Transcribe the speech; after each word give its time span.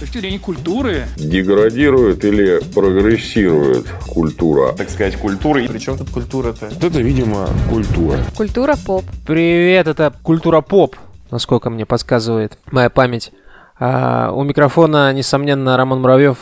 точки 0.00 0.18
зрения 0.18 0.38
культуры. 0.38 1.04
Деградирует 1.16 2.24
или 2.24 2.60
прогрессирует 2.74 3.86
культура? 4.08 4.72
Так 4.72 4.88
сказать, 4.88 5.16
культура. 5.16 5.60
Причем 5.68 5.98
тут 5.98 6.10
культура-то? 6.10 6.66
Это, 6.66 7.00
видимо, 7.00 7.48
культура. 7.68 8.18
Культура 8.34 8.76
поп. 8.84 9.04
Привет, 9.26 9.86
это 9.86 10.12
культура 10.22 10.62
поп, 10.62 10.96
насколько 11.30 11.68
мне 11.68 11.84
подсказывает 11.84 12.58
моя 12.72 12.88
память. 12.88 13.32
А, 13.78 14.32
у 14.32 14.42
микрофона, 14.42 15.12
несомненно, 15.12 15.76
Роман 15.76 16.00
Муравьев. 16.00 16.38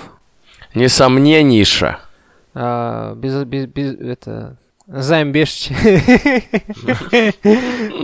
Несомненнейше. 0.75 1.99
А, 2.55 3.15
без, 3.17 3.45
без, 3.45 3.67
без, 3.67 3.95
это... 3.95 4.57
Займ 4.91 5.33
Бешич. 5.33 5.69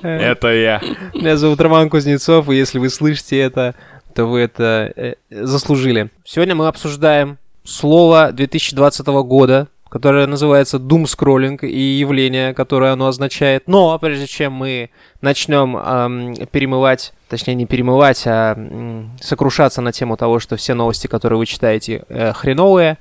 Это 0.03 0.49
я. 0.49 0.83
Меня 1.15 1.39
зовут 1.39 1.59
Роман 1.63 1.89
Кузнецов, 1.89 2.51
и 2.51 2.57
если 2.57 2.79
вы 2.79 2.91
слышите 2.91 3.39
это, 3.39 3.75
то 4.15 4.27
вы 4.27 4.41
это 4.41 4.93
э, 4.97 5.15
заслужили. 5.31 6.11
Сегодня 6.25 6.55
мы 6.55 6.69
обсуждаем 6.69 7.39
слово 7.65 8.31
2020 8.33 9.07
года, 9.07 9.69
которое 9.89 10.27
называется 10.27 10.79
doom 10.79 11.05
scrolling 11.05 11.65
и 11.67 11.81
явление, 11.81 12.55
которое 12.55 12.93
оно 12.93 13.07
означает. 13.07 13.65
Но 13.67 13.97
прежде 13.99 14.27
чем 14.27 14.53
мы 14.53 14.91
начнем 15.21 15.77
эм, 15.77 16.35
перемывать, 16.47 17.13
точнее 17.29 17.55
не 17.55 17.67
перемывать, 17.67 18.23
а 18.27 18.55
м, 18.55 19.13
сокрушаться 19.21 19.81
на 19.83 19.93
тему 19.93 20.17
того, 20.17 20.41
что 20.41 20.57
все 20.57 20.75
новости, 20.75 21.07
которые 21.07 21.39
вы 21.39 21.47
читаете, 21.47 22.03
э, 22.09 22.33
хреновые, 22.33 22.99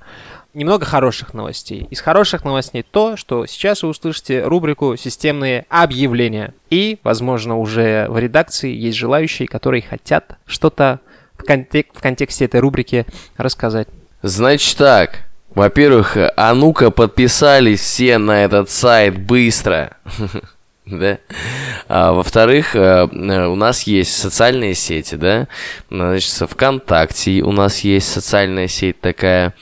немного 0.54 0.86
хороших 0.86 1.34
новостей. 1.34 1.88
Из 1.90 2.00
хороших 2.00 2.46
новостей 2.46 2.86
то, 2.90 3.18
что 3.18 3.46
сейчас 3.46 3.84
вы 3.84 3.90
услышите 3.90 4.44
рубрику 4.44 4.96
«Системные 4.96 5.66
объявления». 5.70 6.54
И, 6.70 7.00
возможно, 7.04 7.58
уже 7.58 8.08
в 8.10 8.18
редакции 8.20 8.72
есть 8.72 8.98
желающие, 8.98 9.48
которые 9.48 9.82
хотят 9.82 10.38
что-то 10.46 11.00
в, 11.38 11.44
контек- 11.44 11.88
в 11.94 12.02
контексте 12.02 12.46
этой 12.46 12.60
рубрики 12.60 13.06
рассказать. 13.38 13.88
Значит 14.22 14.78
так. 14.78 15.26
Во-первых, 15.56 16.18
а 16.18 16.54
ну-ка 16.56 16.90
подписались 16.90 17.82
все 17.82 18.18
на 18.18 18.44
этот 18.44 18.70
сайт 18.70 19.18
быстро. 19.20 19.98
Да. 20.86 21.18
А, 21.88 22.12
во-вторых, 22.12 22.76
э, 22.76 23.06
у 23.06 23.56
нас 23.56 23.84
есть 23.84 24.18
социальные 24.18 24.74
сети, 24.74 25.16
да. 25.16 25.48
Значит, 25.90 26.50
ВКонтакте 26.50 27.42
у 27.42 27.54
нас 27.54 27.80
есть 27.80 28.12
социальная 28.12 28.68
сеть 28.68 29.00
такая, 29.00 29.54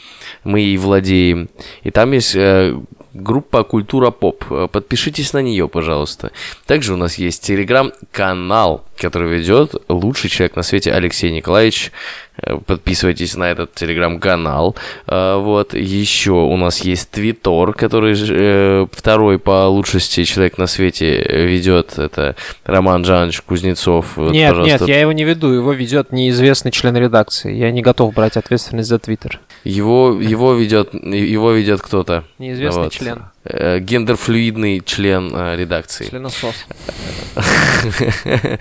мы 0.44 0.62
ей 0.62 0.78
владеем. 0.78 1.50
И 1.84 1.92
там 1.92 2.12
есть 2.14 2.36
э, 2.36 2.76
группа 3.14 3.64
Культура 3.64 4.10
Поп. 4.10 4.46
Э, 4.50 4.68
Подпишитесь 4.72 5.34
на 5.34 5.44
нее, 5.44 5.68
пожалуйста. 5.68 6.32
Также 6.66 6.94
у 6.94 6.98
нас 6.98 7.20
есть 7.20 7.44
телеграм-канал, 7.44 8.84
который 9.02 9.30
ведет 9.30 9.76
лучший 9.90 10.30
человек 10.30 10.56
на 10.56 10.64
свете 10.64 10.92
Алексей 10.94 11.32
Николаевич. 11.32 11.92
Э, 12.38 12.58
Подписывайтесь 12.66 13.36
на 13.36 13.52
этот 13.52 13.74
телеграм-канал. 13.74 14.76
Э, 15.08 15.38
Вот. 15.38 15.74
Еще 15.74 16.32
у 16.32 16.56
нас 16.58 16.82
есть 16.82 17.10
Твиттер, 17.10 17.74
который 17.74 18.16
э, 18.18 18.88
второй 18.92 19.40
по 19.40 19.68
лучшести 19.68 20.24
человек 20.24 20.58
на 20.58 20.68
свете 20.68 21.18
ведет. 21.22 21.98
Это 21.98 22.36
Роман 22.64 23.04
Жанович 23.04 23.42
Кузнецов. 23.42 24.18
Нет, 24.18 24.50
пожалуйста, 24.50 24.80
нет, 24.80 24.88
я 24.88 25.02
его 25.02 25.12
не 25.12 25.24
веду, 25.24 25.52
его 25.52 25.74
ведет 25.74 26.12
неизвестный 26.12 26.72
член 26.72 26.96
редакции. 26.96 27.54
Я 27.54 27.72
не 27.72 27.82
готов 27.82 28.14
брать 28.14 28.38
ответственность 28.38 28.90
за 28.90 29.00
Твиттер. 29.00 29.40
Его, 29.64 30.20
его 30.22 30.54
ведет, 30.54 30.94
его 30.94 31.52
ведет 31.52 31.82
кто-то. 31.82 32.24
Неизвестный 32.40 32.84
Вот. 32.84 32.94
член. 32.94 33.24
Э, 33.44 33.80
Гендерфлюидный 33.80 34.82
член 34.86 35.32
э, 35.34 35.56
редакции. 35.56 36.06
Членосос. 36.10 36.66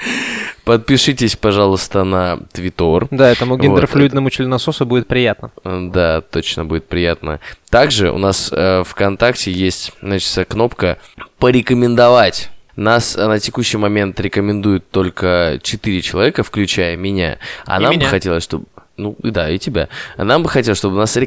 Подпишитесь, 0.65 1.37
пожалуйста, 1.37 2.05
на 2.05 2.39
Твиттер. 2.53 3.09
Да, 3.11 3.31
этому 3.31 3.57
Вот, 3.57 3.63
гендерфлюидному 3.63 4.31
членососу 4.31 4.87
будет 4.87 5.07
приятно. 5.07 5.51
Э, 5.65 5.89
Да, 5.93 6.21
точно 6.23 6.65
будет 6.65 6.87
приятно. 6.87 7.41
Также 7.69 8.11
у 8.11 8.19
нас 8.19 8.51
э, 8.53 8.83
ВКонтакте 8.87 9.53
есть, 9.53 9.93
значит, 10.01 10.49
кнопка 10.49 10.99
«Порекомендовать». 11.39 12.51
Нас 12.77 13.17
на 13.17 13.39
текущий 13.39 13.77
момент 13.77 14.19
рекомендуют 14.21 14.91
только 14.91 15.59
4 15.63 16.01
человека, 16.01 16.43
включая 16.43 16.97
меня. 16.97 17.39
А 17.67 17.79
И 17.79 17.83
нам 17.83 17.93
бы 17.93 17.99
меня. 17.99 18.09
хотелось, 18.09 18.45
чтобы... 18.45 18.65
Ну, 18.97 19.17
и 19.23 19.31
да, 19.31 19.49
и 19.49 19.59
тебя. 19.59 19.89
Нам 20.19 20.43
бы 20.43 20.49
хотелось, 20.51 20.79
чтобы 20.79 20.97
нас 20.97 21.17
э, 21.17 21.21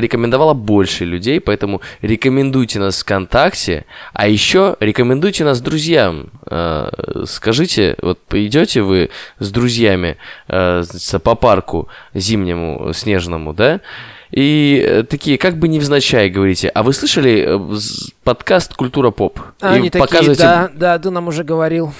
рекомендовало 0.00 0.54
больше 0.54 1.04
людей, 1.04 1.40
поэтому 1.40 1.80
рекомендуйте 2.00 2.78
нас 2.78 3.00
ВКонтакте, 3.02 3.86
а 4.12 4.28
еще 4.28 4.76
рекомендуйте 4.78 5.44
нас 5.44 5.60
друзьям. 5.60 6.28
Э, 6.46 6.90
Скажите, 7.26 7.96
вот 8.02 8.20
идете 8.32 8.82
вы 8.82 9.10
с 9.40 9.50
друзьями 9.50 10.16
э, 10.48 10.84
по 11.22 11.34
парку 11.34 11.88
зимнему, 12.14 12.92
снежному, 12.92 13.52
да? 13.52 13.80
И 14.30 15.04
такие, 15.08 15.38
как 15.38 15.56
бы 15.58 15.68
невзначай 15.68 16.28
говорите, 16.28 16.68
а 16.68 16.82
вы 16.82 16.92
слышали 16.92 17.58
подкаст 18.24 18.74
«Культура 18.74 19.10
поп»? 19.10 19.40
А 19.60 19.74
И 19.74 19.78
они 19.78 19.90
такие, 19.90 20.06
показываете, 20.06 20.42
да, 20.42 20.70
да, 20.72 20.98
ты 20.98 21.10
нам 21.10 21.28
уже 21.28 21.44
говорил. 21.44 21.92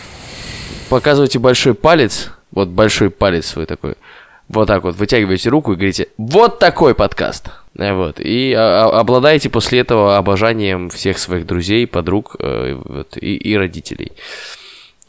показываете 0.91 1.39
большой 1.39 1.75
палец, 1.75 2.31
вот 2.51 2.69
большой 2.69 3.11
палец 3.11 3.47
свой 3.47 3.67
такой, 3.67 3.95
вот 4.49 4.67
так 4.67 4.83
вот 4.83 4.97
вытягиваете 4.97 5.51
руку 5.51 5.73
и 5.73 5.77
говорите, 5.77 6.09
вот 6.17 6.59
такой 6.59 6.95
подкаст. 6.95 7.51
Э, 7.77 7.93
Вот. 7.93 8.21
И 8.21 8.53
а, 8.53 8.87
а, 8.87 9.01
обладаете 9.01 9.51
после 9.51 9.81
этого 9.81 10.17
обожанием 10.17 10.91
всех 10.91 11.19
своих 11.19 11.47
друзей, 11.47 11.87
подруг 11.87 12.37
э, 12.39 12.75
вот, 12.75 13.17
и, 13.17 13.37
и 13.37 13.57
родителей. 13.57 14.13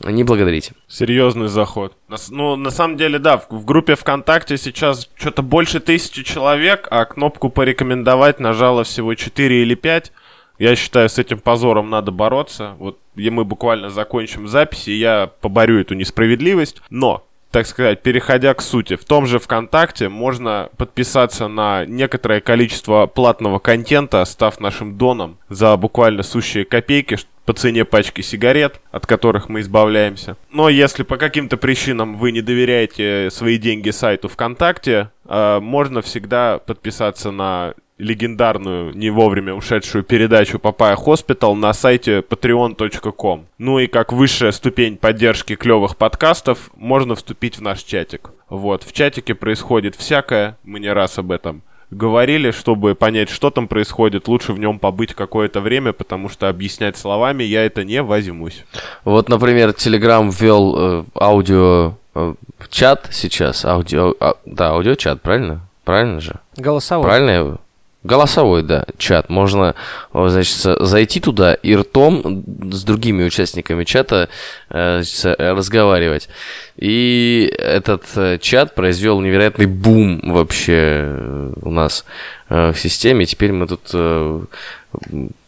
Не 0.01 0.23
благодарите. 0.23 0.73
Серьезный 0.87 1.49
заход. 1.49 1.93
Ну, 2.29 2.55
на 2.55 2.71
самом 2.71 2.95
деле, 2.95 3.19
да, 3.19 3.37
в, 3.37 3.49
в 3.49 3.65
группе 3.65 3.95
ВКонтакте 3.95 4.57
сейчас 4.57 5.09
что-то 5.15 5.41
больше 5.41 5.81
тысячи 5.81 6.23
человек, 6.23 6.87
а 6.89 7.03
кнопку 7.05 7.49
порекомендовать 7.49 8.39
нажало 8.39 8.83
всего 8.85 9.13
4 9.13 9.61
или 9.61 9.75
5. 9.75 10.11
Я 10.57 10.75
считаю, 10.75 11.09
с 11.09 11.17
этим 11.17 11.39
позором 11.39 11.89
надо 11.89 12.11
бороться. 12.11 12.75
Вот 12.79 12.97
и 13.15 13.29
мы 13.29 13.43
буквально 13.43 13.89
закончим 13.89 14.47
запись, 14.47 14.87
и 14.87 14.93
я 14.93 15.29
поборю 15.41 15.79
эту 15.81 15.93
несправедливость. 15.93 16.81
Но, 16.89 17.25
так 17.51 17.65
сказать, 17.65 18.01
переходя 18.03 18.53
к 18.53 18.61
сути, 18.61 18.95
в 18.95 19.05
том 19.05 19.25
же 19.25 19.39
ВКонтакте 19.39 20.09
можно 20.09 20.69
подписаться 20.77 21.47
на 21.47 21.85
некоторое 21.85 22.41
количество 22.41 23.07
платного 23.07 23.59
контента, 23.59 24.23
став 24.25 24.59
нашим 24.59 24.97
доном 24.97 25.37
за 25.49 25.75
буквально 25.77 26.23
сущие 26.23 26.65
копейки, 26.65 27.17
по 27.45 27.53
цене 27.53 27.83
пачки 27.83 28.21
сигарет, 28.21 28.79
от 28.91 29.07
которых 29.07 29.49
мы 29.49 29.61
избавляемся. 29.61 30.37
Но 30.51 30.69
если 30.69 31.01
по 31.01 31.17
каким-то 31.17 31.57
причинам 31.57 32.15
вы 32.15 32.31
не 32.31 32.41
доверяете 32.41 33.29
свои 33.31 33.57
деньги 33.57 33.89
сайту 33.89 34.27
ВКонтакте, 34.27 35.09
э, 35.25 35.59
можно 35.59 36.03
всегда 36.03 36.59
подписаться 36.59 37.31
на 37.31 37.73
легендарную, 37.99 38.95
не 38.95 39.09
вовремя 39.11 39.53
ушедшую 39.53 40.03
передачу 40.03 40.57
Papaya 40.57 40.95
Hospital 40.95 41.55
на 41.55 41.73
сайте 41.73 42.19
patreon.com. 42.19 43.45
Ну 43.57 43.79
и 43.79 43.87
как 43.87 44.11
высшая 44.13 44.51
ступень 44.51 44.97
поддержки 44.97 45.55
клевых 45.55 45.97
подкастов, 45.97 46.71
можно 46.75 47.15
вступить 47.15 47.57
в 47.57 47.61
наш 47.61 47.83
чатик. 47.83 48.31
Вот, 48.49 48.83
в 48.83 48.93
чатике 48.93 49.35
происходит 49.35 49.95
всякое, 49.95 50.57
мы 50.63 50.79
не 50.79 50.91
раз 50.91 51.19
об 51.19 51.31
этом 51.31 51.61
говорили, 51.91 52.51
чтобы 52.51 52.93
понять, 52.95 53.29
что 53.29 53.49
там 53.49 53.67
происходит, 53.67 54.27
лучше 54.27 54.53
в 54.53 54.59
нем 54.59 54.79
побыть 54.79 55.13
какое-то 55.13 55.59
время, 55.59 55.91
потому 55.93 56.29
что 56.29 56.47
объяснять 56.47 56.97
словами 56.97 57.43
я 57.43 57.65
это 57.65 57.83
не 57.83 58.01
возьмусь. 58.03 58.63
Вот, 59.05 59.27
например, 59.29 59.69
Telegram 59.69 60.31
ввел 60.31 60.75
э, 60.77 61.03
аудио 61.15 61.93
э, 62.15 62.33
в 62.59 62.69
чат 62.69 63.07
сейчас. 63.11 63.65
Аудио, 63.65 64.13
а- 64.19 64.35
да, 64.45 64.69
аудиочат, 64.69 65.21
правильно? 65.21 65.61
Правильно 65.83 66.19
же? 66.19 66.35
Голосовой. 66.55 67.05
Правильно 67.05 67.29
я- 67.31 67.57
Голосовой, 68.03 68.63
да, 68.63 68.85
чат. 68.97 69.29
Можно, 69.29 69.75
о, 70.13 70.29
значит, 70.29 70.55
зайти 70.55 71.19
туда 71.19 71.53
и 71.53 71.75
ртом 71.75 72.45
с 72.71 72.85
другими 72.85 73.25
участниками 73.25 73.83
чата 73.83 74.29
э, 74.69 75.01
значит, 75.03 75.25
э, 75.37 75.51
разговаривать. 75.51 76.29
И 76.77 77.53
этот 77.57 78.05
э, 78.15 78.37
чат 78.39 78.73
произвел 78.73 79.19
невероятный 79.19 79.65
бум 79.65 80.21
вообще 80.23 80.77
э, 80.77 81.53
у 81.61 81.71
нас 81.71 82.05
э, 82.47 82.71
в 82.71 82.79
системе. 82.79 83.25
Теперь 83.25 83.51
мы 83.51 83.67
тут 83.67 83.89
э, 83.93 84.43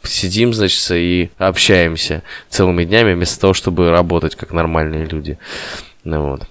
сидим, 0.04 0.54
значит, 0.54 0.92
и 0.92 1.32
общаемся 1.38 2.22
целыми 2.50 2.84
днями 2.84 3.14
вместо 3.14 3.40
того, 3.40 3.54
чтобы 3.54 3.92
работать 3.92 4.36
как 4.36 4.52
нормальные 4.52 5.06
люди. 5.06 5.38
Ну 6.04 6.32
вот. 6.32 6.42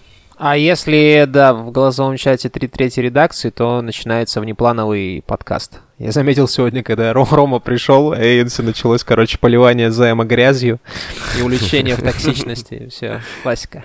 А 0.43 0.57
если, 0.57 1.27
да, 1.29 1.53
в 1.53 1.71
голосовом 1.71 2.17
чате 2.17 2.49
три 2.49 2.67
трети 2.67 2.99
редакции, 3.01 3.51
то 3.51 3.83
начинается 3.83 4.41
внеплановый 4.41 5.23
подкаст. 5.27 5.81
Я 5.99 6.13
заметил 6.13 6.49
сегодня, 6.49 6.83
когда 6.83 7.13
Ром- 7.13 7.29
Рома 7.31 7.59
пришел, 7.59 8.15
Эйнси 8.15 8.63
началось, 8.63 9.05
короче, 9.05 9.37
поливание 9.37 9.91
займа 9.91 10.25
грязью 10.25 10.81
и 11.39 11.43
увлечение 11.43 11.95
в 11.95 12.03
токсичности. 12.03 12.89
Все, 12.91 13.21
классика. 13.43 13.83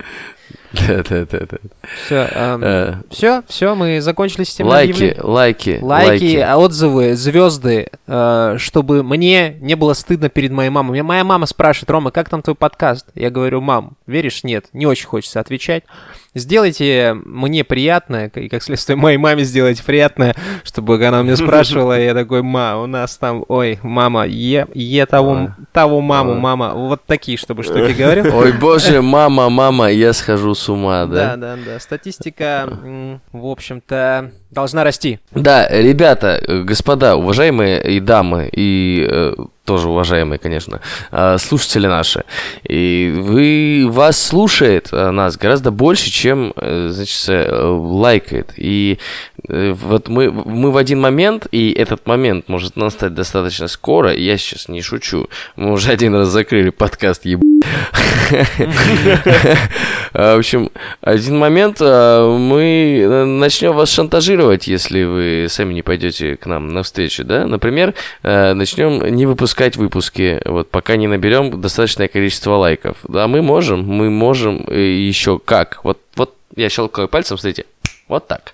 Да-да-да. 0.87 1.57
Все, 2.05 2.27
Э, 2.61 2.95
все, 3.09 3.43
все, 3.47 3.75
мы 3.75 4.01
закончили 4.01 4.45
Лайки, 4.63 4.91
объявлений. 4.91 5.21
лайки, 5.21 5.79
Лайки, 5.81 6.35
а 6.37 6.57
отзывы, 6.57 7.15
звезды, 7.15 7.87
э, 8.07 8.55
чтобы 8.59 9.03
мне 9.03 9.55
не 9.59 9.75
было 9.75 9.93
стыдно 9.93 10.29
перед 10.29 10.51
моей 10.51 10.69
мамой. 10.69 10.93
Меня 10.93 11.03
моя 11.03 11.23
мама 11.23 11.45
спрашивает, 11.45 11.89
Рома, 11.89 12.11
как 12.11 12.29
там 12.29 12.41
твой 12.41 12.55
подкаст? 12.55 13.07
Я 13.15 13.29
говорю, 13.29 13.61
мам, 13.61 13.93
веришь, 14.07 14.43
нет, 14.43 14.65
не 14.73 14.85
очень 14.85 15.07
хочется 15.07 15.39
отвечать. 15.39 15.83
Сделайте 16.37 17.15
мне 17.23 17.63
приятное, 17.63 18.29
и 18.35 18.49
как 18.49 18.61
следствие 18.61 18.97
моей 18.97 19.17
маме 19.17 19.45
сделайте 19.45 19.81
приятное, 19.81 20.35
чтобы 20.65 20.95
она 21.05 21.21
меня 21.21 21.37
спрашивала, 21.37 21.97
я 21.97 22.13
такой, 22.13 22.41
ма, 22.41 22.75
у 22.81 22.87
нас 22.87 23.15
там, 23.15 23.45
ой, 23.47 23.79
мама, 23.83 24.25
е, 24.27 24.67
е 24.73 25.05
того, 25.05 25.51
того 25.71 26.01
маму, 26.01 26.33
Ой. 26.33 26.39
мама, 26.39 26.73
вот 26.73 27.05
такие, 27.05 27.37
чтобы 27.37 27.63
штуки 27.63 27.93
говорил. 27.93 28.35
Ой, 28.35 28.51
боже, 28.51 29.01
мама, 29.01 29.49
мама, 29.49 29.89
я 29.89 30.11
схожу 30.11 30.55
с 30.55 30.64
ума, 30.69 31.05
Да, 31.05 31.35
да? 31.35 31.55
да, 31.55 31.57
да. 31.65 31.79
Статистика, 31.79 32.67
в 33.31 33.45
общем-то, 33.45 34.31
должна 34.51 34.83
расти. 34.83 35.19
Да, 35.31 35.67
ребята, 35.69 36.39
э, 36.41 36.61
господа, 36.63 37.15
уважаемые 37.15 37.81
и 37.83 37.99
дамы, 37.99 38.49
и 38.51 39.07
э, 39.09 39.33
тоже 39.65 39.89
уважаемые, 39.89 40.39
конечно, 40.39 40.79
э, 41.11 41.37
слушатели 41.39 41.87
наши, 41.87 42.23
и 42.63 43.11
вы, 43.15 43.87
вас 43.89 44.21
слушает 44.21 44.89
э, 44.91 45.09
нас 45.09 45.37
гораздо 45.37 45.71
больше, 45.71 46.11
чем, 46.11 46.53
э, 46.55 46.89
значит, 46.91 47.29
э, 47.29 47.65
лайкает. 47.65 48.53
И 48.57 48.99
э, 49.49 49.73
вот 49.73 50.07
мы, 50.07 50.31
мы 50.31 50.71
в 50.71 50.77
один 50.77 51.01
момент, 51.01 51.47
и 51.51 51.71
этот 51.71 52.05
момент 52.05 52.47
может 52.47 52.75
настать 52.75 53.15
достаточно 53.15 53.67
скоро, 53.67 54.13
я 54.13 54.37
сейчас 54.37 54.69
не 54.69 54.81
шучу, 54.81 55.27
мы 55.55 55.71
уже 55.71 55.91
один 55.91 56.15
раз 56.15 56.27
закрыли 56.29 56.69
подкаст, 56.69 57.25
еб... 57.25 57.41
А, 60.17 60.35
В 60.35 60.39
общем, 60.39 60.71
один 61.01 61.37
момент 61.37 61.77
а, 61.81 62.37
мы 62.37 63.25
начнем 63.25 63.73
вас 63.73 63.91
шантажировать, 63.91 64.67
если 64.67 65.03
вы 65.03 65.47
сами 65.49 65.73
не 65.73 65.81
пойдете 65.81 66.37
к 66.37 66.45
нам 66.45 66.69
навстречу, 66.69 67.25
да? 67.25 67.45
Например, 67.45 67.93
начнем 68.23 69.05
не 69.13 69.25
выпускать 69.25 69.54
выпуски, 69.77 70.41
вот 70.45 70.69
пока 70.69 70.95
не 70.95 71.07
наберем 71.07 71.61
достаточное 71.61 72.07
количество 72.07 72.55
лайков. 72.55 72.97
Да, 73.07 73.27
мы 73.27 73.41
можем, 73.41 73.85
мы 73.85 74.09
можем 74.09 74.65
э, 74.67 74.79
еще 74.79 75.39
как. 75.39 75.79
Вот, 75.83 75.99
вот 76.15 76.35
я 76.55 76.69
щелкаю 76.69 77.07
пальцем, 77.07 77.37
смотрите, 77.37 77.65
вот 78.07 78.27
так. 78.27 78.53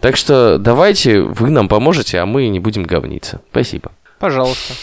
Так 0.00 0.16
что 0.16 0.58
давайте 0.58 1.20
вы 1.20 1.50
нам 1.50 1.68
поможете, 1.68 2.18
а 2.18 2.26
мы 2.26 2.48
не 2.48 2.60
будем 2.60 2.84
говниться. 2.84 3.40
Спасибо. 3.50 3.92
Пожалуйста. 4.18 4.74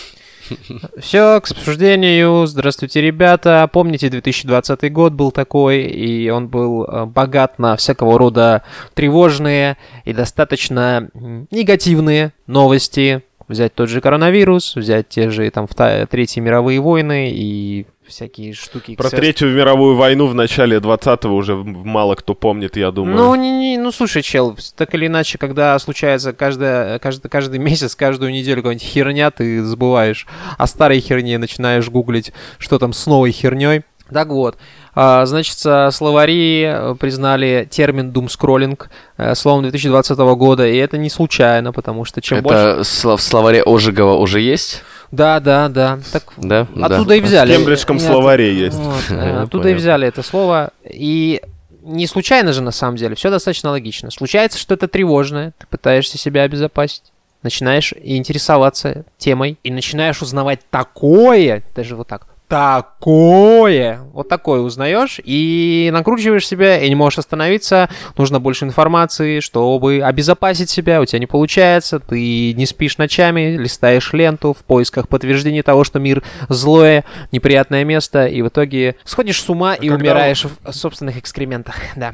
Все, 1.00 1.40
к 1.42 1.52
обсуждению. 1.52 2.46
Здравствуйте, 2.48 3.02
ребята. 3.02 3.70
Помните, 3.72 4.10
2020 4.10 4.92
год 4.92 5.14
был 5.14 5.32
такой, 5.32 5.84
и 5.84 6.30
он 6.30 6.48
был 6.48 6.84
э, 6.84 7.06
богат 7.06 7.60
на 7.60 7.76
всякого 7.76 8.18
рода 8.18 8.64
тревожные 8.94 9.78
и 10.06 10.14
достаточно 10.14 11.10
негативные 11.52 12.34
новости. 12.48 13.24
Взять 13.54 13.76
тот 13.76 13.88
же 13.88 14.02
коронавирус, 14.02 14.76
взять 14.76 15.10
те 15.10 15.30
же 15.30 15.48
там 15.52 15.68
Третьи 15.68 16.40
мировые 16.40 16.80
войны 16.80 17.32
и 17.32 17.86
всякие 18.08 18.54
штуки. 18.54 18.96
Про 18.96 19.12
Третью 19.12 19.54
мировую 19.54 19.96
войну 19.96 20.26
в 20.26 20.34
начале 20.34 20.78
20-го 20.78 21.36
уже 21.36 21.56
мало 21.56 22.16
кто 22.16 22.34
помнит, 22.34 22.78
я 22.78 22.90
думаю. 22.90 23.16
Ну, 23.16 23.36
не, 23.36 23.52
не, 23.52 23.78
ну, 23.78 23.92
слушай, 23.92 24.24
чел, 24.24 24.58
так 24.76 24.96
или 24.96 25.06
иначе, 25.06 25.38
когда 25.38 25.78
случается 25.78 26.34
каждая, 26.34 26.98
каждый, 26.98 27.30
каждый 27.30 27.60
месяц, 27.60 27.96
каждую 27.96 28.32
неделю 28.32 28.64
какая-нибудь 28.64 28.88
херня, 28.88 29.30
ты 29.30 29.64
забываешь 29.64 30.26
о 30.58 30.66
старой 30.66 31.00
херне, 31.00 31.38
начинаешь 31.38 31.90
гуглить, 31.90 32.34
что 32.58 32.80
там 32.80 32.92
с 32.92 33.06
новой 33.06 33.32
херней. 33.32 33.84
Так 34.14 34.28
вот, 34.30 34.58
а, 34.96 35.26
значит, 35.26 35.58
словари 35.58 36.64
э, 36.66 36.96
признали 37.00 37.68
термин 37.70 38.12
думскроллинг 38.12 38.90
э, 39.18 39.36
словом 39.36 39.64
2020 39.64 40.18
года, 40.18 40.68
и 40.68 40.78
это 40.78 40.98
не 40.98 41.10
случайно, 41.10 41.74
потому 41.74 42.06
что 42.06 42.22
чем 42.22 42.42
больше... 42.42 42.58
Это 42.58 42.84
в 42.84 43.22
словаре 43.22 43.64
Ожегова 43.66 44.14
уже 44.14 44.40
есть? 44.40 44.84
Да, 45.12 45.40
да, 45.40 45.70
да. 45.70 46.00
Так 46.12 46.24
Да? 46.38 46.62
Оттуда 46.62 47.10
да. 47.10 47.16
и 47.16 47.22
взяли. 47.22 47.54
В 47.54 47.58
Кембриджском 47.58 47.98
Нет, 47.98 48.06
словаре 48.06 48.54
есть. 48.56 48.78
вот, 48.78 49.04
оттуда 49.12 49.70
и 49.70 49.72
понял. 49.72 49.78
взяли 49.78 50.08
это 50.08 50.24
слово. 50.24 50.72
И 50.90 51.42
не 51.84 52.08
случайно 52.08 52.54
же, 52.54 52.62
на 52.62 52.72
самом 52.72 52.98
деле, 52.98 53.16
все 53.16 53.30
достаточно 53.30 53.70
логично. 53.70 54.10
Случается 54.10 54.58
что-то 54.58 54.88
тревожное, 54.88 55.54
ты 55.58 55.68
пытаешься 55.68 56.18
себя 56.18 56.44
обезопасить. 56.44 57.04
Начинаешь 57.44 57.94
интересоваться 58.02 59.06
темой 59.18 59.58
и 59.64 59.72
начинаешь 59.72 60.22
узнавать 60.22 60.62
такое, 60.70 61.62
даже 61.76 61.96
вот 61.96 62.08
так, 62.08 62.26
такое, 62.48 64.02
вот 64.14 64.30
такое 64.30 64.62
узнаешь 64.62 65.20
и 65.24 65.90
накручиваешь 65.92 66.48
себя 66.48 66.80
и 66.80 66.90
не 66.90 66.96
можешь 66.96 67.20
остановиться. 67.20 67.90
Нужно 68.18 68.40
больше 68.40 68.66
информации, 68.66 69.40
чтобы 69.40 70.02
обезопасить 70.04 70.70
себя. 70.70 71.02
У 71.02 71.06
тебя 71.06 71.20
не 71.20 71.26
получается, 71.26 72.00
ты 72.00 72.54
не 72.54 72.66
спишь 72.66 72.98
ночами, 72.98 73.58
листаешь 73.58 74.14
ленту 74.14 74.54
в 74.54 74.64
поисках 74.64 75.08
подтверждения 75.08 75.64
того, 75.64 75.84
что 75.84 76.00
мир 76.00 76.22
злое, 76.50 77.06
неприятное 77.32 77.84
место, 77.84 78.28
и 78.28 78.42
в 78.42 78.50
итоге 78.50 78.98
сходишь 79.04 79.42
с 79.42 79.50
ума 79.50 79.74
и 79.74 79.90
когда 79.90 79.96
умираешь 79.96 80.46
в 80.46 80.72
собственных 80.72 81.18
экскрементах. 81.18 81.76
Да. 81.96 82.14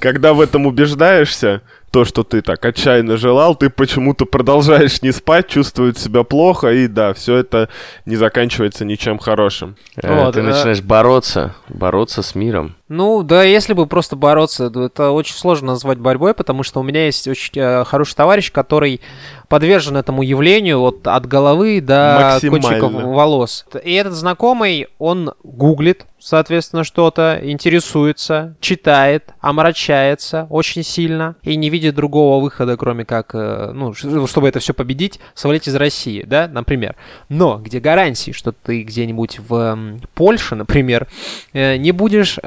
Когда 0.00 0.34
в 0.34 0.40
этом 0.40 0.66
убеждаешься, 0.66 1.62
то, 1.90 2.04
что 2.04 2.22
ты 2.22 2.42
так 2.42 2.64
отчаянно 2.64 3.16
желал, 3.16 3.54
ты 3.54 3.70
почему-то 3.70 4.26
продолжаешь 4.26 5.02
не 5.02 5.12
спать, 5.12 5.48
чувствовать 5.48 5.98
себя 5.98 6.22
плохо, 6.22 6.68
и 6.68 6.86
да, 6.86 7.12
все 7.14 7.36
это 7.36 7.68
не 8.06 8.16
заканчивается 8.16 8.84
ничем 8.84 9.18
хорошим. 9.18 9.76
Э, 9.96 10.24
Вот, 10.24 10.34
Ты 10.34 10.40
э. 10.40 10.42
начинаешь 10.42 10.82
бороться, 10.82 11.54
бороться 11.68 12.22
с 12.22 12.34
миром. 12.34 12.77
Ну, 12.88 13.22
да, 13.22 13.42
если 13.42 13.74
бы 13.74 13.86
просто 13.86 14.16
бороться, 14.16 14.70
то 14.70 14.84
это 14.84 15.10
очень 15.10 15.34
сложно 15.36 15.68
назвать 15.68 15.98
борьбой, 15.98 16.34
потому 16.34 16.62
что 16.62 16.80
у 16.80 16.82
меня 16.82 17.04
есть 17.06 17.28
очень 17.28 17.52
э, 17.56 17.84
хороший 17.84 18.14
товарищ, 18.14 18.50
который 18.50 19.00
подвержен 19.48 19.96
этому 19.96 20.22
явлению 20.22 20.80
вот 20.80 21.06
от 21.06 21.26
головы 21.26 21.80
до 21.80 22.16
кончиков 22.50 22.92
волос. 23.14 23.66
И 23.84 23.92
этот 23.94 24.12
знакомый, 24.14 24.88
он 24.98 25.32
гуглит, 25.42 26.04
соответственно, 26.18 26.84
что-то, 26.84 27.40
интересуется, 27.42 28.56
читает, 28.60 29.30
омрачается 29.40 30.46
очень 30.50 30.82
сильно 30.82 31.36
и 31.42 31.56
не 31.56 31.70
видит 31.70 31.94
другого 31.94 32.42
выхода, 32.42 32.76
кроме 32.76 33.04
как, 33.04 33.30
э, 33.34 33.70
ну, 33.74 33.94
ш- 33.94 34.26
чтобы 34.26 34.48
это 34.48 34.58
все 34.60 34.74
победить, 34.74 35.20
свалить 35.34 35.68
из 35.68 35.74
России, 35.76 36.24
да, 36.26 36.48
например. 36.48 36.96
Но 37.28 37.58
где 37.58 37.80
гарантии, 37.80 38.32
что 38.32 38.52
ты 38.52 38.82
где-нибудь 38.82 39.38
в 39.46 39.78
Польше, 40.14 40.54
например, 40.54 41.06
э, 41.52 41.76
не 41.76 41.92
будешь 41.92 42.38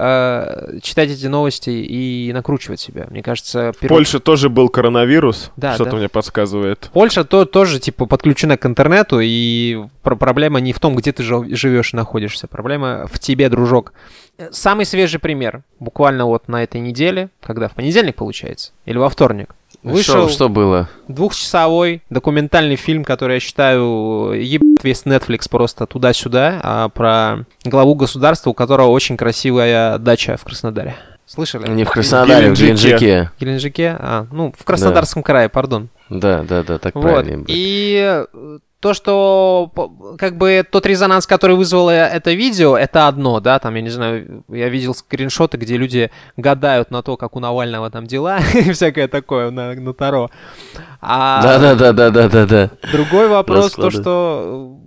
э, 0.46 0.80
читать 0.82 1.10
эти 1.10 1.26
новости 1.28 1.70
и 1.70 2.32
накручивать 2.34 2.80
себя. 2.80 3.08
Мне 3.10 3.22
кажется, 3.24 3.72
В 3.74 3.82
перво- 3.82 3.90
Польше 3.90 4.20
тоже 4.20 4.50
был 4.50 4.70
коронавирус, 4.70 5.52
Да, 5.58 5.76
что-то 5.76 5.92
да. 5.92 5.98
мне 5.98 6.10
подсказывает. 6.10 6.90
Польша 6.94 7.24
то, 7.24 7.46
тоже, 7.46 7.80
типа, 7.80 8.06
подключена 8.06 8.58
к 8.58 8.66
интернету, 8.66 9.20
и 9.22 9.84
пр- 10.04 10.16
проблема 10.16 10.60
не 10.60 10.74
в 10.74 10.80
том, 10.80 10.96
где 10.96 11.12
ты 11.12 11.24
жив- 11.24 11.48
живешь 11.58 11.94
и 11.94 11.98
находишься. 11.98 12.48
Проблема 12.48 13.08
в 13.12 13.20
тебе, 13.20 13.50
дружок. 13.50 13.94
Э, 14.38 14.50
Самый 14.52 14.86
свежий 14.86 15.20
пример. 15.20 15.64
Буквально 15.80 16.26
вот 16.26 16.48
на 16.48 16.64
этой 16.64 16.82
неделе, 16.82 17.30
когда 17.42 17.68
в 17.68 17.74
понедельник, 17.74 18.16
получается, 18.16 18.72
или 18.86 18.98
во 18.98 19.10
вторник, 19.10 19.56
вышел 19.84 20.28
Что, 20.28 20.30
что 20.30 20.50
было? 20.50 20.90
двухчасовой 21.08 22.02
документальный 22.10 22.76
фильм, 22.76 23.04
который 23.04 23.36
я 23.36 23.40
считаю 23.40 24.32
ебет 24.34 24.84
весь 24.84 25.04
Netflix 25.04 25.50
просто 25.50 25.86
туда-сюда, 25.86 26.60
а, 26.64 26.90
про 26.90 27.46
главу 27.64 27.96
государства, 27.96 28.50
у 28.50 28.54
которого 28.54 28.88
очень 28.88 29.18
красивая 29.18 29.98
дача 29.98 30.38
в 30.38 30.44
Краснодаре. 30.44 30.96
Слышали? 31.26 31.70
Не 31.70 31.86
в 31.86 31.90
Краснодаре, 31.90 32.52
в 32.54 32.58
Геленджике. 32.60 32.98
Геленджике. 32.98 33.32
В 33.38 33.42
Геленджике? 33.42 33.96
А, 34.00 34.28
ну, 34.32 34.54
в 34.58 34.64
Краснодарском 34.66 35.24
крае, 35.24 35.48
пардон. 35.50 35.90
Да, 36.10 36.44
да, 36.44 36.62
да, 36.64 36.78
так 36.78 36.94
Вот. 36.94 37.04
правильно. 37.04 37.46
И 37.48 38.26
э, 38.34 38.58
то, 38.82 38.96
что 38.96 39.72
как 40.18 40.38
бы 40.38 40.66
тот 40.70 40.88
резонанс, 40.88 41.28
который 41.28 41.56
вызвало 41.56 41.92
это 41.92 42.34
видео, 42.34 42.76
это 42.76 43.08
одно, 43.08 43.40
да, 43.40 43.60
там, 43.60 43.76
я 43.76 43.82
не 43.82 43.90
знаю, 43.90 44.44
я 44.50 44.70
видел 44.70 44.96
скриншоты, 44.96 45.58
где 45.58 45.78
люди 45.78 46.12
гадают 46.36 46.90
на 46.90 47.04
то, 47.04 47.16
как 47.16 47.36
у 47.36 47.40
Навального 47.40 47.92
там 47.92 48.08
дела, 48.08 48.40
и 48.54 48.72
всякое 48.72 49.08
такое 49.08 49.52
на, 49.52 49.74
на 49.76 49.94
Таро. 49.94 50.32
А 51.00 51.42
Да, 51.44 51.60
да, 51.60 51.76
да, 51.76 51.94
да, 51.94 52.10
да, 52.10 52.28
да, 52.28 52.46
да. 52.46 52.72
другой 52.92 53.28
вопрос, 53.28 53.74
то, 53.74 53.92
что 53.92 54.78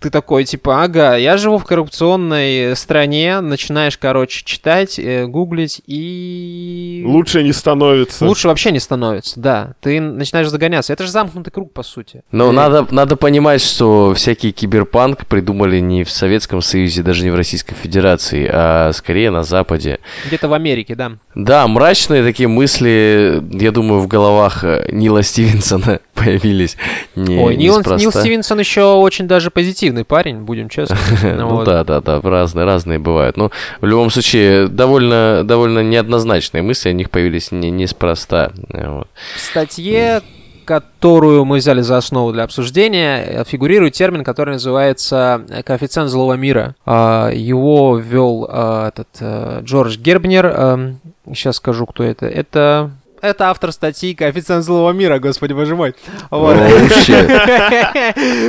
ты 0.00 0.10
такой, 0.10 0.44
типа, 0.44 0.82
ага, 0.84 1.16
я 1.16 1.36
живу 1.36 1.58
в 1.58 1.64
коррупционной 1.64 2.74
стране, 2.76 3.40
начинаешь, 3.40 3.98
короче, 3.98 4.44
читать, 4.44 4.98
э, 4.98 5.26
гуглить, 5.26 5.82
и... 5.86 7.02
Лучше 7.06 7.42
не 7.42 7.52
становится. 7.52 8.24
Лучше 8.24 8.48
вообще 8.48 8.70
не 8.70 8.80
становится, 8.80 9.38
да. 9.40 9.74
Ты 9.80 10.00
начинаешь 10.00 10.48
загоняться. 10.48 10.92
Это 10.92 11.04
же 11.04 11.10
замкнутый 11.10 11.52
круг, 11.52 11.72
по 11.72 11.82
сути. 11.82 12.22
Но 12.32 12.46
Э, 12.50 12.52
надо, 12.52 12.86
надо 12.90 13.16
понимать, 13.16 13.62
что 13.62 14.14
всякий 14.14 14.52
киберпанк 14.52 15.26
придумали 15.26 15.80
не 15.80 16.04
в 16.04 16.10
Советском 16.10 16.62
Союзе, 16.62 17.02
даже 17.02 17.24
не 17.24 17.30
в 17.30 17.34
Российской 17.34 17.74
Федерации, 17.74 18.48
а 18.52 18.92
скорее 18.92 19.30
на 19.30 19.42
Западе. 19.42 19.98
Где-то 20.26 20.48
в 20.48 20.52
Америке, 20.52 20.94
да. 20.94 21.12
Да, 21.34 21.66
мрачные 21.66 22.24
такие 22.24 22.48
мысли, 22.48 23.42
я 23.52 23.70
думаю, 23.70 24.00
в 24.00 24.06
головах 24.06 24.64
э, 24.64 24.88
Нила 24.90 25.22
Стивенсона 25.22 26.00
появились 26.14 26.76
не 27.14 27.38
Ой, 27.38 27.56
Нил. 27.56 27.82
Нил 27.96 28.12
Стивенсон 28.12 28.58
еще 28.58 28.94
очень 28.94 29.26
даже 29.26 29.50
позитивные 29.50 29.95
умеренный 29.96 30.04
парень, 30.04 30.40
будем 30.40 30.68
честны. 30.68 30.96
Ну 31.36 31.64
да, 31.64 31.84
да, 31.84 32.00
да, 32.00 32.20
разные, 32.20 32.64
разные 32.64 32.98
бывают. 32.98 33.36
Но 33.36 33.50
в 33.80 33.86
любом 33.86 34.10
случае, 34.10 34.68
довольно, 34.68 35.42
довольно 35.44 35.80
неоднозначные 35.80 36.62
мысли, 36.62 36.90
о 36.90 36.92
них 36.92 37.10
появились 37.10 37.52
не, 37.52 37.70
неспроста. 37.70 38.52
Вот. 38.68 39.08
В 39.36 39.40
статье, 39.40 40.20
которую 40.64 41.44
мы 41.44 41.58
взяли 41.58 41.82
за 41.82 41.96
основу 41.96 42.32
для 42.32 42.44
обсуждения, 42.44 43.44
фигурирует 43.44 43.94
термин, 43.94 44.24
который 44.24 44.54
называется 44.54 45.42
коэффициент 45.64 46.10
злого 46.10 46.34
мира. 46.34 46.74
А, 46.84 47.30
его 47.30 47.96
ввел 47.98 48.46
а, 48.48 48.88
этот 48.88 49.08
э, 49.20 49.60
Джордж 49.62 49.98
Гербнер. 49.98 50.96
Сейчас 51.28 51.56
скажу, 51.56 51.86
кто 51.86 52.04
это. 52.04 52.26
Это 52.26 52.90
это 53.26 53.50
автор 53.50 53.72
статьи 53.72 54.14
«Коэффициент 54.14 54.64
злого 54.64 54.90
мира», 54.92 55.18
господи, 55.18 55.52
боже 55.52 55.76
мой. 55.76 55.94
Вот. 56.30 56.56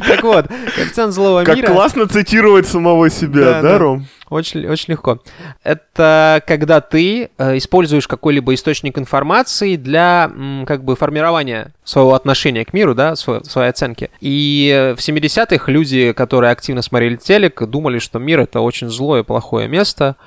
Так 0.07 0.24
вот, 0.24 0.48
коэффициент 0.48 1.13
злого 1.13 1.43
Как 1.43 1.55
мира... 1.57 1.67
классно 1.67 2.07
цитировать 2.07 2.67
самого 2.67 3.10
себя, 3.10 3.62
Да. 3.62 3.77
Ром? 3.77 4.07
Очень, 4.29 4.67
очень 4.67 4.91
легко. 4.91 5.19
Это 5.63 6.43
когда 6.46 6.81
ты 6.81 7.29
э, 7.38 7.57
используешь 7.57 8.07
какой-либо 8.10 8.53
источник 8.53 8.98
информации 8.98 9.77
для 9.77 10.29
как 10.65 10.84
бы 10.84 10.98
формирования 10.98 11.72
своего 11.86 12.13
отношения 12.13 12.65
к 12.65 12.74
миру, 12.74 12.93
да, 12.93 13.13
сво- 13.13 13.43
своей 13.46 13.69
оценки. 13.69 14.10
И 14.19 14.69
э, 14.75 14.96
в 14.96 15.00
70-х 15.00 15.72
люди, 15.72 16.12
которые 16.12 16.51
активно 16.51 16.81
смотрели 16.81 17.15
телек, 17.15 17.62
думали, 17.67 18.00
что 18.00 18.19
мир 18.19 18.41
это 18.41 18.60
очень 18.60 18.89
злое, 18.89 19.24
плохое 19.24 19.69
место. 19.69 20.17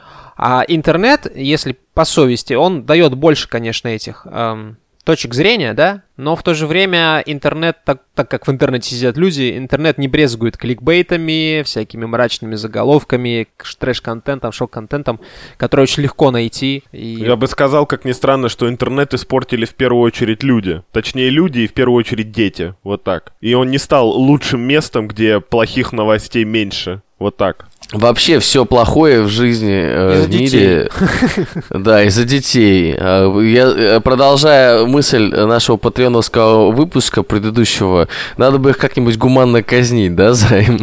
А 0.42 0.64
интернет, 0.66 1.30
если 1.36 1.76
по 1.92 2.06
совести, 2.06 2.54
он 2.54 2.84
дает 2.86 3.14
больше, 3.14 3.46
конечно, 3.46 3.88
этих 3.88 4.26
эм, 4.26 4.78
точек 5.04 5.34
зрения, 5.34 5.74
да, 5.74 6.02
но 6.16 6.34
в 6.34 6.42
то 6.42 6.54
же 6.54 6.66
время 6.66 7.22
интернет, 7.26 7.76
так, 7.84 8.04
так 8.14 8.30
как 8.30 8.46
в 8.46 8.50
интернете 8.50 8.94
сидят 8.94 9.18
люди, 9.18 9.58
интернет 9.58 9.98
не 9.98 10.08
брезгует 10.08 10.56
кликбейтами, 10.56 11.62
всякими 11.62 12.06
мрачными 12.06 12.54
заголовками, 12.54 13.48
трэш-контентом, 13.78 14.52
шок-контентом, 14.52 15.20
который 15.58 15.82
очень 15.82 16.04
легко 16.04 16.30
найти. 16.30 16.84
И... 16.90 17.06
Я 17.20 17.36
бы 17.36 17.46
сказал, 17.46 17.84
как 17.84 18.06
ни 18.06 18.12
странно, 18.12 18.48
что 18.48 18.66
интернет 18.66 19.12
испортили 19.12 19.66
в 19.66 19.74
первую 19.74 20.02
очередь 20.04 20.42
люди. 20.42 20.82
Точнее, 20.90 21.28
люди 21.28 21.60
и 21.60 21.66
в 21.66 21.74
первую 21.74 21.98
очередь 21.98 22.32
дети. 22.32 22.74
Вот 22.82 23.04
так. 23.04 23.34
И 23.42 23.52
он 23.52 23.70
не 23.70 23.76
стал 23.76 24.08
лучшим 24.08 24.62
местом, 24.62 25.06
где 25.06 25.40
плохих 25.40 25.92
новостей 25.92 26.44
меньше. 26.44 27.02
Вот 27.20 27.36
так. 27.36 27.66
Вообще 27.92 28.38
все 28.38 28.64
плохое 28.64 29.20
в 29.22 29.28
жизни, 29.28 29.74
э, 29.74 30.22
в 30.22 30.28
мире, 30.30 30.88
да, 31.70 32.04
из-за 32.04 32.24
детей. 32.24 32.94
А, 32.96 33.28
Я, 33.40 33.64
э, 33.66 34.00
продолжая 34.00 34.86
мысль 34.86 35.28
нашего 35.28 35.76
патреоновского 35.76 36.70
выпуска 36.70 37.22
предыдущего, 37.22 38.08
надо 38.38 38.58
бы 38.58 38.70
их 38.70 38.78
как-нибудь 38.78 39.18
гуманно 39.18 39.62
казнить, 39.62 40.14
да, 40.14 40.32
за 40.32 40.60
им? 40.60 40.78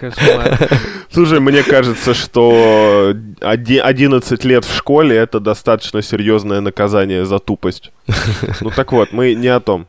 Кошмар. 0.00 0.58
Слушай, 1.10 1.40
мне 1.40 1.62
кажется, 1.62 2.14
что 2.14 3.14
оди- 3.40 3.78
11 3.78 4.44
лет 4.44 4.64
в 4.64 4.74
школе 4.76 5.16
это 5.16 5.38
достаточно 5.40 6.02
серьезное 6.02 6.60
наказание 6.60 7.24
за 7.24 7.38
тупость. 7.38 7.92
Ну 8.60 8.70
так 8.70 8.92
вот, 8.92 9.12
мы 9.12 9.34
не 9.34 9.48
о 9.48 9.60
том. 9.60 9.86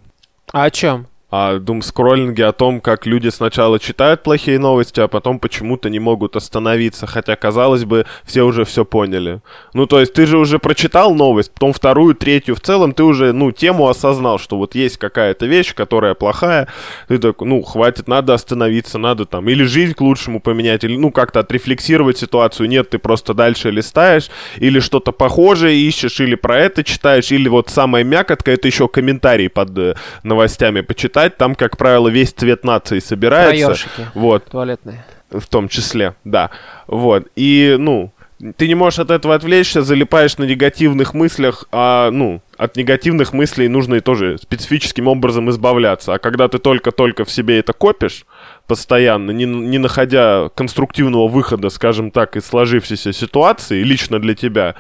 А 0.51 0.65
о 0.65 0.71
чем? 0.71 1.07
А 1.31 1.59
думскроллинге 1.59 2.45
о 2.45 2.53
том, 2.53 2.81
как 2.81 3.05
люди 3.05 3.29
сначала 3.29 3.77
читают 3.79 4.23
плохие 4.23 4.57
новости, 4.57 4.99
а 4.99 5.07
потом 5.07 5.37
почему-то 5.37 5.89
не 5.89 5.99
могут 5.99 6.35
остановиться, 6.35 7.05
хотя, 7.05 7.35
казалось 7.35 7.85
бы, 7.85 8.07
все 8.23 8.41
уже 8.41 8.65
все 8.65 8.83
поняли. 8.83 9.41
Ну, 9.73 9.85
то 9.85 9.99
есть 9.99 10.13
ты 10.13 10.25
же 10.25 10.39
уже 10.39 10.57
прочитал 10.57 11.13
новость, 11.13 11.53
потом 11.53 11.71
вторую, 11.71 12.15
третью, 12.15 12.55
в 12.55 12.61
целом 12.61 12.93
ты 12.93 13.03
уже, 13.03 13.31
ну, 13.31 13.51
тему 13.51 13.87
осознал, 13.87 14.39
что 14.39 14.57
вот 14.57 14.73
есть 14.73 14.97
какая-то 14.97 15.45
вещь, 15.45 15.75
которая 15.75 16.15
плохая, 16.15 16.67
ты 17.07 17.19
такой, 17.19 17.47
ну, 17.47 17.61
хватит, 17.61 18.07
надо 18.07 18.33
остановиться, 18.33 18.97
надо 18.97 19.25
там 19.25 19.47
или 19.49 19.63
жизнь 19.65 19.93
к 19.93 20.01
лучшему 20.01 20.39
поменять, 20.39 20.83
или, 20.83 20.97
ну, 20.97 21.11
как-то 21.11 21.41
отрефлексировать 21.41 22.17
ситуацию, 22.17 22.67
нет, 22.67 22.89
ты 22.89 22.97
просто 22.97 23.35
дальше 23.35 23.69
листаешь, 23.69 24.31
или 24.57 24.79
что-то 24.79 25.11
похожее 25.11 25.79
ищешь, 25.79 26.19
или 26.21 26.33
про 26.33 26.57
это 26.57 26.83
читаешь, 26.83 27.31
или 27.31 27.47
вот 27.47 27.69
самая 27.69 28.03
мякотка, 28.03 28.51
это 28.51 28.67
еще 28.67 28.87
комментарий 28.87 29.47
под 29.47 29.77
э, 29.77 29.95
новостями 30.23 30.81
почитать, 31.19 31.37
там, 31.37 31.55
как 31.55 31.77
правило, 31.77 32.07
весь 32.07 32.31
цвет 32.31 32.63
нации 32.63 32.99
собирается. 32.99 33.65
Про 33.65 33.71
ёршики. 33.71 34.07
Вот, 34.13 34.45
Туалетные. 34.45 35.05
в 35.31 35.47
том 35.47 35.67
числе, 35.67 36.15
да. 36.23 36.49
Вот, 36.87 37.27
и, 37.35 37.75
ну, 37.79 38.11
ты 38.55 38.67
не 38.67 38.75
можешь 38.75 38.99
от 38.99 39.11
этого 39.11 39.35
отвлечься, 39.35 39.81
залипаешь 39.81 40.37
на 40.37 40.45
негативных 40.45 41.13
мыслях, 41.13 41.65
а, 41.71 42.09
ну, 42.09 42.41
от 42.57 42.77
негативных 42.77 43.33
мыслей 43.33 43.67
нужно 43.67 43.95
и 43.95 43.99
тоже 43.99 44.37
специфическим 44.37 45.07
образом 45.07 45.49
избавляться. 45.49 46.13
А 46.13 46.19
когда 46.19 46.47
ты 46.47 46.57
только-только 46.57 47.25
в 47.25 47.31
себе 47.31 47.59
это 47.59 47.73
копишь 47.73 48.25
постоянно, 48.65 49.31
не, 49.31 49.45
не 49.45 49.77
находя 49.77 50.49
конструктивного 50.55 51.27
выхода, 51.27 51.69
скажем 51.69 52.11
так, 52.11 52.37
из 52.37 52.45
сложившейся 52.45 53.11
ситуации, 53.11 53.83
лично 53.83 54.19
для 54.19 54.35
тебя, 54.35 54.75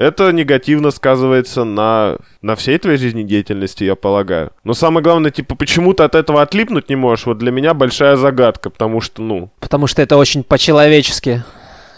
это 0.00 0.32
негативно 0.32 0.90
сказывается 0.90 1.64
на, 1.64 2.16
на 2.40 2.56
всей 2.56 2.78
твоей 2.78 2.96
жизнедеятельности, 2.96 3.84
я 3.84 3.94
полагаю. 3.94 4.50
Но 4.64 4.72
самое 4.72 5.04
главное, 5.04 5.30
типа, 5.30 5.54
почему 5.56 5.92
ты 5.92 6.04
от 6.04 6.14
этого 6.14 6.40
отлипнуть 6.40 6.88
не 6.88 6.96
можешь, 6.96 7.26
вот 7.26 7.36
для 7.36 7.50
меня 7.50 7.74
большая 7.74 8.16
загадка, 8.16 8.70
потому 8.70 9.02
что, 9.02 9.20
ну, 9.20 9.50
Потому 9.60 9.86
что 9.86 10.00
это 10.00 10.16
очень 10.16 10.42
по-человечески. 10.42 11.44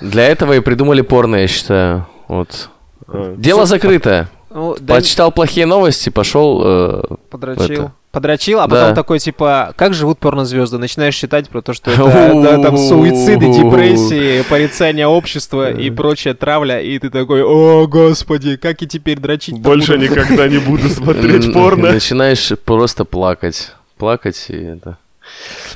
Для 0.00 0.26
этого 0.26 0.54
и 0.54 0.61
придумали 0.61 1.02
порно, 1.02 1.37
я 1.37 1.47
считаю. 1.47 2.09
Вот. 2.26 2.71
э, 3.06 3.37
Дело 3.38 3.66
закрыто. 3.66 4.28
Ну, 4.54 4.76
да, 4.80 4.94
Почитал 4.94 5.32
плохие 5.32 5.66
новости, 5.66 6.11
пошел. 6.11 6.62
э, 6.64 7.02
подрочил. 7.30 7.64
это. 7.64 7.92
Подрочил, 8.11 8.61
а 8.61 8.66
Да. 8.66 8.76
потом 8.76 8.94
такой, 8.94 9.18
типа, 9.21 9.73
как 9.76 9.94
живут 9.94 10.18
порнозвезды? 10.18 10.76
Начинаешь 10.76 11.14
читать 11.14 11.49
про 11.49 11.62
то, 11.62 11.73
что 11.73 11.90
это 11.90 12.02
да, 12.42 12.59
там 12.62 12.76
суициды, 12.76 13.47
депрессии, 13.52 14.42
порицание 14.50 15.06
общества 15.06 15.73
и 15.73 15.88
прочая 15.90 16.35
травля, 16.35 16.80
и 16.80 16.99
ты 16.99 17.09
такой, 17.09 17.42
о, 17.42 17.87
господи, 17.87 18.56
как 18.56 18.82
и 18.82 18.87
теперь 18.87 19.18
дрочить 19.18 19.59
Больше 19.61 19.97
никогда 19.97 20.47
не 20.47 20.59
буду 20.59 20.88
смотреть 20.90 21.52
порно. 21.54 21.92
Начинаешь 21.92 22.52
просто 22.64 23.04
плакать. 23.06 23.73
Плакать 23.97 24.47
и 24.49 24.56
это. 24.56 24.99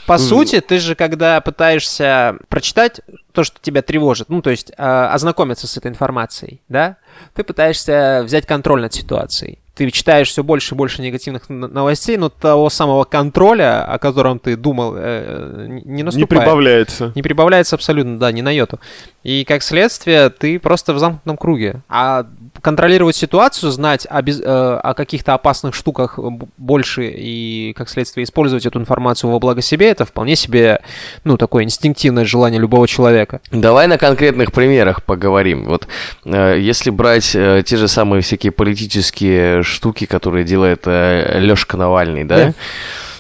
По 0.07 0.19
сути, 0.19 0.61
ты 0.61 0.79
же, 0.79 0.95
когда 0.95 1.41
пытаешься 1.41 2.37
прочитать 2.49 3.01
то, 3.33 3.45
что 3.45 3.59
тебя 3.61 3.83
тревожит, 3.83 4.29
ну, 4.29 4.43
то 4.43 4.51
есть 4.51 4.73
а, 4.79 5.13
ознакомиться 5.13 5.67
с 5.67 5.77
этой 5.77 5.89
информацией, 5.91 6.61
да, 6.69 6.97
ты 7.35 7.45
пытаешься 7.45 8.23
взять 8.25 8.47
контроль 8.47 8.81
над 8.83 8.95
ситуацией. 8.95 9.59
Ты 9.75 9.91
читаешь 9.91 10.29
все 10.31 10.43
больше 10.43 10.75
и 10.75 10.79
больше 10.79 11.03
негативных 11.03 11.51
новостей, 11.51 12.17
но 12.17 12.31
того 12.31 12.71
самого 12.71 13.05
контроля, 13.05 13.85
о 13.85 13.99
котором 13.99 14.39
ты 14.39 14.57
думал, 14.57 14.95
э, 14.97 15.67
не 15.69 15.97
Не 15.97 16.03
наступает. 16.03 16.29
прибавляется. 16.31 17.13
Не 17.15 17.21
прибавляется 17.21 17.77
абсолютно, 17.77 18.19
да, 18.19 18.33
ни 18.33 18.41
на 18.41 18.51
йоту. 18.51 18.81
И 19.23 19.45
как 19.45 19.63
следствие, 19.63 20.31
ты 20.31 20.59
просто 20.59 20.95
в 20.95 20.99
замкнутом 20.99 21.37
круге. 21.37 21.83
А 21.91 22.27
контролировать 22.61 23.17
ситуацию, 23.17 23.71
знать 23.73 24.07
о, 24.09 24.23
без- 24.23 24.41
э, 24.41 24.45
о 24.45 24.95
каких-то 24.95 25.35
опасных 25.35 25.75
штуках 25.75 26.19
больше 26.57 27.09
и, 27.15 27.73
как 27.77 27.89
следствие, 27.89 28.25
использовать 28.25 28.67
эту 28.67 28.79
информацию 28.79 29.31
во 29.31 29.39
благо 29.39 29.63
себе, 29.63 29.91
это 29.91 30.05
вполне 30.05 30.37
себе, 30.37 30.81
ну, 31.25 31.37
такое 31.37 31.65
инстинктивное 31.65 32.25
желание 32.25 32.61
любого 32.61 32.87
человека. 32.89 33.41
Давай 33.51 33.87
на 33.87 33.99
конкретных 33.99 34.53
примерах 34.53 35.03
поговорим. 35.03 35.65
Вот 35.65 35.87
э, 36.25 36.59
если 36.61 36.91
брать 36.91 37.35
э, 37.35 37.63
те 37.65 37.77
же 37.77 37.89
самые 37.89 38.23
всякие 38.23 38.53
политические 38.53 39.63
штуки, 39.63 40.07
которые 40.07 40.45
делает 40.45 40.83
э, 40.87 41.39
Лёшка 41.41 41.77
Навальный, 41.77 42.25
да? 42.25 42.37
Да. 42.37 42.55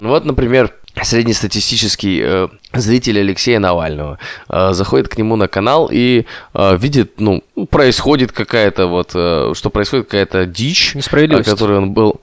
Ну 0.00 0.10
вот, 0.10 0.24
например, 0.24 0.72
среднестатистический 1.02 2.20
э, 2.22 2.48
зритель 2.72 3.20
Алексея 3.20 3.58
Навального 3.58 4.18
э, 4.48 4.72
заходит 4.72 5.08
к 5.08 5.18
нему 5.18 5.36
на 5.36 5.48
канал 5.48 5.88
и 5.92 6.26
э, 6.54 6.76
видит, 6.78 7.20
ну, 7.20 7.42
происходит 7.70 8.32
какая-то 8.32 8.86
вот, 8.86 9.12
э, 9.14 9.52
что 9.54 9.70
происходит 9.70 10.06
какая-то 10.06 10.46
дичь, 10.46 10.94
о 10.94 10.98
Несправедливость. 10.98 11.50
которой 11.50 11.78
он 11.78 11.92
был 11.92 12.20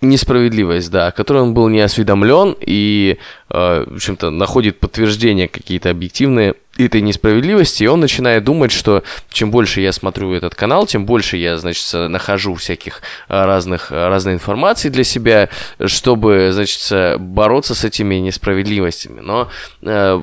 несправедливость, 0.00 0.90
да, 0.90 1.08
о 1.08 1.12
которой 1.12 1.42
он 1.42 1.54
был 1.54 1.68
не 1.68 1.80
осведомлен 1.80 2.56
и, 2.60 3.18
э, 3.50 3.84
в 3.86 3.94
общем-то, 3.94 4.30
находит 4.30 4.78
подтверждение 4.78 5.48
какие-то 5.48 5.90
объективные 5.90 6.54
этой 6.78 7.02
несправедливости, 7.02 7.84
и 7.84 7.86
он 7.86 8.00
начинает 8.00 8.44
думать, 8.44 8.72
что 8.72 9.02
чем 9.30 9.50
больше 9.50 9.80
я 9.80 9.92
смотрю 9.92 10.32
этот 10.32 10.54
канал, 10.54 10.86
тем 10.86 11.04
больше 11.04 11.36
я, 11.36 11.58
значит, 11.58 11.86
нахожу 11.92 12.54
всяких 12.54 13.02
э, 13.28 13.44
разных, 13.44 13.92
э, 13.92 14.08
разной 14.08 14.34
информации 14.34 14.88
для 14.88 15.04
себя, 15.04 15.48
чтобы, 15.84 16.50
значит, 16.52 16.80
э, 16.90 17.18
бороться 17.18 17.74
с 17.74 17.84
этими 17.84 18.14
несправедливостями. 18.16 19.20
Но 19.20 19.50
э, 19.82 20.20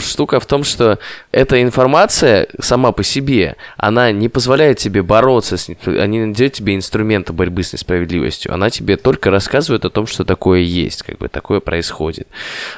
штука 0.00 0.38
в 0.38 0.46
том, 0.46 0.62
что 0.62 0.98
эта 1.32 1.60
информация 1.62 2.46
сама 2.60 2.92
по 2.92 3.02
себе, 3.02 3.56
она 3.76 4.12
не 4.12 4.28
позволяет 4.28 4.78
тебе 4.78 5.02
бороться 5.02 5.56
с 5.56 5.68
неспра- 5.68 5.98
она 5.98 6.06
не 6.06 6.32
дает 6.32 6.52
тебе 6.52 6.76
инструмента 6.76 7.32
борьбы 7.32 7.62
с 7.64 7.72
несправедливостью. 7.72 8.54
Она 8.54 8.70
тебе 8.70 8.96
только 8.96 9.30
рассказывает 9.30 9.84
о 9.84 9.90
том, 9.90 10.06
что 10.06 10.24
такое 10.24 10.60
есть, 10.60 11.02
как 11.02 11.18
бы 11.18 11.28
такое 11.28 11.60
происходит. 11.60 12.28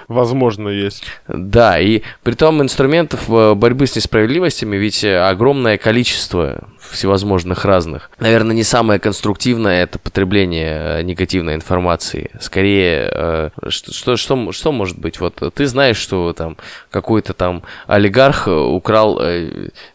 Возможно, 0.09 0.69
есть. 0.69 1.05
Да, 1.29 1.79
и 1.79 2.03
при 2.23 2.33
том 2.33 2.63
инструмент 2.63 3.10
инструментов 3.11 3.29
э, 3.29 3.55
борьбы 3.55 3.87
с 3.87 3.97
несправедливостями 3.97 4.77
ведь 4.77 5.05
э, 5.05 5.19
огромное 5.19 5.79
количество 5.79 6.69
всевозможных 6.79 7.65
разных. 7.65 8.11
Наверное, 8.19 8.55
не 8.55 8.65
самое 8.65 8.99
конструктивное 8.99 9.83
это 9.83 9.99
потребление 9.99 10.99
э, 11.01 11.03
негативной 11.03 11.55
информации. 11.55 12.31
Скорее, 12.41 13.51
что, 13.69 13.93
что, 13.93 14.17
что, 14.17 14.53
что 14.53 14.73
может 14.73 14.99
быть? 14.99 15.21
Вот 15.21 15.43
ты 15.55 15.67
знаешь, 15.67 15.97
что 15.97 16.33
там 16.33 16.57
какой-то 16.91 17.33
там 17.33 17.63
олигарх 17.87 18.49
украл 18.49 19.21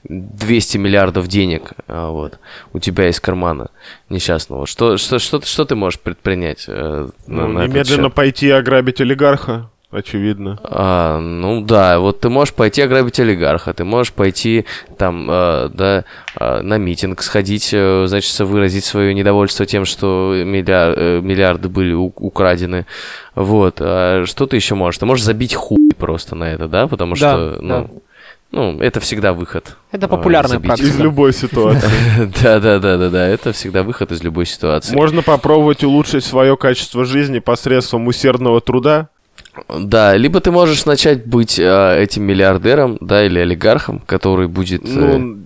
200 0.04 0.78
миллиардов 0.78 1.28
денег 1.28 1.72
вот, 1.88 2.40
у 2.74 2.80
тебя 2.80 3.10
из 3.10 3.20
кармана 3.20 3.70
несчастного. 4.10 4.66
Что, 4.68 4.98
что, 4.98 5.20
что, 5.20 5.42
что 5.42 5.66
ты 5.66 5.76
можешь 5.76 6.00
предпринять? 6.00 6.66
Ну, 6.68 7.12
на 7.28 7.68
немедленно 7.68 8.10
пойти 8.10 8.50
ограбить 8.50 9.02
олигарха 9.02 9.70
очевидно. 9.92 10.60
А, 10.64 11.20
ну 11.20 11.62
да, 11.62 12.00
вот 12.00 12.20
ты 12.20 12.30
можешь 12.30 12.54
пойти 12.54 12.82
ограбить 12.82 13.20
олигарха, 13.20 13.74
ты 13.74 13.84
можешь 13.86 14.12
пойти 14.14 14.66
там, 14.98 15.28
э, 15.30 15.70
да, 15.74 16.04
э, 16.40 16.62
на 16.62 16.78
митинг 16.78 17.22
сходить, 17.22 17.70
э, 17.74 18.06
значит, 18.08 18.38
выразить 18.40 18.84
свое 18.86 19.14
недовольство 19.14 19.66
тем, 19.66 19.86
что 19.86 20.34
миллиар, 20.36 20.94
э, 20.98 21.20
миллиарды 21.22 21.70
были 21.70 21.94
у- 21.94 22.14
украдены. 22.18 22.86
Вот. 23.36 23.78
А 23.80 24.26
что 24.26 24.46
ты 24.48 24.56
еще 24.58 24.76
можешь? 24.76 24.98
Ты 25.00 25.06
можешь 25.06 25.24
забить 25.26 25.54
хуй 25.54 25.92
просто 25.98 26.36
на 26.36 26.46
это, 26.52 26.68
да, 26.68 26.88
потому 26.88 27.14
Да, 27.16 27.18
что, 27.18 27.58
ну, 27.62 27.68
да. 27.70 27.88
ну, 28.52 28.80
это 28.82 29.00
всегда 29.00 29.34
выход. 29.34 29.78
Это 29.92 30.08
популярная 30.10 30.58
забить. 30.58 30.68
практика. 30.68 30.90
Из 30.90 31.00
любой 31.00 31.34
ситуации. 31.34 31.90
Да, 32.44 32.60
да, 32.60 32.80
да, 32.80 32.98
да, 32.98 33.10
да, 33.10 33.28
это 33.28 33.54
всегда 33.54 33.84
выход 33.84 34.12
из 34.12 34.22
любой 34.24 34.46
ситуации. 34.46 34.94
Можно 34.96 35.22
попробовать 35.22 35.84
улучшить 35.84 36.24
свое 36.26 36.58
качество 36.58 37.06
жизни 37.06 37.40
посредством 37.40 38.08
усердного 38.08 38.60
труда. 38.62 39.08
Да, 39.80 40.16
либо 40.18 40.40
ты 40.40 40.52
можешь 40.52 40.86
начать 40.86 41.26
быть 41.26 41.60
э, 41.60 42.02
этим 42.04 42.24
миллиардером, 42.24 42.98
да, 43.02 43.26
или 43.26 43.40
олигархом, 43.40 44.02
который 44.06 44.48
будет... 44.48 44.84
э, 44.86 44.88
Ну, 45.18 45.38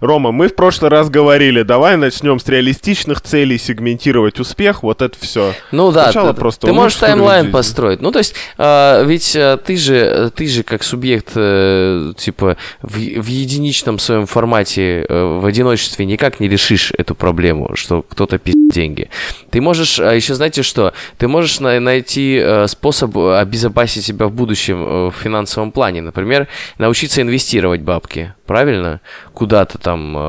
Рома, 0.00 0.32
мы 0.32 0.48
в 0.48 0.54
прошлый 0.54 0.90
раз 0.90 1.10
говорили, 1.10 1.62
давай 1.62 1.96
начнем 1.96 2.38
с 2.38 2.48
реалистичных 2.48 3.20
целей 3.20 3.58
сегментировать 3.58 4.40
успех, 4.40 4.82
вот 4.82 5.02
это 5.02 5.16
все. 5.18 5.54
Ну 5.72 5.92
да, 5.92 6.04
Сначала 6.04 6.34
ты, 6.34 6.40
просто 6.40 6.66
ты 6.66 6.72
можешь 6.72 6.98
таймлайн 6.98 7.50
построить. 7.50 8.00
Ну 8.00 8.10
то 8.12 8.18
есть, 8.18 8.34
а, 8.58 9.02
ведь 9.04 9.34
а, 9.36 9.56
ты 9.56 9.76
же, 9.76 10.30
ты 10.34 10.46
же 10.46 10.62
как 10.62 10.82
субъект, 10.82 11.32
э, 11.34 12.12
типа 12.16 12.56
в, 12.82 12.96
в 12.96 13.26
единичном 13.26 13.98
своем 13.98 14.26
формате, 14.26 15.06
э, 15.08 15.38
в 15.40 15.46
одиночестве 15.46 16.04
никак 16.06 16.40
не 16.40 16.48
решишь 16.48 16.92
эту 16.96 17.14
проблему, 17.14 17.72
что 17.74 18.02
кто-то 18.02 18.38
пиздит 18.38 18.72
деньги. 18.72 19.10
Ты 19.50 19.60
можешь, 19.60 20.00
а 20.00 20.12
еще 20.14 20.34
знаете 20.34 20.62
что? 20.62 20.92
Ты 21.18 21.28
можешь 21.28 21.60
на- 21.60 21.80
найти 21.80 22.38
э, 22.42 22.66
способ 22.68 23.16
обезопасить 23.16 24.04
себя 24.04 24.26
в 24.26 24.32
будущем 24.32 24.82
э, 24.84 25.10
в 25.10 25.14
финансовом 25.22 25.72
плане. 25.72 26.02
Например, 26.02 26.48
научиться 26.78 27.22
инвестировать 27.22 27.80
бабки, 27.80 28.34
правильно? 28.46 29.00
Куда-то 29.34 29.78
там 29.78 30.16
э, 30.16 30.20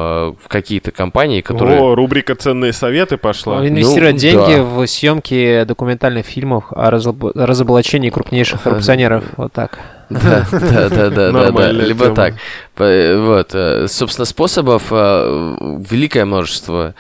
в 0.43 0.47
какие-то 0.47 0.91
компании, 0.91 1.41
которые. 1.41 1.79
О, 1.79 1.93
рубрика 1.93 2.33
«Ценные 2.35 2.73
советы» 2.73 3.17
пошла. 3.17 3.65
Инвестировать 3.67 4.13
Ну, 4.15 4.19
деньги 4.19 4.55
да. 4.55 4.63
в 4.63 4.87
съемки 4.87 5.63
документальных 5.63 6.25
фильмов 6.25 6.65
о 6.71 6.89
разоб- 6.89 7.31
разоблачении 7.35 8.09
крупнейших 8.09 8.63
коррупционеров. 8.63 9.23
Вот 9.37 9.53
так. 9.53 9.77
Да, 10.09 10.45
да, 10.51 10.89
да, 10.89 11.09
да, 11.09 11.51
да, 11.51 11.71
либо 11.71 12.09
так. 12.15 12.33
П- 12.75 13.17
Вот, 13.17 13.51
э, 13.53 13.87
собственно, 13.87 14.25
способов 14.25 14.83
э, 14.91 15.55
великое 15.89 16.25
множество. 16.25 16.95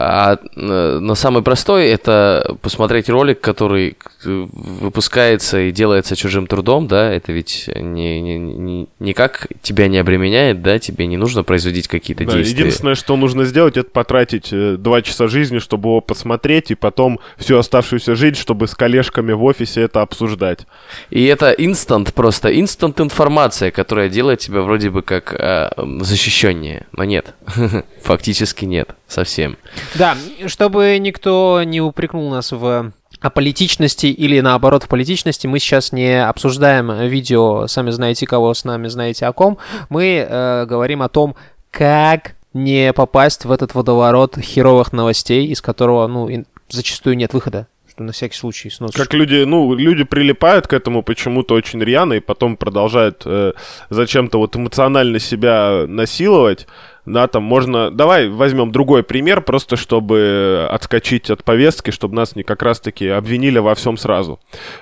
А, 0.00 0.38
э, 0.54 0.98
но 1.00 1.16
самый 1.16 1.42
простой 1.42 1.88
это 1.88 2.56
посмотреть 2.62 3.08
ролик, 3.08 3.40
который 3.40 3.96
э, 4.24 4.46
выпускается 4.52 5.58
и 5.58 5.72
делается 5.72 6.14
чужим 6.14 6.46
трудом, 6.46 6.86
да, 6.86 7.12
это 7.12 7.32
ведь 7.32 7.68
не, 7.74 8.20
не, 8.20 8.38
не- 8.38 8.88
никак 9.00 9.48
тебя 9.60 9.88
не 9.88 9.98
обременяет, 9.98 10.62
да, 10.62 10.78
тебе 10.78 11.06
не 11.08 11.16
нужно 11.16 11.42
производить 11.42 11.88
какие-то 11.88 12.24
Да, 12.24 12.32
действия. 12.34 12.60
единственное, 12.60 12.94
что 12.94 13.16
нужно 13.16 13.44
сделать, 13.44 13.76
это 13.76 13.90
потратить 13.90 14.50
э, 14.52 14.76
два 14.78 15.02
часа 15.02 15.26
жизни, 15.26 15.58
чтобы 15.58 15.88
его 15.88 16.00
посмотреть, 16.00 16.70
и 16.70 16.76
потом 16.76 17.18
всю 17.36 17.58
оставшуюся 17.58 18.14
жизнь, 18.14 18.36
чтобы 18.36 18.68
с 18.68 18.76
коллежками 18.76 19.32
в 19.32 19.42
офисе 19.42 19.80
это 19.82 20.02
обсуждать. 20.02 20.68
И 21.10 21.24
это 21.24 21.50
инстант, 21.50 22.14
просто 22.14 22.56
инстант 22.56 23.00
информация, 23.00 23.72
которая 23.72 24.08
делает 24.08 24.38
тебя 24.38 24.60
вроде 24.62 24.90
бы 24.90 25.02
как 25.02 25.34
э, 25.34 25.70
защищеннее. 26.02 26.86
Но 26.92 27.02
нет, 27.02 27.34
фактически 28.04 28.64
нет, 28.64 28.90
совсем. 29.08 29.56
Да, 29.94 30.16
чтобы 30.46 30.96
никто 31.00 31.62
не 31.64 31.80
упрекнул 31.80 32.30
нас 32.30 32.52
в 32.52 32.92
аполитичности 33.20 34.06
или 34.06 34.40
наоборот 34.40 34.84
в 34.84 34.88
политичности, 34.88 35.46
мы 35.46 35.58
сейчас 35.58 35.92
не 35.92 36.22
обсуждаем 36.24 37.08
видео 37.08 37.66
«Сами 37.66 37.90
знаете 37.90 38.26
кого, 38.26 38.54
с 38.54 38.64
нами 38.64 38.88
знаете 38.88 39.26
о 39.26 39.32
ком». 39.32 39.58
Мы 39.88 40.26
э, 40.28 40.66
говорим 40.66 41.02
о 41.02 41.08
том, 41.08 41.34
как 41.70 42.36
не 42.54 42.92
попасть 42.92 43.44
в 43.44 43.50
этот 43.52 43.74
водоворот 43.74 44.38
херовых 44.38 44.92
новостей, 44.92 45.46
из 45.46 45.60
которого, 45.60 46.06
ну, 46.06 46.44
зачастую 46.68 47.16
нет 47.16 47.34
выхода. 47.34 47.66
Что 47.90 48.02
на 48.04 48.12
всякий 48.12 48.36
случай 48.36 48.70
снос. 48.70 48.92
Как 48.92 49.12
люди, 49.14 49.44
ну, 49.44 49.74
люди 49.74 50.04
прилипают 50.04 50.66
к 50.66 50.72
этому 50.72 51.02
почему-то 51.02 51.54
очень 51.54 51.82
рьяно, 51.82 52.14
и 52.14 52.20
потом 52.20 52.56
продолжают 52.56 53.22
э, 53.24 53.52
зачем-то 53.90 54.38
вот 54.38 54.54
эмоционально 54.56 55.18
себя 55.18 55.84
насиловать. 55.86 56.66
Да, 57.12 57.26
там 57.26 57.42
можно... 57.42 57.90
Давай 57.90 58.28
возьмем 58.28 58.70
другой 58.70 59.02
пример, 59.02 59.40
просто 59.40 59.76
чтобы 59.76 60.68
отскочить 60.70 61.30
от 61.30 61.42
повестки, 61.44 61.90
чтобы 61.90 62.14
нас 62.14 62.36
не 62.36 62.42
как 62.42 62.62
раз-таки 62.62 63.08
обвинили 63.08 63.58
во 63.58 63.74
всем 63.74 63.96
сразу. 63.96 64.38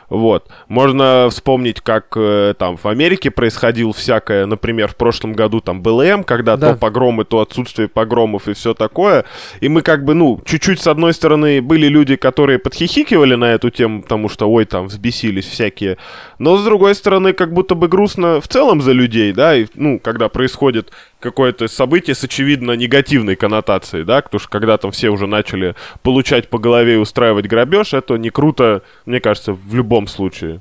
Вот. 0.08 0.48
Можно 0.68 1.28
вспомнить, 1.30 1.80
как 1.80 2.16
э, 2.16 2.54
там 2.58 2.76
в 2.76 2.86
Америке 2.86 3.30
происходило 3.30 3.92
всякое, 3.92 4.46
например, 4.46 4.88
в 4.88 4.96
прошлом 4.96 5.32
году 5.34 5.60
там 5.60 5.82
БЛМ, 5.82 6.24
когда 6.24 6.56
Да. 6.56 6.72
то 6.72 6.78
погромы, 6.78 7.24
то 7.24 7.40
отсутствие 7.40 7.88
погромов 7.88 8.48
и 8.48 8.54
все 8.54 8.74
такое. 8.74 9.24
И 9.60 9.68
мы 9.68 9.82
как 9.82 10.04
бы, 10.04 10.14
ну, 10.14 10.40
чуть-чуть 10.44 10.80
с 10.80 10.86
одной 10.86 11.12
стороны 11.12 11.62
были 11.62 11.86
люди, 11.86 12.16
которые 12.16 12.58
подхихикивали 12.58 13.36
на 13.36 13.52
эту 13.52 13.70
тему, 13.70 14.02
потому 14.02 14.28
что, 14.28 14.50
ой, 14.50 14.64
там 14.64 14.86
взбесились 14.86 15.46
всякие. 15.46 15.96
Но 16.38 16.56
с 16.56 16.64
другой 16.64 16.94
стороны, 16.94 17.32
как 17.32 17.52
будто 17.52 17.74
бы 17.74 17.88
грустно 17.88 18.40
в 18.40 18.48
целом 18.48 18.82
за 18.82 18.92
людей, 18.92 19.32
да, 19.32 19.56
и, 19.56 19.66
ну, 19.74 20.00
когда 20.00 20.28
происходит 20.28 20.90
какое-то 21.20 21.68
событие 21.68 22.14
с 22.16 22.24
очевидно 22.24 22.72
негативной 22.72 23.36
коннотацией, 23.36 24.04
да, 24.04 24.22
потому 24.22 24.40
что 24.40 24.48
когда 24.48 24.76
там 24.78 24.90
все 24.90 25.10
уже 25.10 25.26
начали 25.26 25.74
получать 26.02 26.48
по 26.48 26.58
голове 26.58 26.94
и 26.94 26.98
устраивать 26.98 27.46
грабеж, 27.46 27.94
это 27.94 28.16
не 28.16 28.30
круто, 28.30 28.82
мне 29.04 29.20
кажется, 29.20 29.52
в 29.52 29.74
любом 29.74 30.06
случае. 30.06 30.60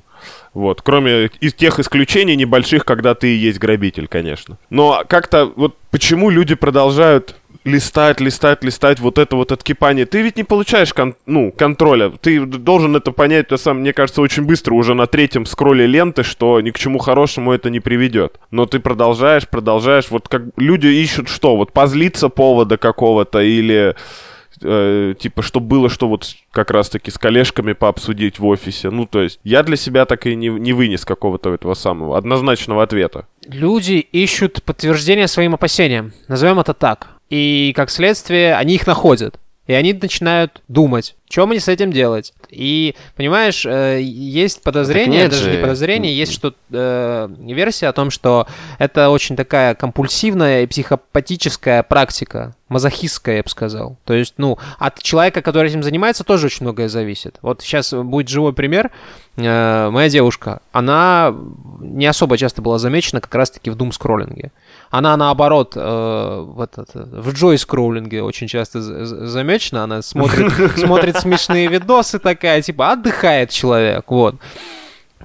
Вот, 0.54 0.80
кроме 0.82 1.26
из 1.40 1.52
тех 1.54 1.78
исключений 1.78 2.36
небольших, 2.36 2.84
когда 2.84 3.14
ты 3.14 3.34
и 3.34 3.38
есть 3.38 3.58
грабитель, 3.58 4.08
конечно. 4.08 4.56
Но 4.70 5.04
как-то 5.06 5.52
вот 5.54 5.76
почему 5.90 6.30
люди 6.30 6.54
продолжают 6.54 7.36
листать, 7.66 8.20
листать, 8.20 8.62
листать 8.64 9.00
вот 9.00 9.18
это 9.18 9.36
вот 9.36 9.52
откипание. 9.52 10.06
Ты 10.06 10.22
ведь 10.22 10.36
не 10.36 10.44
получаешь 10.44 10.94
кон- 10.94 11.16
ну, 11.26 11.52
контроля. 11.52 12.10
Ты 12.10 12.46
должен 12.46 12.96
это 12.96 13.10
понять, 13.12 13.48
то 13.48 13.56
сам, 13.56 13.80
мне 13.80 13.92
кажется, 13.92 14.22
очень 14.22 14.44
быстро, 14.44 14.74
уже 14.74 14.94
на 14.94 15.06
третьем 15.06 15.44
скролле 15.44 15.86
ленты, 15.86 16.22
что 16.22 16.60
ни 16.60 16.70
к 16.70 16.78
чему 16.78 16.98
хорошему 16.98 17.52
это 17.52 17.68
не 17.68 17.80
приведет. 17.80 18.38
Но 18.50 18.66
ты 18.66 18.78
продолжаешь, 18.78 19.48
продолжаешь. 19.48 20.06
Вот 20.10 20.28
как 20.28 20.42
люди 20.56 20.86
ищут 20.86 21.28
что? 21.28 21.56
Вот 21.56 21.72
позлиться 21.72 22.28
повода 22.28 22.76
какого-то 22.76 23.40
или 23.40 23.96
э, 24.62 25.14
типа, 25.18 25.42
чтобы 25.42 25.66
было 25.66 25.88
что 25.88 26.08
вот 26.08 26.26
как 26.52 26.70
раз-таки 26.70 27.10
с 27.10 27.18
коллежками 27.18 27.72
пообсудить 27.72 28.38
в 28.38 28.46
офисе. 28.46 28.90
Ну, 28.90 29.06
то 29.06 29.22
есть, 29.22 29.40
я 29.42 29.62
для 29.64 29.76
себя 29.76 30.04
так 30.04 30.26
и 30.26 30.36
не, 30.36 30.48
не 30.48 30.72
вынес 30.72 31.04
какого-то 31.04 31.52
этого 31.52 31.74
самого 31.74 32.16
однозначного 32.16 32.82
ответа. 32.82 33.26
Люди 33.48 33.94
ищут 33.94 34.62
подтверждение 34.62 35.26
своим 35.26 35.54
опасениям. 35.54 36.12
Назовем 36.28 36.60
это 36.60 36.74
так. 36.74 37.15
И 37.30 37.72
как 37.74 37.90
следствие, 37.90 38.54
они 38.54 38.74
их 38.74 38.86
находят. 38.86 39.38
И 39.66 39.72
они 39.72 39.92
начинают 39.92 40.62
думать, 40.68 41.16
что 41.28 41.46
мне 41.46 41.60
с 41.60 41.68
этим 41.68 41.92
делать. 41.92 42.32
И, 42.50 42.94
понимаешь, 43.16 43.64
э, 43.66 44.00
есть 44.02 44.62
подозрение, 44.62 45.22
нет 45.22 45.30
даже 45.30 45.44
же. 45.44 45.50
не 45.56 45.58
подозрение, 45.58 46.16
есть 46.16 46.32
что 46.32 46.54
э, 46.70 47.28
версия 47.40 47.88
о 47.88 47.92
том, 47.92 48.10
что 48.10 48.46
это 48.78 49.10
очень 49.10 49.36
такая 49.36 49.74
компульсивная 49.74 50.62
и 50.62 50.66
психопатическая 50.66 51.82
практика, 51.82 52.54
мазохистская, 52.68 53.36
я 53.36 53.42
бы 53.42 53.48
сказал. 53.48 53.96
То 54.04 54.14
есть, 54.14 54.34
ну, 54.38 54.58
от 54.78 55.02
человека, 55.02 55.42
который 55.42 55.70
этим 55.70 55.82
занимается, 55.82 56.24
тоже 56.24 56.46
очень 56.46 56.64
многое 56.64 56.88
зависит. 56.88 57.38
Вот 57.42 57.62
сейчас 57.62 57.92
будет 57.92 58.28
живой 58.28 58.52
пример. 58.52 58.90
Э, 59.36 59.90
моя 59.90 60.08
девушка, 60.08 60.60
она 60.72 61.34
не 61.80 62.06
особо 62.06 62.38
часто 62.38 62.62
была 62.62 62.78
замечена 62.78 63.20
как 63.20 63.34
раз-таки 63.34 63.70
в 63.70 63.74
дум-скроллинге. 63.76 64.50
Она, 64.90 65.16
наоборот, 65.16 65.74
э, 65.76 65.80
в, 66.46 66.60
этот, 66.60 66.88
в 66.94 67.32
джой-скроллинге 67.32 68.22
очень 68.22 68.46
часто 68.48 68.80
за- 68.80 69.04
за- 69.04 69.26
замечена. 69.26 69.84
Она 69.84 70.02
смотрит, 70.02 70.52
смотрит 70.78 71.15
смешные 71.20 71.68
видосы 71.68 72.18
такая, 72.18 72.62
типа, 72.62 72.92
отдыхает 72.92 73.50
человек, 73.50 74.04
вот. 74.08 74.36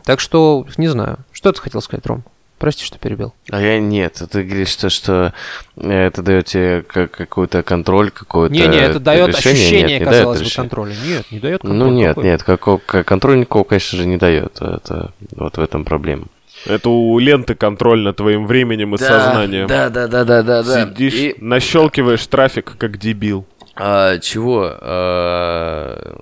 Так 0.06 0.20
что, 0.20 0.66
не 0.78 0.88
знаю. 0.88 1.20
Что 1.32 1.52
ты 1.52 1.62
хотел 1.62 1.82
сказать, 1.82 2.06
Ром? 2.06 2.24
Прости, 2.58 2.86
что 2.86 3.00
перебил. 3.00 3.34
А 3.50 3.60
я 3.60 3.80
нет, 3.80 4.22
ты 4.32 4.44
говоришь, 4.44 4.68
что, 4.70 4.92
что 4.92 5.34
э, 5.78 5.92
это 6.08 6.22
дает 6.22 6.46
тебе 6.46 6.84
ка- 6.84 7.08
какой-то 7.08 7.64
контроль, 7.64 8.12
какое-то 8.12 8.54
Не-не, 8.54 8.78
это 8.78 9.00
дает 9.00 9.30
решение? 9.30 9.54
ощущение, 9.54 9.82
Нет, 9.88 10.00
не 10.02 10.06
дает 10.06 10.18
казалось 10.20 10.42
бы, 10.44 10.50
контроля. 10.56 10.94
Нет, 11.04 11.26
не 11.32 11.40
дает 11.40 11.62
контроля. 11.62 11.80
Ну 11.84 11.92
нет, 11.92 12.10
Какой? 12.10 12.24
нет, 12.24 12.44
какого, 12.44 12.78
контроль 12.78 13.40
никакого, 13.40 13.64
конечно 13.64 13.98
же, 13.98 14.06
не 14.06 14.18
дает. 14.18 14.62
Это 14.62 15.12
вот 15.36 15.58
в 15.58 15.60
этом 15.60 15.86
проблема. 15.86 16.26
Это 16.68 16.90
у 16.90 17.18
ленты 17.18 17.56
контроль 17.56 18.02
над 18.02 18.18
твоим 18.18 18.46
временем 18.46 18.94
и 18.94 19.00
сознанием. 19.00 19.66
Да, 19.66 19.90
да, 19.90 20.08
да, 20.08 20.24
да, 20.24 20.44
да, 20.44 20.62
да. 20.62 20.86
Сидишь, 20.86 21.14
И, 21.16 21.36
нащелкиваешь 21.40 22.26
трафик, 22.28 22.76
как 22.78 23.00
дебил. 23.00 23.48
А, 23.76 24.18
чего? 24.20 24.70
А, 24.80 26.16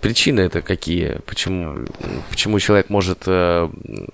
причины 0.00 0.40
это 0.40 0.62
какие? 0.62 1.18
Почему, 1.26 1.86
почему 2.30 2.58
человек 2.60 2.88
может 2.90 3.24
э, 3.26 3.68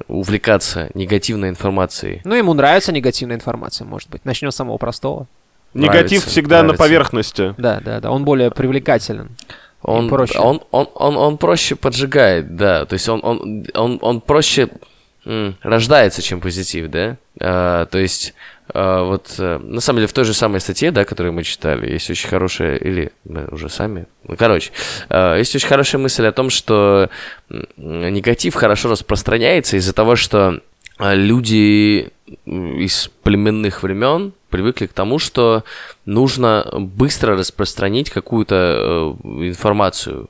увлекаться 0.09 0.89
негативной 0.95 1.49
информацией? 1.51 2.21
Ну, 2.25 2.35
ему 2.35 2.55
нравится 2.55 2.93
негативная 2.93 3.37
информация, 3.37 3.85
может 3.87 4.09
быть. 4.11 4.25
Начнем 4.25 4.51
с 4.51 4.57
самого 4.57 4.79
простого. 4.79 5.27
Негатив 5.75 6.11
Нравится, 6.11 6.29
всегда 6.29 6.57
на 6.59 6.63
нравится. 6.65 6.85
поверхности. 6.85 7.55
Да, 7.59 7.81
да, 7.81 8.01
да. 8.01 8.11
Он 8.11 8.25
более 8.25 8.51
привлекателен. 8.51 9.37
Он, 9.83 10.09
проще. 10.09 10.39
Он, 10.39 10.61
он, 10.73 10.89
он, 10.95 11.17
он 11.17 11.39
проще 11.39 11.77
поджигает, 11.77 12.57
да. 12.57 12.85
То 12.87 12.95
есть 12.95 13.09
он, 13.09 13.21
он, 13.23 13.67
он, 13.75 13.99
он 14.03 14.21
проще 14.21 14.69
м, 15.25 15.57
рождается, 15.63 16.23
чем 16.23 16.41
позитив, 16.41 16.91
да. 16.91 17.17
А, 17.41 17.87
то 17.87 17.99
есть 17.99 18.35
а, 18.60 18.60
вот 18.75 19.35
э, 19.39 19.59
на 19.59 19.81
самом 19.81 19.99
деле 19.99 20.07
в 20.07 20.13
той 20.13 20.25
же 20.25 20.35
самой 20.35 20.61
статье, 20.61 20.91
да, 20.91 21.05
которую 21.05 21.33
мы 21.33 21.43
читали, 21.43 21.91
есть 21.91 22.11
очень 22.11 22.29
хорошая, 22.29 22.77
или 22.77 23.13
мы 23.25 23.47
уже 23.51 23.69
сами, 23.69 24.07
ну, 24.25 24.37
короче, 24.37 24.71
а, 25.09 25.37
есть 25.37 25.55
очень 25.55 25.69
хорошая 25.69 26.01
мысль 26.01 26.27
о 26.27 26.33
том, 26.33 26.51
что 26.51 27.11
негатив 27.77 28.55
хорошо 28.55 28.91
распространяется 28.91 29.77
из-за 29.77 29.93
того, 29.93 30.17
что 30.17 30.61
а, 30.99 31.15
люди 31.15 32.11
из 32.45 33.11
племенных 33.23 33.83
времен 33.83 34.33
привыкли 34.51 34.87
к 34.87 34.93
тому, 34.93 35.19
что 35.19 35.65
нужно 36.05 36.67
быстро 36.75 37.37
распространить 37.37 38.11
какую-то 38.11 39.17
э, 39.25 39.29
информацию, 39.49 40.29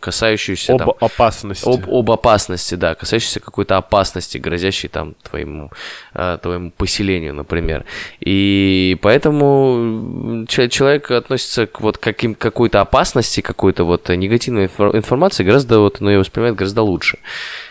касающуюся 0.00 0.76
там, 0.76 0.90
Об 0.90 1.04
опасности. 1.04 1.68
об, 1.68 1.88
об 1.88 2.10
опасности, 2.10 2.74
да, 2.74 2.94
касающейся 2.94 3.40
какой-то 3.40 3.76
опасности, 3.76 4.38
грозящей 4.38 4.88
там 4.88 5.14
твоему, 5.22 5.70
э, 6.14 6.38
твоему 6.42 6.70
поселению, 6.70 7.34
например. 7.34 7.84
И 8.20 8.98
поэтому 9.02 10.46
человек 10.48 11.10
относится 11.10 11.66
к 11.66 11.80
вот 11.80 11.98
каким, 11.98 12.34
какой-то 12.34 12.80
опасности, 12.80 13.40
какой-то 13.40 13.84
вот 13.84 14.08
негативной 14.08 14.66
инфор- 14.66 14.96
информации 14.96 15.44
гораздо 15.44 15.80
вот, 15.80 16.00
ну, 16.00 16.10
ее 16.10 16.18
воспринимает 16.18 16.56
гораздо 16.56 16.82
лучше. 16.82 17.18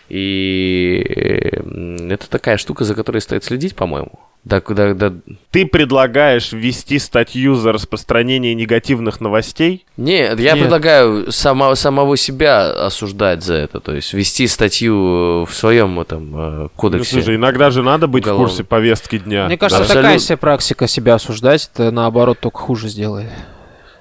И 0.10 1.04
это 2.10 2.30
такая 2.30 2.58
штука, 2.58 2.84
за 2.84 2.96
которой 2.96 3.20
стоит 3.22 3.44
следить, 3.44 3.76
по-моему. 3.76 4.12
Да, 4.46 4.62
да, 4.70 4.94
да. 4.94 5.14
Ты 5.52 5.66
предлагаешь 5.66 6.54
ввести 6.54 6.98
статью 6.98 7.56
за 7.56 7.74
распространение 7.74 8.56
негативных 8.56 9.20
новостей? 9.20 9.86
Нет, 9.98 10.40
я 10.40 10.54
Нет. 10.54 10.62
предлагаю 10.62 11.32
сама, 11.32 11.76
самого 11.76 12.16
себя 12.16 12.72
осуждать 12.86 13.44
за 13.44 13.56
это, 13.56 13.82
то 13.82 13.94
есть 13.94 14.14
вести 14.14 14.48
статью 14.48 15.44
в 15.46 15.50
своем 15.52 16.00
этом 16.00 16.36
э, 16.36 16.60
Ну, 16.64 16.70
кодексе. 16.70 17.16
слушай, 17.16 17.36
иногда 17.36 17.70
же 17.70 17.84
надо 17.84 18.08
быть 18.08 18.24
в 18.24 18.28
Уголовно. 18.28 18.48
курсе 18.48 18.64
повестки 18.64 19.20
дня. 19.20 19.46
Мне 19.48 19.58
кажется, 19.58 19.84
Абсолютно. 19.84 20.10
такая 20.10 20.20
себе 20.20 20.38
практика 20.38 20.88
себя 20.88 21.16
осуждать, 21.16 21.70
это 21.74 21.92
наоборот 21.92 22.40
только 22.40 22.60
хуже 22.60 22.88
сделает. 22.88 23.30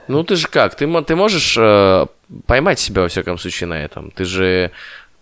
Ну 0.07 0.23
ты 0.23 0.37
же 0.37 0.47
как? 0.47 0.77
Ты, 0.77 0.87
ты 1.03 1.17
можешь 1.17 1.57
э, 1.59 2.07
поймать 2.47 2.79
себя, 2.79 3.03
во 3.03 3.09
всяком 3.09 3.39
случае, 3.39 3.67
на 3.67 3.83
этом. 3.85 4.13
Ты 4.13 4.25
же 4.25 4.71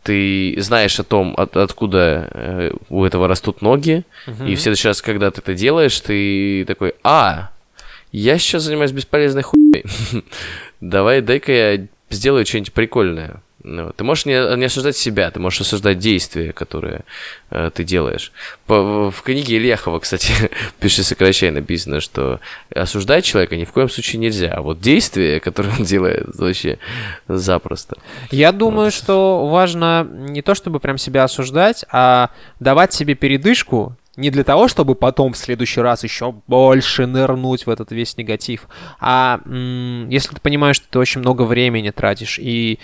ты 0.06 0.54
знаешь 0.58 0.98
о 1.00 1.04
том, 1.04 1.34
от- 1.36 1.56
откуда 1.56 2.28
э, 2.32 2.70
у 2.88 3.04
этого 3.04 3.26
растут 3.28 3.60
ноги, 3.62 4.04
и 4.46 4.54
в 4.54 4.60
следующий 4.60 4.88
раз, 4.88 5.02
когда 5.02 5.30
ты 5.30 5.40
это 5.40 5.54
делаешь, 5.54 6.00
ты 6.00 6.64
такой, 6.66 6.94
а, 7.02 7.50
я 8.12 8.38
сейчас 8.38 8.62
занимаюсь 8.62 8.92
бесполезной 8.92 9.42
хуйней. 9.42 9.84
Давай, 10.80 11.20
дай-ка 11.20 11.52
я 11.52 11.86
сделаю 12.10 12.46
что-нибудь 12.46 12.72
прикольное. 12.72 13.42
Ну, 13.68 13.90
ты 13.90 14.04
можешь 14.04 14.26
не, 14.26 14.56
не 14.56 14.66
осуждать 14.66 14.96
себя, 14.96 15.28
ты 15.32 15.40
можешь 15.40 15.62
осуждать 15.62 15.98
действия, 15.98 16.52
которые 16.52 17.00
э, 17.50 17.70
ты 17.74 17.82
делаешь. 17.82 18.30
По- 18.66 19.10
в 19.10 19.22
книге 19.22 19.56
Ильяхова, 19.56 19.98
кстати, 19.98 20.32
пиши 20.78 21.02
сокращай, 21.02 21.50
написано, 21.50 21.98
что 22.00 22.38
осуждать 22.72 23.24
человека 23.24 23.56
ни 23.56 23.64
в 23.64 23.72
коем 23.72 23.90
случае 23.90 24.20
нельзя, 24.20 24.52
а 24.54 24.62
вот 24.62 24.80
действия, 24.80 25.40
которые 25.40 25.74
он 25.76 25.84
делает, 25.84 26.28
вообще 26.36 26.78
запросто. 27.26 27.98
Я 28.30 28.52
думаю, 28.52 28.92
что 28.92 29.48
важно 29.48 30.06
не 30.08 30.42
то, 30.42 30.54
чтобы 30.54 30.78
прям 30.78 30.96
себя 30.96 31.24
осуждать, 31.24 31.84
а 31.90 32.30
давать 32.60 32.92
себе 32.92 33.16
передышку 33.16 33.96
не 34.16 34.30
для 34.30 34.44
того, 34.44 34.68
чтобы 34.68 34.94
потом 34.94 35.32
в 35.32 35.36
следующий 35.36 35.80
раз 35.80 36.04
еще 36.04 36.36
больше 36.46 37.06
нырнуть 37.06 37.66
в 37.66 37.70
этот 37.70 37.90
весь 37.90 38.16
негатив, 38.16 38.68
а 39.00 39.40
если 39.44 40.34
ты 40.34 40.40
понимаешь, 40.40 40.76
что 40.76 40.86
ты 40.88 41.00
очень 41.00 41.20
много 41.20 41.42
времени 41.42 41.90
тратишь 41.90 42.38
и 42.38 42.78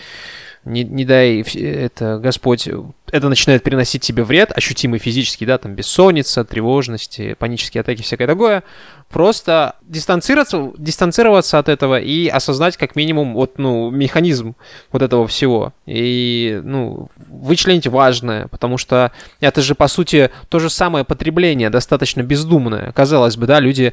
не, 0.65 0.85
не 0.85 1.05
дай 1.05 1.41
это 1.43 2.19
Господь, 2.19 2.69
это 3.11 3.29
начинает 3.29 3.63
приносить 3.63 4.03
тебе 4.03 4.23
вред, 4.23 4.53
ощутимый 4.57 4.99
физический, 4.99 5.45
да, 5.45 5.59
там 5.59 5.75
бессонница, 5.75 6.45
тревожности, 6.45 7.35
панические 7.35 7.81
атаки, 7.81 8.03
всякое 8.03 8.27
такое, 8.27 8.63
просто 9.11 9.77
дистанцироваться, 9.83 10.73
дистанцироваться 10.79 11.59
от 11.59 11.69
этого 11.69 12.01
и 12.01 12.29
осознать 12.29 12.77
как 12.77 12.97
минимум 12.97 13.35
вот, 13.35 13.59
ну, 13.59 13.91
механизм 13.91 14.55
вот 14.93 15.03
этого 15.03 15.27
всего. 15.27 15.73
И, 15.87 16.61
ну, 16.65 17.09
вычленить 17.29 17.87
важное, 17.87 18.47
потому 18.49 18.79
что 18.79 19.13
это 19.41 19.63
же, 19.63 19.75
по 19.75 19.89
сути, 19.89 20.31
то 20.49 20.59
же 20.59 20.71
самое 20.71 21.05
потребление, 21.05 21.71
достаточно 21.71 22.23
бездумное. 22.23 22.93
Казалось 22.93 23.37
бы, 23.37 23.47
да, 23.47 23.61
люди 23.61 23.93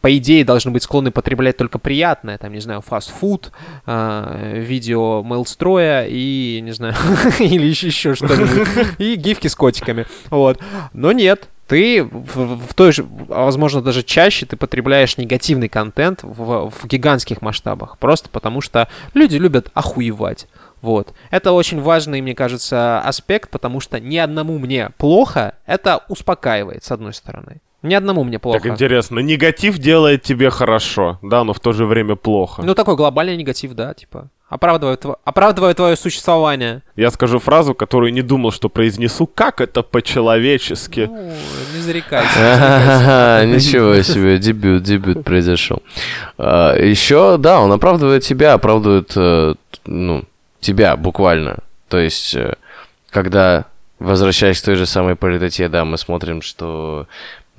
по 0.00 0.16
идее, 0.16 0.44
должны 0.44 0.70
быть 0.70 0.82
склонны 0.82 1.10
потреблять 1.10 1.56
только 1.56 1.78
приятное, 1.78 2.38
там, 2.38 2.52
не 2.52 2.60
знаю, 2.60 2.82
фастфуд, 2.82 3.52
э, 3.86 4.62
видео 4.64 5.22
мейлстроя 5.22 6.06
и, 6.08 6.60
не 6.62 6.72
знаю, 6.72 6.94
или 7.40 7.66
еще, 7.66 7.88
еще 7.88 8.14
что-нибудь, 8.14 8.68
и 8.98 9.16
гифки 9.16 9.48
с 9.48 9.54
котиками, 9.54 10.06
вот. 10.30 10.60
Но 10.92 11.12
нет, 11.12 11.48
ты 11.68 12.02
в, 12.02 12.56
в 12.66 12.74
той 12.74 12.92
же, 12.92 13.06
а, 13.28 13.44
возможно, 13.44 13.82
даже 13.82 14.02
чаще 14.02 14.46
ты 14.46 14.56
потребляешь 14.56 15.18
негативный 15.18 15.68
контент 15.68 16.20
в, 16.22 16.70
в 16.70 16.86
гигантских 16.86 17.42
масштабах, 17.42 17.98
просто 17.98 18.30
потому 18.30 18.60
что 18.60 18.88
люди 19.14 19.36
любят 19.36 19.68
охуевать. 19.74 20.48
Вот. 20.80 21.12
Это 21.30 21.52
очень 21.52 21.80
важный, 21.80 22.20
мне 22.20 22.34
кажется, 22.34 23.00
аспект, 23.00 23.50
потому 23.50 23.80
что 23.80 24.00
ни 24.00 24.16
одному 24.16 24.58
мне 24.58 24.90
плохо, 24.96 25.54
это 25.66 26.04
успокаивает, 26.08 26.84
с 26.84 26.92
одной 26.92 27.12
стороны. 27.12 27.60
Ни 27.82 27.94
одному 27.94 28.24
мне 28.24 28.38
плохо. 28.38 28.58
Так 28.58 28.72
интересно, 28.72 29.20
негатив 29.20 29.78
делает 29.78 30.22
тебе 30.22 30.50
хорошо, 30.50 31.18
да, 31.22 31.44
но 31.44 31.52
в 31.52 31.60
то 31.60 31.72
же 31.72 31.86
время 31.86 32.16
плохо. 32.16 32.62
Ну, 32.62 32.74
такой 32.74 32.96
глобальный 32.96 33.36
негатив, 33.36 33.74
да, 33.74 33.94
типа. 33.94 34.28
Оправдывает, 34.48 35.04
оправдывает 35.24 35.76
твое 35.76 35.94
существование. 35.94 36.82
Я 36.96 37.10
скажу 37.10 37.38
фразу, 37.38 37.74
которую 37.74 38.14
не 38.14 38.22
думал, 38.22 38.50
что 38.50 38.70
произнесу. 38.70 39.26
Как 39.26 39.60
это 39.60 39.82
по-человечески? 39.82 41.06
Ну, 41.10 41.32
не 41.74 41.80
зарекайся. 41.82 43.44
Ничего 43.46 44.00
себе, 44.02 44.38
дебют, 44.38 44.82
дебют 44.82 45.22
произошел. 45.22 45.82
Еще, 46.38 47.36
да, 47.38 47.60
он 47.60 47.70
оправдывает 47.72 48.24
тебя, 48.24 48.54
оправдывает, 48.54 49.12
э, 49.16 49.54
ну, 49.84 50.24
тебя 50.60 50.96
буквально. 50.96 51.58
То 51.88 51.98
есть, 51.98 52.34
э, 52.34 52.54
когда, 53.10 53.66
возвращаясь 53.98 54.60
к 54.60 54.64
той 54.64 54.76
же 54.76 54.86
самой 54.86 55.14
политоте, 55.14 55.68
да, 55.68 55.84
мы 55.84 55.98
смотрим, 55.98 56.40
что 56.40 57.06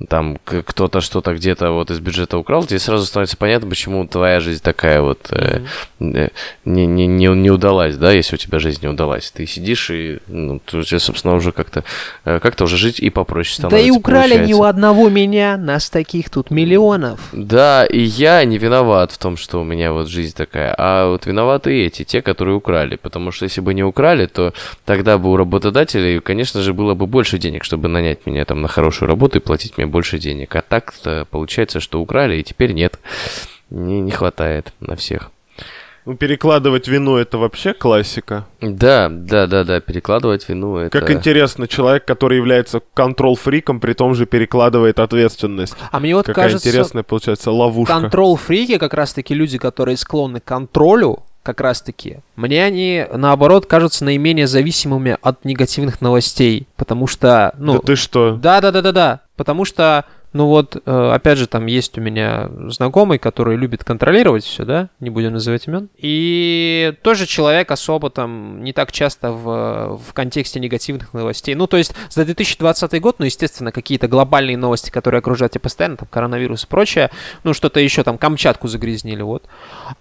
там 0.08 0.38
кто-то 0.44 1.00
что-то 1.00 1.34
где-то 1.34 1.72
вот 1.72 1.90
из 1.90 2.00
бюджета 2.00 2.38
украл, 2.38 2.64
тебе 2.64 2.78
сразу 2.78 3.04
становится 3.04 3.36
понятно, 3.36 3.68
почему 3.68 4.06
твоя 4.06 4.40
жизнь 4.40 4.62
такая 4.62 5.02
вот 5.02 5.28
э, 5.30 5.60
э, 6.00 6.28
не, 6.64 6.86
не, 6.86 7.06
не, 7.06 7.26
не 7.26 7.50
удалась, 7.50 7.96
да, 7.96 8.12
если 8.12 8.36
у 8.36 8.38
тебя 8.38 8.58
жизнь 8.58 8.80
не 8.82 8.88
удалась. 8.88 9.30
Ты 9.30 9.46
сидишь 9.46 9.90
и, 9.90 10.18
ну, 10.26 10.60
у 10.72 10.82
тебя, 10.82 10.98
собственно, 10.98 11.34
уже 11.34 11.52
как-то 11.52 11.84
э, 12.24 12.40
как-то 12.40 12.64
уже 12.64 12.76
жить 12.76 13.00
и 13.00 13.10
попроще 13.10 13.62
Да 13.62 13.68
становится. 13.68 13.88
и 13.88 13.90
украли 13.90 14.46
не 14.46 14.54
у 14.54 14.62
одного 14.62 15.08
меня, 15.10 15.56
нас 15.56 15.90
таких 15.90 16.30
тут 16.30 16.50
миллионов. 16.50 17.20
Да, 17.32 17.84
и 17.84 18.00
я 18.00 18.44
не 18.44 18.58
виноват 18.58 19.12
в 19.12 19.18
том, 19.18 19.36
что 19.36 19.60
у 19.60 19.64
меня 19.64 19.92
вот 19.92 20.08
жизнь 20.08 20.34
такая, 20.34 20.74
а 20.78 21.10
вот 21.10 21.26
виноваты 21.26 21.84
эти, 21.84 22.04
те, 22.04 22.22
которые 22.22 22.56
украли. 22.56 22.96
Потому 22.96 23.32
что 23.32 23.44
если 23.44 23.60
бы 23.60 23.74
не 23.74 23.82
украли, 23.82 24.26
то 24.26 24.54
тогда 24.84 25.18
бы 25.18 25.30
у 25.30 25.36
работодателей, 25.36 26.20
конечно 26.20 26.62
же, 26.62 26.72
было 26.72 26.94
бы 26.94 27.06
больше 27.06 27.38
денег, 27.38 27.64
чтобы 27.64 27.88
нанять 27.88 28.26
меня 28.26 28.44
там 28.44 28.62
на 28.62 28.68
хорошую 28.68 29.08
работу 29.08 29.38
и 29.38 29.40
платить 29.40 29.76
мне 29.76 29.86
больше 29.90 30.18
денег. 30.18 30.54
А 30.56 30.62
так-то 30.62 31.26
получается, 31.30 31.80
что 31.80 32.00
украли, 32.00 32.36
и 32.36 32.42
теперь 32.42 32.72
нет. 32.72 32.98
Не, 33.68 34.00
не 34.00 34.10
хватает 34.10 34.72
на 34.80 34.96
всех. 34.96 35.30
Ну, 36.06 36.16
перекладывать 36.16 36.88
вину 36.88 37.16
это 37.16 37.36
вообще 37.36 37.74
классика. 37.74 38.46
Да, 38.60 39.08
да, 39.10 39.46
да, 39.46 39.64
да, 39.64 39.80
перекладывать 39.80 40.48
вину 40.48 40.76
это... 40.76 40.98
Как 40.98 41.10
интересно, 41.10 41.68
человек, 41.68 42.06
который 42.06 42.38
является 42.38 42.80
контрол-фриком, 42.94 43.80
при 43.80 43.92
том 43.92 44.14
же 44.14 44.24
перекладывает 44.24 44.98
ответственность. 44.98 45.76
А 45.92 46.00
мне 46.00 46.16
вот 46.16 46.26
Какая 46.26 46.46
кажется, 46.46 46.68
интересная 46.68 47.02
получается 47.02 47.50
ловушка. 47.50 48.00
контрол-фрики, 48.00 48.78
как 48.78 48.94
раз-таки 48.94 49.34
люди, 49.34 49.58
которые 49.58 49.98
склонны 49.98 50.40
к 50.40 50.44
контролю, 50.44 51.22
как 51.50 51.60
раз-таки, 51.62 52.18
мне 52.36 52.64
они, 52.64 53.04
наоборот, 53.12 53.66
кажутся 53.66 54.04
наименее 54.04 54.46
зависимыми 54.46 55.16
от 55.20 55.44
негативных 55.44 56.00
новостей, 56.00 56.68
потому 56.76 57.08
что, 57.08 57.52
ну... 57.58 57.74
Да 57.74 57.78
ты 57.80 57.96
что? 57.96 58.36
Да, 58.36 58.60
да, 58.60 58.70
да, 58.70 58.82
да, 58.82 58.92
да. 58.92 59.20
Потому 59.34 59.64
что 59.64 60.04
Ну 60.32 60.46
вот, 60.46 60.80
э, 60.84 61.10
опять 61.12 61.38
же, 61.38 61.48
там 61.48 61.66
есть 61.66 61.98
у 61.98 62.00
меня 62.00 62.48
знакомый, 62.68 63.18
который 63.18 63.56
любит 63.56 63.82
контролировать 63.82 64.44
все, 64.44 64.64
да, 64.64 64.88
не 65.00 65.10
будем 65.10 65.32
называть 65.32 65.66
имен. 65.66 65.88
И 65.96 66.94
тоже 67.02 67.26
человек 67.26 67.72
особо 67.72 68.10
там 68.10 68.62
не 68.62 68.72
так 68.72 68.92
часто 68.92 69.32
в, 69.32 69.98
в 69.98 70.12
контексте 70.12 70.60
негативных 70.60 71.12
новостей. 71.14 71.56
Ну, 71.56 71.66
то 71.66 71.76
есть 71.76 71.94
за 72.10 72.24
2020 72.24 73.00
год, 73.00 73.16
ну, 73.18 73.24
естественно, 73.24 73.72
какие-то 73.72 74.06
глобальные 74.06 74.56
новости, 74.56 74.90
которые 74.90 75.18
окружают 75.18 75.52
тебя 75.52 75.62
постоянно, 75.62 75.96
там, 75.96 76.08
коронавирус 76.08 76.62
и 76.62 76.66
прочее, 76.68 77.10
ну, 77.42 77.52
что-то 77.52 77.80
еще, 77.80 78.04
там, 78.04 78.16
Камчатку 78.16 78.68
загрязнили, 78.68 79.22
вот. 79.22 79.48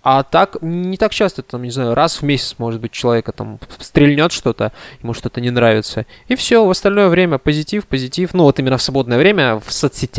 А 0.03 0.21
так, 0.21 0.57
не 0.61 0.97
так 0.97 1.11
часто, 1.11 1.41
там, 1.41 1.63
не 1.63 1.71
знаю, 1.71 1.95
раз 1.95 2.21
в 2.21 2.23
месяц, 2.23 2.53
может 2.59 2.79
быть, 2.79 2.91
человека 2.91 3.31
там 3.31 3.59
стрельнет 3.79 4.31
что-то, 4.31 4.73
ему 5.01 5.15
что-то 5.15 5.41
не 5.41 5.49
нравится. 5.49 6.05
И 6.27 6.35
все, 6.35 6.63
в 6.63 6.69
остальное 6.69 7.07
время 7.07 7.39
позитив, 7.39 7.87
позитив, 7.87 8.35
ну, 8.35 8.43
вот 8.43 8.59
именно 8.59 8.77
в 8.77 8.81
свободное 8.83 9.17
время 9.17 9.59
в 9.59 9.73
соцсетях 9.73 10.18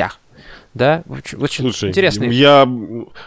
да? 0.74 1.02
Очень, 1.08 1.64
Слушай, 1.64 1.88
интересный. 1.88 2.32
Я 2.32 2.68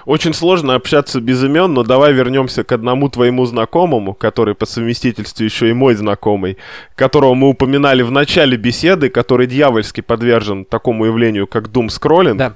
очень 0.06 0.34
сложно 0.34 0.76
общаться 0.76 1.20
без 1.20 1.44
имен, 1.44 1.74
но 1.74 1.84
давай 1.84 2.14
вернемся 2.14 2.64
к 2.64 2.72
одному 2.72 3.10
твоему 3.10 3.46
знакомому, 3.46 4.14
который 4.14 4.56
по 4.56 4.66
совместительству 4.66 5.44
еще 5.44 5.70
и 5.70 5.74
мой 5.74 5.96
знакомый, 5.96 6.58
которого 6.96 7.34
мы 7.34 7.50
упоминали 7.50 8.02
в 8.02 8.12
начале 8.12 8.56
беседы, 8.56 9.10
который 9.10 9.48
дьявольски 9.48 10.02
подвержен 10.02 10.64
такому 10.64 11.06
явлению, 11.06 11.48
как 11.48 11.68
Doom 11.68 11.88
Scrolling. 11.88 12.36
Да. 12.36 12.56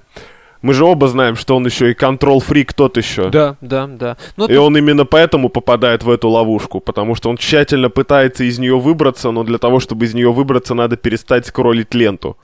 Мы 0.61 0.73
же 0.73 0.85
оба 0.85 1.07
знаем, 1.07 1.35
что 1.35 1.55
он 1.55 1.65
еще 1.65 1.91
и 1.91 1.93
контрол-фрик 1.93 2.73
тот 2.73 2.97
еще. 2.97 3.29
Да, 3.29 3.57
да, 3.61 3.87
да. 3.87 4.17
Но 4.37 4.45
и 4.45 4.55
тут... 4.55 4.57
он 4.57 4.77
именно 4.77 5.05
поэтому 5.05 5.49
попадает 5.49 6.03
в 6.03 6.09
эту 6.09 6.29
ловушку, 6.29 6.79
потому 6.79 7.13
что 7.15 7.29
он 7.29 7.37
тщательно 7.37 7.89
пытается 7.89 8.43
из 8.43 8.57
нее 8.57 8.79
выбраться, 8.79 9.31
но 9.31 9.43
для 9.43 9.59
того, 9.59 9.79
чтобы 9.79 10.05
из 10.05 10.13
нее 10.13 10.31
выбраться, 10.31 10.73
надо 10.73 10.97
перестать 10.97 11.45
скроллить 11.45 11.93
ленту. 11.93 12.37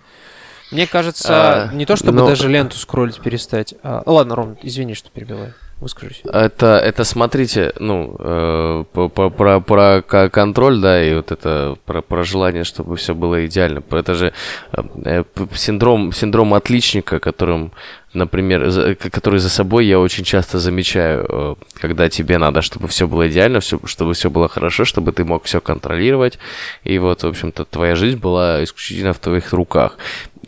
Мне 0.73 0.87
кажется, 0.87 1.69
а, 1.69 1.73
не 1.73 1.85
то 1.85 1.95
чтобы 1.95 2.17
но... 2.19 2.27
даже 2.27 2.49
ленту 2.49 2.77
скроллить 2.77 3.19
перестать. 3.21 3.75
А, 3.83 4.03
ладно, 4.05 4.35
Ром, 4.35 4.57
извини, 4.63 4.95
что 4.95 5.09
перебиваю. 5.09 5.53
Выскажись. 5.83 6.21
Это, 6.31 6.77
это 6.77 7.03
смотрите, 7.03 7.73
ну, 7.77 8.15
э, 8.17 8.85
про, 8.93 9.59
про 9.59 10.01
контроль, 10.01 10.79
да, 10.79 11.03
и 11.03 11.13
вот 11.13 11.31
это 11.33 11.75
про, 11.85 12.01
про 12.01 12.23
желание, 12.23 12.63
чтобы 12.63 12.95
все 12.95 13.13
было 13.13 13.45
идеально. 13.45 13.83
Это 13.91 14.13
же 14.13 14.31
э, 14.71 15.23
синдром, 15.53 16.13
синдром 16.13 16.53
отличника, 16.53 17.19
которым, 17.19 17.73
например, 18.13 18.95
который 19.11 19.39
за 19.39 19.49
собой 19.49 19.85
я 19.85 19.99
очень 19.99 20.23
часто 20.23 20.57
замечаю, 20.57 21.25
э, 21.27 21.55
когда 21.73 22.07
тебе 22.07 22.37
надо, 22.37 22.61
чтобы 22.61 22.87
все 22.87 23.05
было 23.05 23.27
идеально, 23.27 23.59
все, 23.59 23.77
чтобы 23.83 24.13
все 24.13 24.29
было 24.29 24.47
хорошо, 24.47 24.85
чтобы 24.85 25.11
ты 25.11 25.25
мог 25.25 25.43
все 25.43 25.59
контролировать. 25.59 26.39
И 26.85 26.97
вот, 26.97 27.23
в 27.23 27.27
общем-то, 27.27 27.65
твоя 27.65 27.95
жизнь 27.95 28.19
была 28.19 28.63
исключительно 28.63 29.11
в 29.11 29.19
твоих 29.19 29.51
руках. 29.51 29.97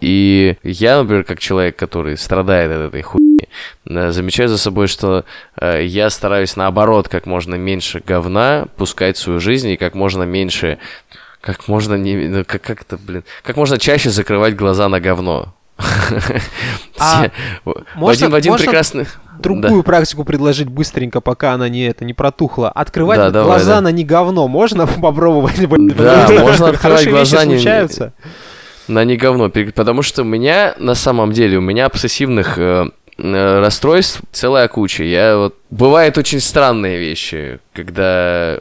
И 0.06 0.56
я, 0.62 1.00
например, 1.00 1.24
как 1.24 1.40
человек, 1.40 1.78
который 1.78 2.16
страдает 2.16 2.72
от 2.72 2.78
этой 2.90 3.02
хуйни, 3.02 3.50
э, 3.88 4.12
замечаю 4.12 4.50
за 4.50 4.60
собой, 4.60 4.86
что 4.86 5.26
э, 5.60 5.84
я 5.84 6.12
стараюсь 6.12 6.56
наоборот 6.56 7.10
как 7.10 7.26
можно 7.26 7.56
меньше 7.56 8.04
говна 8.06 8.68
пускать 8.78 9.18
в 9.18 9.20
свою 9.20 9.40
жизнь 9.40 9.70
и 9.70 9.78
как 9.78 9.96
можно 9.96 10.22
меньше, 10.22 10.78
как 11.42 11.68
можно 11.68 11.96
не, 11.96 12.28
ну, 12.28 12.46
как, 12.46 12.62
как 12.62 12.82
это, 12.82 13.00
блин, 13.00 13.24
как 13.42 13.58
можно 13.58 13.80
чаще 13.80 14.12
закрывать 14.12 14.56
глаза 14.56 14.88
на 14.90 15.00
говно. 15.00 15.56
А 17.00 17.32
в 17.66 18.08
один, 18.08 18.30
в 18.30 18.36
один 18.36 18.56
прекрасный 18.58 19.08
другую 19.40 19.78
да. 19.78 19.84
практику 19.84 20.24
предложить 20.24 20.70
быстренько, 20.70 21.20
пока 21.20 21.54
она 21.54 21.68
не 21.68 21.88
это 21.88 22.06
не 22.06 22.14
протухла. 22.14 22.70
Открывать 22.70 23.18
да, 23.18 23.32
глаза 23.32 23.42
давай, 23.42 23.66
да. 23.66 23.82
на 23.82 23.92
не 23.92 24.06
говно 24.06 24.48
можно 24.48 24.86
попробовать? 25.02 25.60
Да, 25.68 26.28
можно 26.30 26.70
открывать 26.70 27.10
глаза 27.10 27.44
не 27.46 27.56
случаются 27.56 28.14
на 28.88 29.04
не 29.04 29.18
говно. 29.18 29.50
Потому 29.50 30.02
что 30.02 30.22
у 30.22 30.26
меня, 30.26 30.76
на 30.78 30.96
самом 30.96 31.32
деле, 31.32 31.58
у 31.58 31.62
меня 31.62 31.86
обсессивных 31.86 32.58
э, 32.58 32.90
э, 33.18 33.60
расстройств 33.60 34.22
целая 34.32 34.68
куча. 34.68 35.04
Я 35.04 35.38
вот... 35.38 35.56
Бывают 35.70 36.18
очень 36.18 36.40
странные 36.40 36.98
вещи, 36.98 37.60
когда 37.74 38.60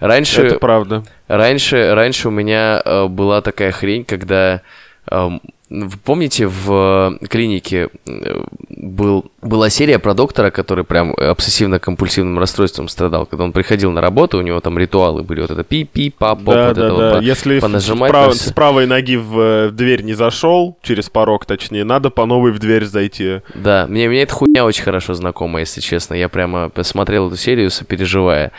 раньше... 0.00 0.42
Это 0.42 0.58
правда. 0.58 1.04
Раньше, 1.28 1.94
раньше 1.94 2.28
у 2.28 2.30
меня 2.30 2.80
э, 2.84 3.06
была 3.06 3.40
такая 3.40 3.72
хрень, 3.72 4.04
когда... 4.04 4.62
Э, 5.10 5.30
вы 5.68 5.90
помните, 6.04 6.46
в 6.46 7.18
клинике 7.28 7.88
э, 8.06 8.44
был, 8.68 9.32
была 9.42 9.68
серия 9.68 9.98
про 9.98 10.14
доктора, 10.14 10.50
который 10.50 10.84
прям 10.84 11.12
обсессивно-компульсивным 11.14 12.38
расстройством 12.38 12.86
страдал. 12.88 13.26
Когда 13.26 13.44
он 13.44 13.52
приходил 13.52 13.90
на 13.90 14.00
работу, 14.00 14.38
у 14.38 14.42
него 14.42 14.60
там 14.60 14.78
ритуалы 14.78 15.24
были. 15.24 15.40
Вот 15.40 15.50
это 15.50 15.64
пи-пи, 15.64 16.10
пап, 16.10 16.38
поп, 16.38 16.54
да, 16.54 16.68
вот 16.68 16.76
да, 16.76 16.86
это 16.86 16.96
да. 16.96 17.14
вот 17.14 17.22
Если 17.22 17.58
понажимать. 17.58 18.10
Прав... 18.10 18.34
С 18.34 18.52
правой 18.52 18.86
ноги 18.86 19.16
в, 19.16 19.38
э, 19.40 19.70
дверь 19.72 20.02
не 20.02 20.14
зашел, 20.14 20.78
через 20.82 21.10
порог 21.10 21.46
точнее, 21.46 21.82
надо 21.82 22.10
по 22.10 22.26
новой 22.26 22.52
в 22.52 22.60
дверь 22.60 22.84
зайти. 22.84 23.40
Да, 23.54 23.86
мне, 23.88 24.08
мне 24.08 24.22
эта 24.22 24.34
хуйня 24.34 24.64
очень 24.64 24.84
хорошо 24.84 25.14
знакома, 25.14 25.58
если 25.60 25.80
честно. 25.80 26.14
Я 26.14 26.28
прямо 26.28 26.68
посмотрел 26.68 27.26
эту 27.26 27.36
серию, 27.36 27.70
сопереживая. 27.70 28.52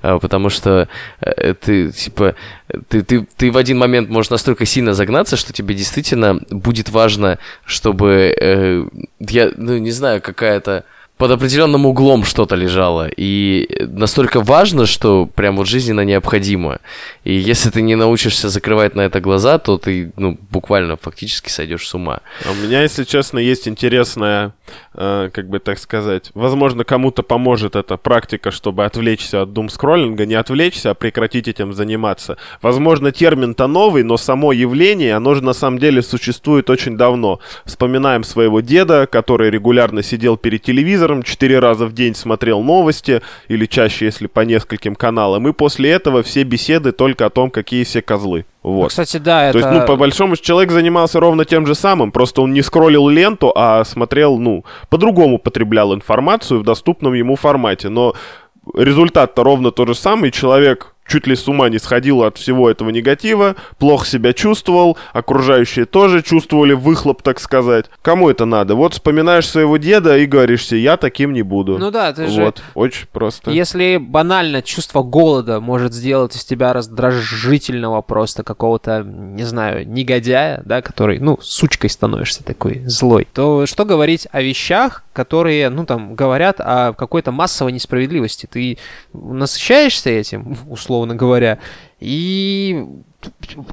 Потому 0.00 0.48
что 0.48 0.88
э, 1.20 1.54
ты, 1.54 1.90
типа, 1.90 2.36
ты, 2.88 3.02
ты, 3.02 3.26
ты 3.36 3.50
в 3.50 3.56
один 3.56 3.78
момент 3.78 4.08
можешь 4.08 4.30
настолько 4.30 4.64
сильно 4.66 4.94
загнаться, 4.94 5.36
что 5.36 5.52
тебе 5.52 5.74
действительно 5.74 6.40
будет 6.50 6.90
важно, 6.90 7.38
чтобы 7.64 8.34
э, 8.38 8.84
я, 9.20 9.52
ну, 9.56 9.78
не 9.78 9.90
знаю, 9.90 10.20
какая-то 10.20 10.84
под 11.18 11.30
определенным 11.30 11.86
углом 11.86 12.24
что-то 12.24 12.56
лежало. 12.56 13.08
И 13.16 13.68
настолько 13.80 14.40
важно, 14.40 14.86
что 14.86 15.26
прям 15.26 15.56
вот 15.56 15.68
жизненно 15.68 16.00
необходимо. 16.00 16.80
И 17.22 17.34
если 17.34 17.70
ты 17.70 17.80
не 17.80 17.94
научишься 17.94 18.48
закрывать 18.48 18.96
на 18.96 19.02
это 19.02 19.20
глаза, 19.20 19.58
то 19.58 19.78
ты, 19.78 20.12
ну, 20.16 20.36
буквально 20.50 20.96
фактически 20.96 21.48
сойдешь 21.48 21.86
с 21.86 21.94
ума. 21.94 22.22
А 22.44 22.50
у 22.50 22.54
меня, 22.54 22.82
если 22.82 23.04
честно, 23.04 23.38
есть 23.38 23.68
интересная, 23.68 24.52
э, 24.94 25.30
как 25.32 25.48
бы 25.48 25.60
так 25.60 25.78
сказать, 25.78 26.32
возможно, 26.34 26.82
кому-то 26.82 27.22
поможет 27.22 27.76
эта 27.76 27.96
практика, 27.96 28.50
чтобы 28.50 28.84
отвлечься 28.84 29.42
от 29.42 29.52
дум-скроллинга, 29.52 30.26
не 30.26 30.34
отвлечься, 30.34 30.90
а 30.90 30.94
прекратить 30.94 31.46
этим 31.46 31.72
заниматься. 31.72 32.36
Возможно, 32.62 33.12
термин-то 33.12 33.68
новый, 33.68 34.02
но 34.02 34.16
само 34.16 34.52
явление, 34.52 35.14
оно 35.14 35.34
же 35.34 35.44
на 35.44 35.52
самом 35.52 35.78
деле 35.78 36.02
существует 36.02 36.68
очень 36.68 36.96
давно. 36.96 37.38
Вспоминаем 37.64 38.24
своего 38.24 38.60
деда, 38.60 39.06
который 39.06 39.50
регулярно 39.50 40.02
сидел 40.02 40.36
перед 40.36 40.62
телевизором, 40.62 41.01
телевизором, 41.02 41.22
четыре 41.22 41.58
раза 41.58 41.86
в 41.86 41.92
день 41.92 42.14
смотрел 42.14 42.62
новости, 42.62 43.22
или 43.48 43.66
чаще, 43.66 44.06
если 44.06 44.26
по 44.26 44.40
нескольким 44.40 44.94
каналам, 44.94 45.48
и 45.48 45.52
после 45.52 45.90
этого 45.90 46.22
все 46.22 46.44
беседы 46.44 46.92
только 46.92 47.26
о 47.26 47.30
том, 47.30 47.50
какие 47.50 47.84
все 47.84 48.02
козлы. 48.02 48.44
Вот. 48.62 48.82
Ну, 48.82 48.88
кстати, 48.88 49.16
да, 49.16 49.48
это... 49.48 49.58
То 49.58 49.66
есть, 49.66 49.80
ну, 49.80 49.86
по 49.86 49.96
большому 49.96 50.36
человек 50.36 50.70
занимался 50.70 51.18
ровно 51.18 51.44
тем 51.44 51.66
же 51.66 51.74
самым, 51.74 52.12
просто 52.12 52.42
он 52.42 52.52
не 52.52 52.62
скроллил 52.62 53.08
ленту, 53.08 53.52
а 53.54 53.84
смотрел, 53.84 54.38
ну, 54.38 54.64
по-другому 54.88 55.38
потреблял 55.38 55.92
информацию 55.94 56.60
в 56.60 56.62
доступном 56.62 57.14
ему 57.14 57.36
формате. 57.36 57.88
Но 57.88 58.14
результат-то 58.76 59.42
ровно 59.42 59.72
тот 59.72 59.88
же 59.88 59.94
самый, 59.94 60.30
человек 60.30 60.91
чуть 61.06 61.26
ли 61.26 61.36
с 61.36 61.48
ума 61.48 61.68
не 61.68 61.78
сходил 61.78 62.22
от 62.22 62.38
всего 62.38 62.70
этого 62.70 62.90
негатива, 62.90 63.56
плохо 63.78 64.06
себя 64.06 64.32
чувствовал, 64.32 64.96
окружающие 65.12 65.84
тоже 65.84 66.22
чувствовали 66.22 66.72
выхлоп, 66.72 67.22
так 67.22 67.40
сказать. 67.40 67.86
Кому 68.02 68.30
это 68.30 68.44
надо? 68.44 68.74
Вот 68.74 68.94
вспоминаешь 68.94 69.48
своего 69.48 69.76
деда 69.76 70.16
и 70.16 70.26
говоришься, 70.26 70.76
я 70.76 70.96
таким 70.96 71.32
не 71.32 71.42
буду. 71.42 71.78
Ну 71.78 71.90
да, 71.90 72.12
ты 72.12 72.26
вот. 72.26 72.32
же... 72.32 72.52
очень 72.74 73.06
просто. 73.12 73.50
Если 73.50 73.98
банально 74.00 74.62
чувство 74.62 75.02
голода 75.02 75.60
может 75.60 75.92
сделать 75.92 76.36
из 76.36 76.44
тебя 76.44 76.72
раздражительного 76.72 78.02
просто 78.02 78.42
какого-то, 78.42 79.02
не 79.02 79.44
знаю, 79.44 79.88
негодяя, 79.88 80.62
да, 80.64 80.82
который, 80.82 81.18
ну, 81.18 81.38
сучкой 81.40 81.90
становишься 81.90 82.44
такой 82.44 82.82
злой, 82.86 83.26
то 83.32 83.66
что 83.66 83.84
говорить 83.84 84.28
о 84.32 84.42
вещах, 84.42 85.04
которые, 85.12 85.68
ну, 85.70 85.84
там, 85.86 86.14
говорят 86.14 86.56
о 86.60 86.92
какой-то 86.92 87.32
массовой 87.32 87.72
несправедливости? 87.72 88.46
Ты 88.46 88.78
насыщаешься 89.12 90.10
этим, 90.10 90.56
условно, 90.68 91.14
говоря. 91.14 91.58
И 92.00 92.86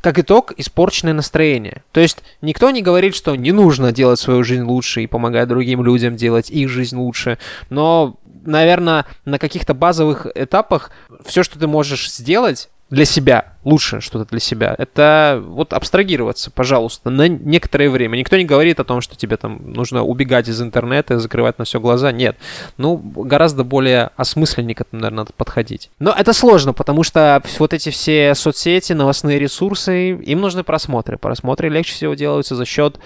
как 0.01 0.19
итог, 0.19 0.53
испорченное 0.57 1.13
настроение. 1.13 1.83
То 1.91 1.99
есть 1.99 2.23
никто 2.41 2.69
не 2.69 2.81
говорит, 2.81 3.15
что 3.15 3.35
не 3.35 3.51
нужно 3.51 3.91
делать 3.91 4.19
свою 4.19 4.43
жизнь 4.43 4.63
лучше 4.63 5.01
и 5.01 5.07
помогать 5.07 5.47
другим 5.47 5.83
людям 5.83 6.15
делать 6.15 6.51
их 6.51 6.69
жизнь 6.69 6.97
лучше, 6.97 7.39
но, 7.69 8.17
наверное, 8.45 9.05
на 9.25 9.39
каких-то 9.39 9.73
базовых 9.73 10.27
этапах 10.35 10.91
все, 11.25 11.43
что 11.43 11.57
ты 11.57 11.67
можешь 11.67 12.11
сделать 12.11 12.69
для 12.89 13.05
себя, 13.05 13.53
лучше 13.63 14.01
что-то 14.01 14.29
для 14.29 14.39
себя. 14.39 14.73
Это 14.77 15.43
вот 15.45 15.73
абстрагироваться, 15.73 16.49
пожалуйста, 16.49 17.09
на 17.09 17.27
некоторое 17.27 17.89
время. 17.89 18.17
Никто 18.17 18.35
не 18.37 18.45
говорит 18.45 18.79
о 18.79 18.83
том, 18.83 19.01
что 19.01 19.15
тебе 19.15 19.37
там 19.37 19.71
нужно 19.73 20.03
убегать 20.03 20.47
из 20.47 20.61
интернета 20.61 21.19
закрывать 21.19 21.59
на 21.59 21.65
все 21.65 21.79
глаза. 21.79 22.11
Нет. 22.11 22.37
Ну, 22.77 22.97
гораздо 22.97 23.63
более 23.63 24.09
осмысленнее 24.15 24.75
к 24.75 24.81
этому, 24.81 25.01
наверное, 25.01 25.23
надо 25.23 25.33
подходить. 25.33 25.91
Но 25.99 26.11
это 26.17 26.33
сложно, 26.33 26.73
потому 26.73 27.03
что 27.03 27.43
вот 27.59 27.73
эти 27.73 27.89
все 27.89 28.33
соцсети, 28.33 28.93
новостные 28.93 29.37
ресурсы, 29.37 30.11
им 30.11 30.41
нужны 30.41 30.63
просмотры. 30.63 31.17
Просмотры 31.17 31.69
легче 31.69 31.93
всего 31.93 32.15
делаются 32.15 32.55
за 32.55 32.65
счет 32.65 32.99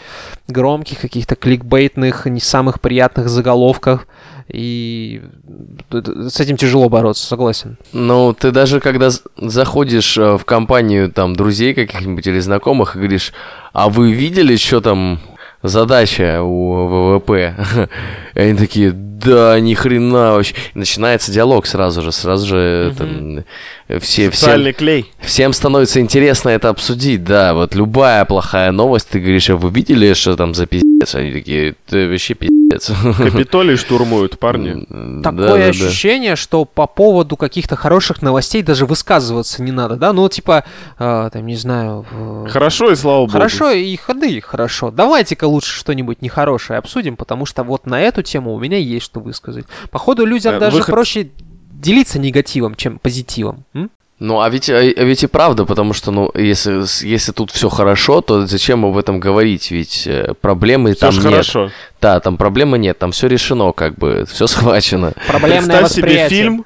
громких 0.47 1.01
каких-то 1.01 1.35
кликбейтных, 1.35 2.25
не 2.25 2.39
самых 2.39 2.79
приятных 2.79 3.27
заголовков 3.27 4.07
и 4.47 5.21
с 5.91 6.39
этим 6.39 6.57
тяжело 6.57 6.89
бороться, 6.89 7.25
согласен. 7.25 7.77
Ну, 7.93 8.33
ты 8.33 8.51
даже 8.51 8.79
когда 8.79 9.09
заходишь 9.37 10.17
э, 10.17 10.37
в 10.37 10.45
компанию 10.45 11.11
там 11.11 11.35
друзей 11.35 11.73
каких-нибудь 11.73 12.27
или 12.27 12.39
знакомых 12.39 12.95
и 12.95 12.99
говоришь, 12.99 13.33
а 13.71 13.89
вы 13.89 14.11
видели, 14.11 14.55
что 14.55 14.81
там 14.81 15.19
задача 15.63 16.41
у 16.43 16.87
ВВП. 16.87 17.55
И 18.35 18.39
они 18.39 18.57
такие, 18.57 18.91
да, 19.23 19.59
ни 19.59 19.73
хрена 19.73 20.33
вообще. 20.33 20.55
И 20.75 20.79
начинается 20.79 21.31
диалог 21.31 21.65
сразу 21.65 22.01
же, 22.01 22.11
сразу 22.11 22.45
же 22.47 22.93
там, 22.97 23.43
все, 23.99 24.29
всем, 24.29 24.73
клей. 24.73 25.11
всем 25.21 25.53
становится 25.53 25.99
интересно 25.99 26.49
это 26.49 26.69
обсудить, 26.69 27.23
да, 27.23 27.53
вот 27.53 27.75
любая 27.75 28.25
плохая 28.25 28.71
новость, 28.71 29.09
ты 29.09 29.19
говоришь, 29.19 29.49
а 29.49 29.55
вы 29.55 29.69
видели, 29.69 30.13
что 30.13 30.35
там 30.35 30.53
за 30.53 30.65
пиздец? 30.65 31.15
Они 31.15 31.31
такие, 31.31 31.75
ты 31.87 32.07
вообще 32.09 32.33
пиздец. 32.33 32.91
Капитолий 33.17 33.75
штурмуют, 33.75 34.39
парни. 34.39 34.83
Такое 34.85 35.21
Да-да-да. 35.21 35.65
ощущение, 35.65 36.35
что 36.35 36.65
по 36.65 36.87
поводу 36.87 37.37
каких-то 37.37 37.75
хороших 37.75 38.21
новостей 38.23 38.63
даже 38.63 38.85
высказываться 38.87 39.61
не 39.61 39.71
надо, 39.71 39.95
да? 39.95 40.11
Ну, 40.11 40.27
типа, 40.27 40.63
э, 40.97 41.29
там, 41.31 41.45
не 41.45 41.55
знаю... 41.55 42.03
в- 42.09 42.47
Хорошо 42.49 42.91
и 42.91 42.95
слава 42.95 43.19
богу. 43.21 43.31
Хорошо 43.33 43.69
и 43.69 43.95
ходы, 43.95 44.41
хорошо. 44.41 44.89
Давайте-ка 44.89 45.45
лучше 45.45 45.77
что-нибудь 45.77 46.21
нехорошее 46.23 46.79
обсудим, 46.79 47.15
потому 47.15 47.45
что 47.45 47.63
вот 47.63 47.85
на 47.85 48.01
эту 48.01 48.23
тему 48.23 48.53
у 48.55 48.59
меня 48.59 48.77
есть 48.77 49.11
что 49.13 49.19
высказать. 49.19 49.65
Походу, 49.91 50.25
людям 50.25 50.55
Э, 50.55 50.59
даже 50.59 50.77
выход- 50.77 50.93
проще 50.93 51.27
делиться 51.71 52.19
негативом, 52.19 52.75
чем 52.75 52.97
позитивом. 52.99 53.63
м? 53.73 53.89
Ну, 54.19 54.39
а 54.39 54.49
ведь, 54.49 54.69
а 54.69 54.77
а 54.77 55.03
ведь 55.03 55.23
и 55.23 55.27
правда, 55.27 55.65
потому 55.65 55.93
что, 55.93 56.11
ну, 56.11 56.31
если, 56.35 56.83
если 57.05 57.31
тут 57.33 57.51
все 57.51 57.67
хорошо, 57.69 58.21
то 58.21 58.47
зачем 58.47 58.85
об 58.85 58.97
этом 58.97 59.19
говорить? 59.19 59.69
Ведь 59.71 60.07
э, 60.07 60.33
проблемы 60.39 60.91
Всё 60.93 60.99
там 61.07 61.15
нет. 61.15 61.23
хорошо. 61.23 61.69
Да, 61.99 62.19
там 62.19 62.37
проблемы 62.37 62.77
нет, 62.77 62.97
там 62.97 63.11
все 63.11 63.27
решено, 63.27 63.71
как 63.73 63.95
бы, 63.95 64.25
все 64.31 64.47
схвачено. 64.47 65.13
Проблемное 65.27 65.59
Представь 65.79 65.91
себе 65.91 66.03
восприятие. 66.03 66.39
фильм. 66.39 66.65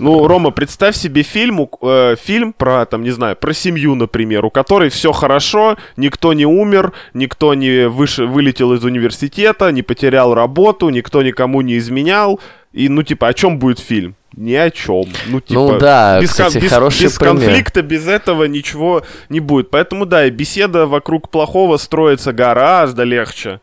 Ну, 0.00 0.26
Рома, 0.26 0.50
представь 0.50 0.96
себе 0.96 1.22
фильм, 1.22 1.68
э, 1.82 2.16
фильм 2.20 2.52
про, 2.52 2.84
там, 2.86 3.02
не 3.02 3.10
знаю, 3.10 3.36
про 3.36 3.52
семью, 3.52 3.94
например, 3.94 4.44
у 4.44 4.50
которой 4.50 4.88
все 4.88 5.12
хорошо, 5.12 5.76
никто 5.96 6.32
не 6.32 6.46
умер, 6.46 6.92
никто 7.14 7.54
не 7.54 7.88
выше, 7.88 8.24
вылетел 8.26 8.72
из 8.72 8.84
университета, 8.84 9.70
не 9.72 9.82
потерял 9.82 10.34
работу, 10.34 10.88
никто 10.88 11.22
никому 11.22 11.60
не 11.60 11.78
изменял. 11.78 12.40
И, 12.72 12.88
ну, 12.88 13.02
типа, 13.02 13.28
о 13.28 13.34
чем 13.34 13.58
будет 13.58 13.80
фильм? 13.80 14.14
Ни 14.36 14.54
о 14.54 14.70
чем. 14.70 15.06
Ну, 15.26 15.40
типа, 15.40 15.60
Ну 15.60 15.78
да, 15.78 16.20
без, 16.20 16.30
кстати, 16.30 16.58
без- 16.58 16.70
хороший 16.70 17.02
без 17.02 17.18
пример. 17.18 17.34
конфликта, 17.34 17.82
без 17.82 18.06
этого 18.06 18.44
ничего 18.44 19.02
не 19.28 19.40
будет. 19.40 19.70
Поэтому, 19.70 20.06
да, 20.06 20.24
и 20.26 20.30
беседа 20.30 20.86
вокруг 20.86 21.30
плохого 21.30 21.78
строится 21.78 22.32
гораздо 22.32 23.02
легче. 23.02 23.60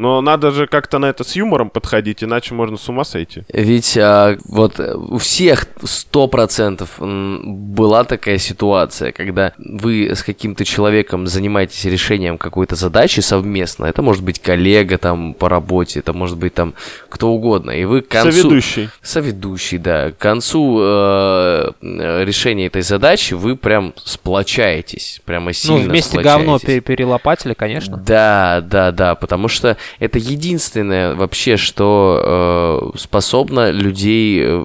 Но 0.00 0.22
надо 0.22 0.50
же 0.50 0.66
как-то 0.66 0.98
на 0.98 1.06
это 1.10 1.24
с 1.24 1.36
юмором 1.36 1.68
подходить, 1.68 2.24
иначе 2.24 2.54
можно 2.54 2.78
с 2.78 2.88
ума 2.88 3.04
сойти. 3.04 3.42
Ведь 3.52 3.98
а, 3.98 4.38
вот 4.46 4.80
у 4.80 5.18
всех 5.18 5.66
сто 5.84 6.26
процентов 6.26 6.88
м, 7.00 7.74
была 7.74 8.04
такая 8.04 8.38
ситуация, 8.38 9.12
когда 9.12 9.52
вы 9.58 10.08
с 10.14 10.22
каким-то 10.22 10.64
человеком 10.64 11.26
занимаетесь 11.26 11.84
решением 11.84 12.38
какой-то 12.38 12.76
задачи 12.76 13.20
совместно. 13.20 13.84
Это 13.84 14.00
может 14.00 14.24
быть 14.24 14.38
коллега 14.40 14.96
там 14.96 15.34
по 15.34 15.50
работе, 15.50 15.98
это 15.98 16.14
может 16.14 16.38
быть 16.38 16.54
там 16.54 16.72
кто 17.10 17.28
угодно. 17.30 17.70
И 17.72 17.84
вы 17.84 18.00
к 18.00 18.08
концу... 18.08 18.32
Соведущий. 18.32 18.88
Соведущий, 19.02 19.76
да. 19.76 20.12
К 20.12 20.16
концу 20.16 20.78
э, 20.80 21.72
э, 21.82 22.24
решения 22.24 22.68
этой 22.68 22.80
задачи 22.80 23.34
вы 23.34 23.54
прям 23.54 23.92
сплочаетесь, 24.02 25.20
прямо 25.26 25.48
Ну, 25.48 25.52
сильно 25.52 25.78
вместе 25.90 26.18
говно 26.22 26.56
сплочаетесь. 26.56 26.86
перелопатили, 26.86 27.52
конечно. 27.52 27.98
Да, 27.98 28.62
да, 28.64 28.92
да, 28.92 29.14
потому 29.14 29.48
что 29.48 29.76
это 29.98 30.18
единственное 30.18 31.14
вообще, 31.14 31.56
что 31.56 32.90
э, 32.94 32.98
способно 32.98 33.70
людей 33.70 34.40
э, 34.42 34.64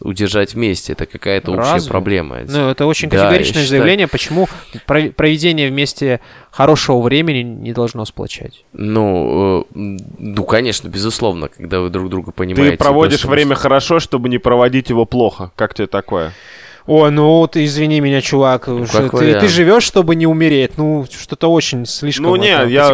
удержать 0.00 0.54
вместе. 0.54 0.92
Это 0.92 1.06
какая-то 1.06 1.52
общая 1.52 1.72
Разве? 1.74 1.90
проблема. 1.90 2.38
Ну, 2.48 2.68
это 2.68 2.86
очень 2.86 3.08
Да, 3.08 3.16
категоричное 3.18 3.62
считаю- 3.62 3.68
заявление, 3.68 4.08
почему 4.08 4.48
про- 4.86 5.10
проведение 5.10 5.68
вместе 5.70 6.20
хорошего 6.50 7.00
времени 7.00 7.42
не 7.42 7.72
должно 7.72 8.04
сплочать. 8.04 8.64
Ну, 8.72 9.66
э, 9.74 9.98
ну, 10.18 10.44
конечно, 10.44 10.88
безусловно, 10.88 11.48
когда 11.48 11.80
вы 11.80 11.90
друг 11.90 12.08
друга 12.08 12.32
понимаете. 12.32 12.72
Ты 12.72 12.76
проводишь 12.78 13.20
просто- 13.20 13.28
время 13.28 13.54
хорошо, 13.56 14.00
чтобы 14.00 14.28
не 14.28 14.38
проводить 14.38 14.90
его 14.90 15.04
плохо. 15.04 15.50
Как 15.56 15.74
тебе 15.74 15.86
такое? 15.86 16.32
О, 16.86 17.10
ну 17.10 17.46
ты 17.48 17.64
извини 17.64 18.00
меня, 18.00 18.20
чувак. 18.20 18.68
уже 18.68 18.92
какой 18.92 19.32
ты, 19.32 19.40
ты 19.40 19.48
живешь, 19.48 19.82
чтобы 19.82 20.14
не 20.14 20.26
умереть. 20.26 20.78
Ну, 20.78 21.06
что-то 21.10 21.50
очень 21.50 21.84
слишком 21.84 22.26
Ну 22.26 22.36
не, 22.36 22.48
я, 22.68 22.90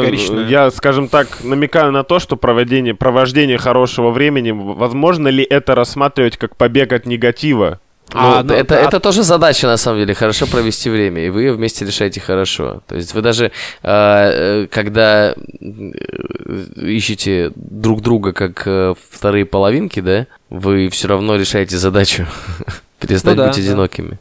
я, 0.48 0.70
скажем 0.70 1.08
так, 1.08 1.44
намекаю 1.44 1.92
на 1.92 2.02
то, 2.02 2.18
что 2.18 2.36
проведение, 2.36 2.94
провождение 2.94 3.58
хорошего 3.58 4.10
времени, 4.10 4.50
возможно 4.50 5.28
ли 5.28 5.44
это 5.44 5.74
рассматривать 5.74 6.38
как 6.38 6.56
побег 6.56 6.92
от 6.92 7.06
негатива? 7.06 7.80
Ну, 8.14 8.20
А, 8.20 8.42
ну, 8.42 8.52
это, 8.54 8.76
а- 8.76 8.80
это 8.80 9.00
тоже 9.00 9.22
задача, 9.22 9.66
на 9.66 9.76
самом 9.76 10.00
деле, 10.00 10.14
хорошо 10.14 10.46
провести 10.46 10.90
время, 10.90 11.24
и 11.26 11.30
вы 11.30 11.42
ее 11.42 11.52
вместе 11.52 11.86
решаете 11.86 12.20
хорошо. 12.20 12.82
То 12.86 12.96
есть 12.96 13.14
вы 13.14 13.22
даже, 13.22 13.46
э, 13.46 13.50
э, 13.82 14.66
когда 14.70 15.32
э, 15.32 15.34
ищете 16.76 17.52
друг 17.56 18.02
друга 18.02 18.32
как 18.32 18.62
э, 18.66 18.94
вторые 19.10 19.46
половинки, 19.46 20.00
да, 20.00 20.26
вы 20.50 20.90
все 20.90 21.08
равно 21.08 21.36
решаете 21.36 21.78
задачу 21.78 22.26
перестать 23.06 23.36
Ну 23.36 23.42
да, 23.42 23.48
быть 23.48 23.56
да. 23.56 23.62
одинокими 23.62 24.18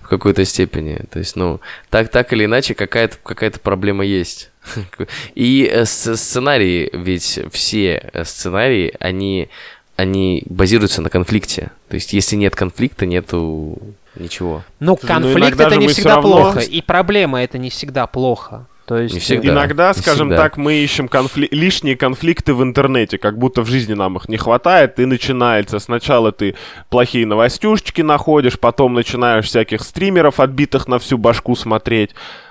в 0.00 0.08
какой-то 0.08 0.44
степени. 0.44 1.00
То 1.10 1.18
есть, 1.18 1.36
ну, 1.36 1.60
так, 1.90 2.08
так 2.10 2.32
или 2.32 2.44
иначе, 2.44 2.74
какая-то 2.74 3.16
какая 3.22 3.50
проблема 3.50 4.04
есть. 4.04 4.50
И 5.34 5.68
э, 5.70 5.82
сц- 5.82 6.16
сценарии, 6.16 6.90
ведь 6.92 7.40
все 7.52 8.10
э, 8.12 8.24
сценарии, 8.24 8.94
они, 9.00 9.48
они 9.96 10.42
базируются 10.46 11.02
на 11.02 11.10
конфликте. 11.10 11.70
То 11.88 11.94
есть, 11.96 12.12
если 12.12 12.36
нет 12.36 12.56
конфликта, 12.56 13.06
нету 13.06 13.78
ничего. 14.16 14.64
Ну, 14.80 14.92
ну, 14.92 14.96
конфликт 14.96 15.38
иногда 15.38 15.66
это 15.66 15.76
не 15.76 15.88
всегда 15.88 16.16
равно- 16.16 16.30
плохо. 16.30 16.60
И 16.60 16.80
проблема 16.82 17.42
это 17.42 17.58
не 17.58 17.70
всегда 17.70 18.06
плохо. 18.06 18.66
То 18.86 18.98
есть, 18.98 19.14
Не 19.14 19.20
всегда. 19.20 19.52
Иногда, 19.52 19.88
не 19.88 20.02
скажем 20.02 20.28
всегда. 20.28 20.42
так, 20.42 20.56
мы 20.58 20.74
ищем 20.74 21.06
конфли- 21.06 21.48
лишние 21.50 21.96
конфликты 21.96 22.52
в 22.52 22.62
интернете, 22.62 23.16
как 23.16 23.38
будто 23.38 23.62
в 23.62 23.66
жизни 23.66 23.94
нам 23.94 24.16
их 24.16 24.28
не 24.28 24.36
хватает, 24.36 24.98
и 25.00 25.06
начинается. 25.06 25.78
Сначала 25.78 26.32
ты 26.32 26.54
плохие 26.90 27.24
новостюшечки 27.26 28.02
находишь, 28.02 28.58
потом 28.58 28.92
начинаешь 28.94 29.46
всяких 29.46 29.82
стримеров, 29.82 30.38
отбитых 30.38 30.86
на 30.86 30.98
всю 30.98 31.16
башку 31.16 31.56
смотреть. 31.56 32.10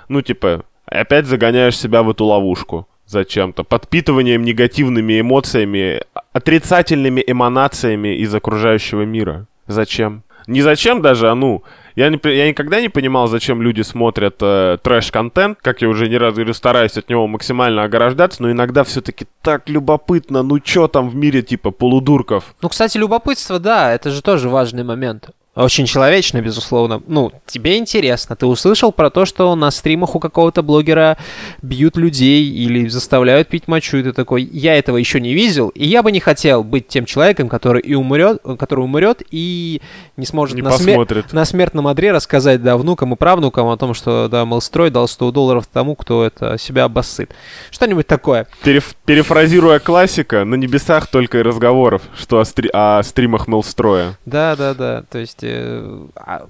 Ну, 0.10 0.22
типа, 0.22 0.64
опять 0.86 1.28
загоняешь 1.28 1.78
себя 1.78 2.02
в 2.02 2.10
эту 2.10 2.26
ловушку 2.26 2.88
зачем-то. 3.06 3.64
Подпитыванием 3.64 4.42
негативными 4.44 5.20
эмоциями, 5.20 6.02
отрицательными 6.32 7.24
эманациями 7.26 8.18
из 8.18 8.34
окружающего 8.34 9.04
мира. 9.04 9.46
Зачем? 9.68 10.24
Не 10.48 10.62
зачем 10.62 11.02
даже, 11.02 11.30
а 11.30 11.36
ну... 11.36 11.64
Я, 11.96 12.10
не, 12.10 12.20
я 12.24 12.48
никогда 12.48 12.82
не 12.82 12.90
понимал, 12.90 13.28
зачем 13.28 13.62
люди 13.62 13.82
смотрят 13.82 14.38
э, 14.42 14.78
трэш-контент. 14.82 15.60
Как 15.62 15.84
я 15.84 15.90
уже 15.90 16.10
не 16.10 16.18
раз 16.18 16.34
говорю, 16.34 16.54
стараюсь 16.56 16.98
от 16.98 17.08
него 17.08 17.28
максимально 17.28 17.84
ограждаться, 17.84 18.42
но 18.42 18.52
иногда 18.52 18.84
все-таки 18.84 19.28
так 19.44 19.70
любопытно, 19.70 20.42
ну 20.42 20.60
чё 20.60 20.88
там 20.88 21.10
в 21.10 21.16
мире 21.16 21.44
типа 21.44 21.70
полудурков. 21.70 22.56
Ну, 22.64 22.70
кстати, 22.70 22.98
любопытство, 22.98 23.60
да, 23.60 23.94
это 23.94 24.10
же 24.10 24.24
тоже 24.24 24.50
важный 24.50 24.84
момент. 24.84 25.30
Очень 25.56 25.86
человечно, 25.86 26.42
безусловно. 26.42 27.04
Ну, 27.08 27.32
тебе 27.46 27.78
интересно. 27.78 28.36
Ты 28.36 28.48
услышал 28.48 28.92
про 28.92 29.12
то, 29.12 29.26
что 29.26 29.54
на 29.56 29.70
стримах 29.70 30.16
у 30.16 30.20
какого-то 30.20 30.64
блогера 30.64 31.16
бьют 31.62 31.96
людей 31.96 32.44
или 32.50 32.88
заставляют 32.88 33.50
пить 33.50 33.68
мочу, 33.68 33.98
и 33.98 34.04
ты 34.04 34.14
такой, 34.14 34.42
я 34.52 34.76
этого 34.76 34.98
еще 34.98 35.22
не 35.22 35.34
видел, 35.36 35.70
и 35.70 35.86
я 35.86 36.02
бы 36.02 36.12
не 36.12 36.20
хотел 36.20 36.64
быть 36.64 36.88
тем 36.88 37.06
человеком, 37.06 37.50
который 37.50 37.82
и 37.82 37.94
умрет, 37.94 38.42
который 38.58 38.80
умрет 38.84 39.22
и 39.30 39.80
не 40.18 40.26
сможет 40.26 40.56
Не 40.56 40.64
на, 40.64 40.72
смер- 40.72 41.26
на 41.32 41.46
смертном 41.46 41.86
одре 41.86 42.12
рассказать, 42.12 42.64
да, 42.64 42.76
внукам 42.76 43.14
и 43.14 43.16
правнукам 43.16 43.68
о 43.68 43.78
том, 43.78 43.94
что, 43.94 44.28
да, 44.30 44.46
мол, 44.46 44.60
строй 44.60 44.90
дал 44.90 45.08
100 45.08 45.32
долларов 45.32 45.68
тому, 45.72 45.96
кто 45.96 46.26
это 46.26 46.58
себя 46.58 46.86
обоссыт. 46.86 47.30
Что-нибудь 47.70 48.08
такое. 48.08 48.48
Переф- 48.64 48.96
перефразируя 49.06 49.78
классика, 49.78 50.46
на 50.46 50.56
небесах 50.56 51.06
только 51.06 51.38
и 51.38 51.42
разговоров, 51.44 52.02
что 52.18 52.40
о, 52.40 52.46
стри- 52.46 52.72
о 52.74 53.04
стримах 53.04 53.48
Мелстроя. 53.48 54.18
Да, 54.26 54.56
да, 54.56 54.74
да. 54.74 55.04
То 55.12 55.20
есть 55.20 55.43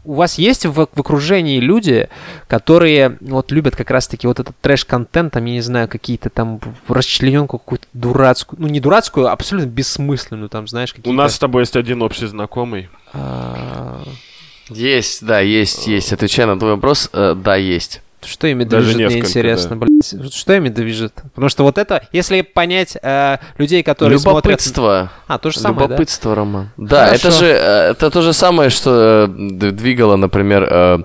у 0.03 0.13
вас 0.13 0.38
есть 0.38 0.65
в, 0.65 0.73
в 0.73 0.99
окружении 0.99 1.60
люди, 1.60 2.10
которые 2.47 3.17
вот 3.21 3.51
любят 3.51 3.75
как 3.75 3.91
раз-таки 3.91 4.27
вот 4.27 4.39
этот 4.39 4.56
трэш-контент, 4.62 5.34
там, 5.34 5.45
я 5.45 5.53
не 5.53 5.62
знаю, 5.62 5.88
какие-то 5.88 6.29
там 6.29 6.60
расчлененку 6.88 7.58
какую-то 7.60 7.88
дурацкую, 7.93 8.62
ну 8.62 8.67
не 8.67 8.79
дурацкую, 8.79 9.27
а 9.27 9.32
абсолютно 9.32 9.69
бессмысленную, 9.69 10.49
там, 10.49 10.67
знаешь, 10.67 10.91
какие-то... 10.91 11.10
У 11.10 11.13
нас 11.13 11.36
с 11.36 11.39
тобой 11.39 11.63
есть 11.63 11.75
один 11.75 12.01
общий 12.01 12.27
знакомый. 12.27 12.89
а, 13.13 14.03
Есть, 14.69 15.25
да, 15.25 15.39
есть, 15.39 15.88
есть. 15.88 16.13
Отвечая 16.13 16.47
на 16.47 16.58
твой 16.58 16.75
вопрос, 16.75 17.10
э, 17.13 17.36
да, 17.36 17.56
есть. 17.56 18.01
Что 18.25 18.47
ими 18.47 18.63
Даже 18.63 18.93
движет, 18.93 19.12
мне 19.12 19.19
интересно, 19.19 19.75
блядь. 19.77 20.33
Что 20.33 20.53
ими 20.53 20.69
движет? 20.69 21.13
Потому 21.33 21.49
что 21.49 21.63
вот 21.63 21.77
это, 21.77 22.07
если 22.12 22.41
понять 22.41 22.97
э, 23.01 23.38
людей, 23.57 23.83
которые 23.83 24.19
смотрят... 24.19 24.45
Любопытство. 24.45 25.12
А, 25.27 25.38
то 25.38 25.51
же 25.51 25.59
самое, 25.59 25.79
да? 25.88 25.93
Любопытство, 25.93 26.36
Роман. 26.36 26.69
Да, 26.77 27.05
Хорошо. 27.07 27.27
это 27.27 27.31
же 27.38 27.45
э, 27.47 27.91
это 27.91 28.09
то 28.12 28.21
же 28.21 28.33
самое, 28.33 28.69
что 28.69 29.27
э, 29.29 29.71
двигало, 29.71 30.15
например, 30.15 30.67
э, 30.69 30.97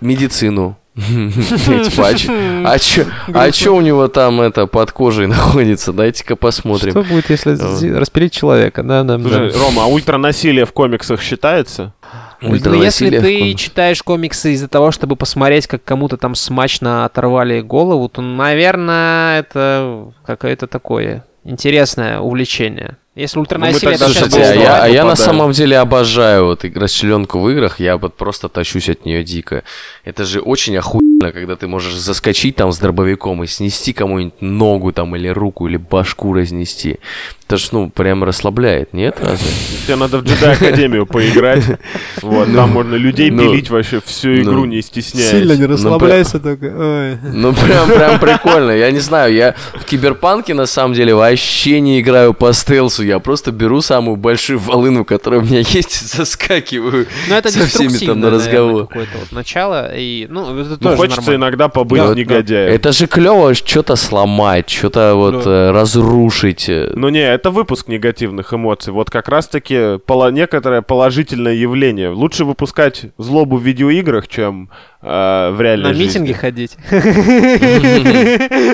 медицину. 0.00 0.76
Типа, 0.96 2.08
а 2.08 2.14
чё- 2.14 3.06
а 3.32 3.50
чё- 3.52 3.72
а 3.72 3.76
у 3.76 3.80
него 3.80 4.08
там 4.08 4.40
это 4.40 4.66
под 4.66 4.92
кожей 4.92 5.26
находится? 5.28 5.92
Дайте-ка 5.92 6.36
посмотрим. 6.36 6.90
Что 6.90 7.02
будет, 7.02 7.30
если 7.30 7.56
Э. 7.56 7.98
распилить 7.98 8.32
человека? 8.32 8.82
Да, 8.82 9.02
да, 9.04 9.16
да. 9.16 9.22
Слушай, 9.22 9.52
Рома, 9.52 9.84
а 9.84 9.86
ультранасилие 9.86 10.66
в 10.66 10.72
комиксах 10.72 11.22
считается? 11.22 11.94
Ну, 12.40 12.74
если 12.74 13.10
ты 13.10 13.54
читаешь 13.54 14.02
комиксы 14.02 14.52
из-за 14.52 14.68
того, 14.68 14.90
чтобы 14.90 15.16
посмотреть, 15.16 15.66
как 15.66 15.84
кому-то 15.84 16.16
там 16.16 16.34
смачно 16.34 17.04
оторвали 17.04 17.60
голову, 17.60 18.08
то, 18.08 18.22
наверное, 18.22 19.40
это 19.40 20.12
какое-то 20.24 20.66
такое 20.66 21.24
интересное 21.44 22.20
увлечение. 22.20 22.96
Если 23.14 23.38
ультранасилие, 23.38 23.80
тогда 23.80 24.06
это 24.06 24.14
сейчас 24.14 24.32
Слушайте, 24.32 24.52
а 24.52 24.54
было 24.54 24.62
я, 24.62 24.82
а 24.84 24.88
я 24.88 25.04
на 25.04 25.16
самом 25.16 25.52
деле 25.52 25.78
обожаю 25.78 26.46
вот 26.46 26.64
расчленку 26.64 27.40
в 27.40 27.50
играх, 27.50 27.80
я 27.80 27.96
вот 27.96 28.16
просто 28.16 28.48
тащусь 28.48 28.88
от 28.88 29.04
нее 29.04 29.24
дико. 29.24 29.64
Это 30.04 30.24
же 30.24 30.40
очень 30.40 30.76
охуенно, 30.76 31.09
когда 31.20 31.56
ты 31.56 31.66
можешь 31.66 31.94
заскочить 31.94 32.56
там 32.56 32.72
с 32.72 32.78
дробовиком 32.78 33.44
и 33.44 33.46
снести 33.46 33.92
кому-нибудь 33.92 34.40
ногу 34.40 34.92
там 34.92 35.14
или 35.16 35.28
руку, 35.28 35.68
или 35.68 35.76
башку 35.76 36.32
разнести. 36.32 36.98
Это 37.46 37.56
ж, 37.56 37.68
ну, 37.72 37.90
прям 37.90 38.22
расслабляет, 38.22 38.94
нет? 38.94 39.16
Разве? 39.20 39.50
Тебе 39.84 39.96
надо 39.96 40.18
в 40.18 40.24
Джедай 40.24 40.54
Академию 40.54 41.04
поиграть. 41.06 41.64
Вот, 42.22 42.52
там 42.54 42.70
можно 42.70 42.96
людей 42.96 43.30
ну, 43.30 43.42
пилить 43.50 43.70
вообще 43.70 44.00
всю 44.04 44.42
игру, 44.42 44.66
не 44.66 44.82
стесняясь. 44.82 45.30
Сильно 45.30 45.52
не 45.54 45.64
расслабляйся 45.64 46.38
только. 46.38 46.66
Ой. 46.66 47.18
Ну, 47.32 47.54
прям, 47.54 47.88
прям 47.88 48.20
прикольно. 48.20 48.72
Я 48.72 48.90
не 48.90 49.00
знаю, 49.00 49.32
я 49.34 49.54
в 49.74 49.84
Киберпанке 49.84 50.52
на 50.54 50.66
самом 50.66 50.94
деле 50.94 51.14
вообще 51.14 51.80
не 51.80 52.00
играю 52.00 52.34
по 52.34 52.52
стелсу. 52.52 53.02
Я 53.02 53.18
просто 53.20 53.52
беру 53.52 53.80
самую 53.80 54.16
большую 54.16 54.58
волыну, 54.58 55.04
которая 55.04 55.40
у 55.40 55.44
меня 55.44 55.58
есть, 55.60 56.02
и 56.02 56.16
заскакиваю 56.16 57.06
Ну, 57.28 57.34
это 57.34 57.50
со 57.50 57.66
всеми 57.66 57.96
там 57.98 58.20
на 58.20 58.28
наверное, 58.30 58.38
разговор. 58.38 58.86
какое-то 58.86 59.18
вот 59.18 59.32
начало, 59.32 59.90
и, 59.96 60.26
ну, 60.28 60.56
это 60.56 60.70
Ну, 60.70 60.76
тоже 60.76 60.96
хочется 61.10 61.30
нормально. 61.32 61.44
иногда 61.44 61.68
побыть 61.68 62.02
Да, 62.02 62.14
негодяем. 62.14 62.72
Это 62.74 62.92
же 62.92 63.06
клево 63.06 63.54
что-то 63.54 63.96
сломать, 63.96 64.68
что-то 64.70 65.14
вот 65.14 65.46
э, 65.46 65.70
разрушить. 65.70 66.68
э. 66.68 66.92
Ну 66.94 67.08
не, 67.08 67.20
это 67.26 67.50
выпуск 67.50 67.88
негативных 67.88 68.52
эмоций. 68.54 68.92
Вот 68.92 69.10
как 69.10 69.28
раз-таки 69.28 69.98
пола- 70.06 70.30
некоторое 70.32 70.82
положительное 70.82 71.54
явление. 71.54 72.10
Лучше 72.10 72.44
выпускать 72.44 73.06
злобу 73.18 73.56
в 73.56 73.62
видеоиграх, 73.62 74.28
чем 74.28 74.70
э, 75.02 75.50
в 75.52 75.60
реальной 75.60 75.88
На 75.90 75.94
жизни. 75.94 76.20
митинги 76.20 76.32
ходить. 76.32 76.76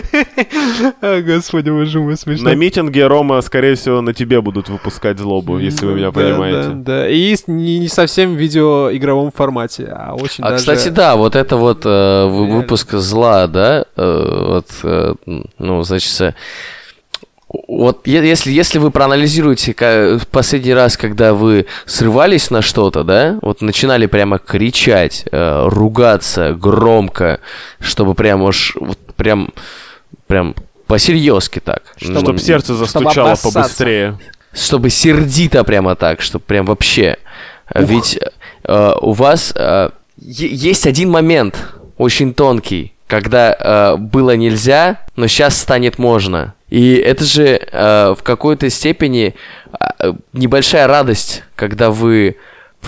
Господи, 1.01 1.70
боже 1.70 2.01
мой, 2.01 2.16
смешно. 2.16 2.51
На 2.51 2.55
митинге, 2.55 3.07
Рома, 3.07 3.41
скорее 3.41 3.74
всего, 3.74 4.01
на 4.01 4.14
тебе 4.14 4.41
будут 4.41 4.68
выпускать 4.68 5.18
злобу, 5.18 5.59
если 5.59 5.87
вы 5.87 5.95
меня 5.95 6.07
Да, 6.07 6.12
понимаете. 6.12 6.68
Да, 6.70 6.74
да. 7.03 7.09
И 7.09 7.34
не, 7.47 7.89
совсем 7.89 8.34
в 8.34 8.39
видеоигровом 8.39 9.32
формате, 9.32 9.89
а 9.91 10.14
очень 10.14 10.45
А, 10.45 10.51
даже... 10.51 10.59
кстати, 10.59 10.89
да, 10.89 11.16
вот 11.16 11.37
это 11.37 11.57
вот 11.57 11.82
э. 11.84 12.25
Выпуск 12.28 12.92
зла, 12.92 13.46
да, 13.46 13.84
э, 13.96 14.44
вот, 14.48 14.66
э, 14.82 15.14
ну, 15.58 15.82
значит, 15.82 16.20
э, 16.20 16.32
вот 17.68 18.06
е- 18.06 18.26
если, 18.28 18.50
если 18.52 18.78
вы 18.78 18.90
проанализируете 18.90 19.72
ка- 19.72 20.18
последний 20.30 20.74
раз, 20.74 20.96
когда 20.96 21.32
вы 21.32 21.66
срывались 21.86 22.50
на 22.50 22.60
что-то, 22.60 23.04
да, 23.04 23.38
вот 23.42 23.62
начинали 23.62 24.06
прямо 24.06 24.38
кричать, 24.38 25.24
э, 25.30 25.66
ругаться 25.68 26.52
громко, 26.52 27.40
чтобы 27.80 28.14
прям 28.14 28.42
уж, 28.42 28.76
вот 28.80 28.98
прям, 29.16 29.52
прям 30.26 30.54
по-серьезки 30.86 31.60
так. 31.60 31.82
Чтобы 31.96 32.18
Чтобы 32.18 32.30
М, 32.32 32.38
сердце 32.38 32.66
чтобы 32.74 32.86
застучало 32.86 33.28
обоссаться. 33.30 33.52
побыстрее. 33.60 34.18
чтобы 34.52 34.90
сердито 34.90 35.64
прямо 35.64 35.94
так, 35.96 36.20
чтобы 36.22 36.44
прям 36.46 36.64
вообще. 36.66 37.16
Э, 37.74 37.84
Ведь 37.84 38.18
э, 38.64 38.92
у 39.00 39.12
вас 39.12 39.52
э, 39.54 39.90
есть 40.18 40.86
один 40.86 41.10
момент 41.10 41.56
очень 41.97 42.34
тонкий, 42.34 42.92
когда 43.07 43.55
э, 43.59 43.97
было 43.97 44.36
нельзя, 44.36 45.01
но 45.16 45.26
сейчас 45.26 45.59
станет 45.59 45.99
можно. 45.99 46.55
И 46.68 46.97
это 46.97 47.24
же 47.24 47.61
э, 47.61 48.14
в 48.18 48.22
какой-то 48.22 48.68
степени 48.70 49.34
э, 50.01 50.12
небольшая 50.32 50.86
радость, 50.86 51.44
когда 51.55 51.90
вы 51.90 52.36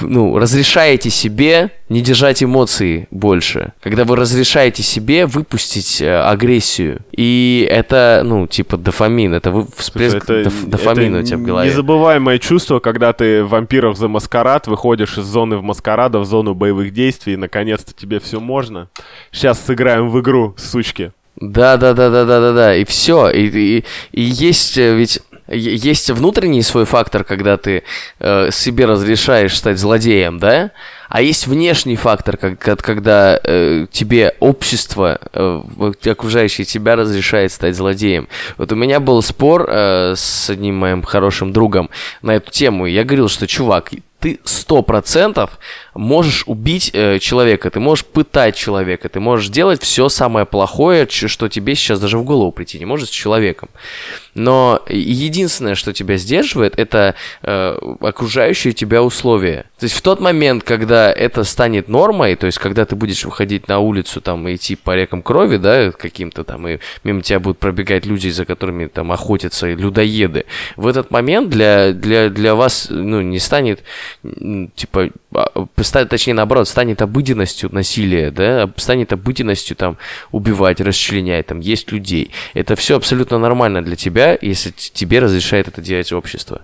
ну, 0.01 0.39
разрешаете 0.39 1.11
себе 1.11 1.71
не 1.89 2.01
держать 2.01 2.43
эмоции 2.43 3.09
больше. 3.11 3.73
Когда 3.81 4.05
вы 4.05 4.17
разрешаете 4.17 4.83
себе 4.83 5.27
выпустить 5.27 6.01
э, 6.01 6.21
агрессию. 6.21 7.01
И 7.13 7.67
это, 7.71 8.23
ну, 8.25 8.47
типа 8.47 8.77
дофамин. 8.77 9.35
Это 9.35 9.51
вы, 9.51 9.67
всплеск 9.77 10.17
Это, 10.17 10.43
доф- 10.43 10.67
дофамина 10.67 11.17
это 11.17 11.25
у 11.25 11.27
тебя 11.27 11.37
в 11.39 11.43
голове. 11.43 11.71
Незабываемое 11.71 12.39
чувство, 12.39 12.79
когда 12.81 13.13
ты 13.13 13.45
вампиров 13.45 13.97
за 13.97 14.09
маскарад, 14.09 14.67
выходишь 14.67 15.19
из 15.19 15.25
зоны 15.25 15.57
в 15.57 15.63
маскарада 15.63 16.19
в 16.19 16.25
зону 16.25 16.55
боевых 16.55 16.93
действий, 16.93 17.35
и 17.35 17.37
наконец-то 17.37 17.93
тебе 17.95 18.21
все 18.21 18.41
можно. 18.41 18.89
Сейчас 19.33 19.65
сыграем 19.65 20.11
в 20.11 20.21
игру, 20.21 20.55
сучки. 20.57 21.13
Да, 21.41 21.77
да, 21.77 21.95
да, 21.95 22.11
да, 22.11 22.25
да, 22.25 22.41
да, 22.41 22.53
да. 22.53 22.77
И 22.77 22.85
все. 22.85 23.31
И, 23.31 23.47
и, 23.47 23.85
и 24.13 24.23
есть 24.23 24.77
э, 24.77 24.97
ведь 24.97 25.21
есть 25.49 26.11
внутренний 26.11 26.63
свой 26.63 26.85
фактор, 26.85 27.25
когда 27.25 27.57
ты 27.57 27.83
э, 28.19 28.51
себе 28.53 28.85
разрешаешь 28.85 29.57
стать 29.57 29.79
злодеем, 29.79 30.39
да? 30.39 30.71
А 31.09 31.23
есть 31.23 31.47
внешний 31.47 31.97
фактор, 31.97 32.37
как, 32.37 32.59
когда 32.59 33.41
э, 33.43 33.87
тебе 33.91 34.35
общество, 34.41 35.19
э, 35.33 35.63
окружающее 36.07 36.67
тебя 36.67 36.97
разрешает 36.97 37.51
стать 37.53 37.77
злодеем. 37.77 38.29
Вот 38.59 38.73
у 38.73 38.77
меня 38.77 39.01
был 39.01 39.23
спор 39.23 39.67
э, 39.69 40.15
с 40.17 40.51
одним 40.51 40.77
моим 40.77 41.03
хорошим 41.03 41.53
другом 41.53 41.89
на 42.21 42.33
эту 42.33 42.51
тему. 42.51 42.85
Я 42.85 43.05
говорил, 43.05 43.29
что, 43.29 43.47
чувак, 43.47 43.91
ты 44.21 44.41
сто 44.45 44.83
процентов 44.83 45.59
можешь 45.99 46.45
убить 46.47 46.91
э, 46.93 47.19
человека, 47.19 47.71
ты 47.71 47.81
можешь 47.81 48.05
пытать 48.05 48.55
человека, 48.55 49.09
ты 49.09 49.19
можешь 49.19 49.49
делать 49.49 49.83
все 49.83 50.09
самое 50.09 50.47
плохое, 50.47 51.09
что 51.09 51.49
тебе 51.49 51.75
сейчас 51.75 51.99
даже 51.99 52.19
в 52.19 52.25
голову 52.25 52.53
прийти 52.53 52.79
не 52.79 52.85
может 52.85 53.09
с 53.09 53.13
человеком. 53.13 53.69
Но 54.35 54.81
единственное, 54.89 55.75
что 55.75 55.93
тебя 55.93 56.17
сдерживает, 56.17 56.79
это 56.79 57.17
э, 57.43 57.79
окружающие 58.01 58.73
тебя 58.73 59.03
условия. 59.03 59.65
То 59.81 59.85
есть 59.85 59.97
в 59.97 60.03
тот 60.03 60.21
момент, 60.21 60.63
когда 60.63 61.13
это 61.13 61.43
станет 61.43 61.89
нормой, 61.89 62.37
то 62.37 62.47
есть 62.47 62.59
когда 62.59 62.85
ты 62.85 62.95
будешь 62.95 63.25
выходить 63.25 63.67
на 63.67 63.81
улицу 63.81 64.21
там 64.21 64.49
идти 64.55 64.77
по 64.77 64.95
рекам 64.95 65.23
крови, 65.23 65.57
да, 65.57 65.91
каким-то 65.91 66.45
там, 66.45 66.69
и 66.69 66.79
мимо 67.03 67.23
тебя 67.23 67.41
будут 67.41 67.59
пробегать 67.59 68.07
люди, 68.07 68.29
за 68.29 68.45
которыми 68.45 68.87
там 68.87 69.11
охотятся 69.11 69.67
людоеды, 69.67 70.45
в 70.77 70.87
этот 70.87 71.11
момент 71.11 71.51
для, 71.51 71.93
для, 71.93 72.29
для 72.29 72.55
вас, 72.55 72.87
ну, 72.89 73.21
не 73.21 73.41
станет, 73.41 73.83
типа, 74.23 75.11
а, 75.89 76.01
ста- 76.03 76.05
точнее, 76.05 76.35
наоборот, 76.35 76.69
станет 76.69 77.03
обыденностью 77.03 77.71
насилие, 77.73 78.31
да, 78.31 78.71
станет 78.77 79.13
обыденностью 79.13 79.77
там 79.77 79.97
убивать, 80.31 80.81
расчленять, 80.81 81.47
там, 81.47 81.61
есть 81.61 81.93
людей. 81.93 82.31
Это 82.55 82.77
все 82.77 82.97
абсолютно 82.97 83.39
нормально 83.39 83.83
для 83.83 83.97
тебя, 83.97 84.37
если 84.41 84.71
тебе 84.71 85.21
разрешает 85.21 85.69
это 85.69 85.81
делать 85.81 86.13
общество. 86.13 86.63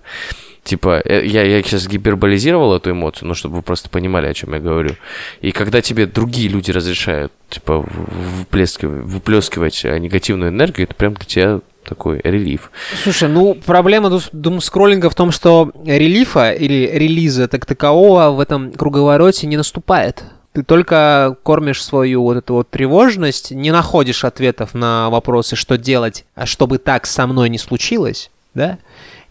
Типа, 0.63 0.99
э, 1.05 1.23
я, 1.25 1.43
я 1.43 1.61
сейчас 1.61 1.87
гиперболизировал 1.87 2.75
эту 2.75 2.89
эмоцию, 2.91 3.27
ну, 3.27 3.35
чтобы 3.35 3.57
вы 3.57 3.61
просто 3.61 3.87
понимали, 3.87 4.27
о 4.27 4.33
чем 4.33 4.53
я 4.53 4.59
говорю. 4.59 4.95
И 5.41 5.51
когда 5.51 5.81
тебе 5.81 6.07
другие 6.07 6.49
люди 6.49 6.71
разрешают, 6.71 7.31
типа, 7.49 7.85
выплескивать, 7.85 9.05
выплескивать 9.05 9.85
э, 9.85 9.97
негативную 9.99 10.49
энергию, 10.49 10.87
это 10.87 10.95
прям 10.95 11.13
для 11.13 11.25
тебя 11.25 11.59
такой 11.85 12.19
релиф. 12.23 12.71
Слушай, 13.03 13.29
ну 13.29 13.55
проблема 13.55 14.11
думскроллинга 14.31 15.09
в 15.09 15.15
том, 15.15 15.31
что 15.31 15.71
релифа 15.85 16.51
или 16.51 16.89
релиза 16.93 17.47
так 17.47 17.65
такового 17.65 18.31
в 18.31 18.39
этом 18.39 18.71
круговороте 18.71 19.47
не 19.47 19.57
наступает. 19.57 20.23
Ты 20.53 20.63
только 20.63 21.35
кормишь 21.43 21.83
свою 21.83 22.23
вот 22.23 22.37
эту 22.37 22.53
вот 22.53 22.69
тревожность, 22.69 23.51
не 23.51 23.71
находишь 23.71 24.23
ответов 24.23 24.73
на 24.73 25.09
вопросы, 25.09 25.57
что 25.57 25.77
делать, 25.77 26.25
а 26.33 26.45
чтобы 26.45 26.77
так 26.77 27.05
со 27.05 27.27
мной 27.27 27.49
не 27.49 27.57
случилось, 27.57 28.31
да? 28.53 28.77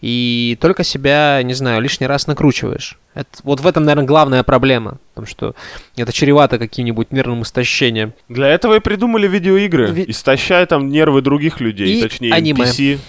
И 0.01 0.57
только 0.61 0.83
себя, 0.83 1.41
не 1.43 1.53
знаю, 1.53 1.81
лишний 1.81 2.07
раз 2.07 2.27
накручиваешь. 2.27 2.97
Это, 3.13 3.29
вот 3.43 3.59
в 3.61 3.67
этом, 3.67 3.83
наверное, 3.85 4.05
главная 4.05 4.43
проблема. 4.43 4.97
Потому 5.13 5.27
что 5.27 5.55
это 5.95 6.11
чревато 6.11 6.59
каким-нибудь 6.59 7.11
нервным 7.11 7.43
истощением. 7.43 8.13
Для 8.29 8.47
этого 8.47 8.75
и 8.75 8.79
придумали 8.79 9.27
видеоигры. 9.27 9.87
Ви- 9.91 10.05
Истощай 10.07 10.65
там 10.65 10.89
нервы 10.89 11.21
других 11.21 11.59
людей, 11.61 11.99
И 11.99 12.01
точнее 12.01 12.33
аниме. 12.33 12.65
NPC. 12.65 12.99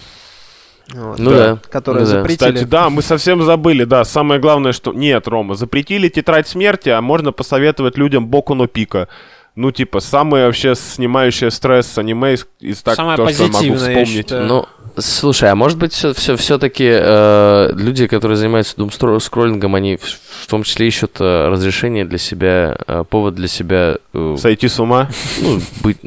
Вот, 0.95 1.19
Ну 1.19 1.31
да. 1.31 1.59
Которые 1.69 2.05
ну 2.05 2.11
да. 2.13 2.19
запретили. 2.21 2.53
Кстати, 2.53 2.65
да, 2.69 2.91
мы 2.91 3.03
совсем 3.03 3.43
забыли, 3.43 3.85
да. 3.85 4.05
Самое 4.05 4.41
главное, 4.41 4.73
что... 4.73 4.93
Нет, 4.93 5.27
Рома, 5.27 5.55
запретили 5.57 6.09
тетрадь 6.09 6.47
смерти, 6.47 6.91
а 6.91 7.01
можно 7.01 7.33
посоветовать 7.33 7.99
людям 7.99 8.29
Боку 8.29 8.55
но 8.55 8.69
Пика. 8.69 9.09
Ну, 9.57 9.71
типа, 9.73 10.01
самое 10.01 10.47
вообще 10.47 10.75
снимающее 10.75 11.51
стресс 11.51 11.97
аниме 11.99 12.35
из, 12.35 12.47
из 12.61 12.83
так, 12.83 12.95
Самое 12.95 13.17
то, 13.17 13.29
что 13.29 13.45
я 13.45 13.49
могу 13.51 13.75
вспомнить. 13.75 14.09
считаю. 14.09 14.45
Ну, 14.47 14.67
слушай, 14.99 15.51
а 15.51 15.55
может 15.55 15.79
быть, 15.79 15.93
все, 15.93 16.13
все, 16.15 16.37
все-таки 16.37 16.87
э, 16.89 17.71
люди, 17.75 18.07
которые 18.07 18.37
занимаются 18.37 18.77
думскроллингом, 18.77 19.75
они 19.75 19.97
в, 19.97 20.03
в 20.05 20.47
том 20.49 20.63
числе 20.63 20.89
ищут 20.89 21.21
э, 21.21 21.49
разрешение 21.49 22.05
для 22.05 22.19
себя, 22.19 22.77
э, 22.87 23.05
повод 23.09 23.35
для 23.35 23.49
себя, 23.49 23.97
э, 24.15 24.37
Сойти 24.39 24.69
с 24.69 24.79
ума. 24.81 25.09
ну, 25.41 25.61
быть, 25.83 25.99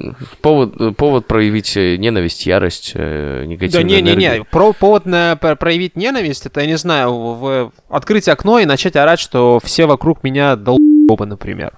повод, 0.42 0.74
э, 0.80 0.92
повод 0.92 1.26
проявить 1.28 1.76
э, 1.78 1.98
ненависть, 1.98 2.46
ярость, 2.46 2.92
э, 2.96 3.40
Да 3.42 3.46
негативную 3.46 3.88
не-не-не, 3.88 4.26
энергию. 4.26 4.48
про 4.50 4.74
повод 4.74 5.06
на, 5.06 5.36
про- 5.36 5.56
проявить 5.56 5.96
ненависть, 5.96 6.46
это, 6.46 6.62
я 6.62 6.68
не 6.68 6.78
знаю, 6.78 7.12
в, 7.14 7.40
в- 7.40 7.72
открыть 7.90 8.28
окно 8.28 8.60
и 8.60 8.66
начать 8.66 8.96
орать, 8.96 9.20
что 9.20 9.60
все 9.64 9.86
вокруг 9.86 10.24
меня 10.24 10.56
долбы, 10.56 11.26
например. 11.26 11.74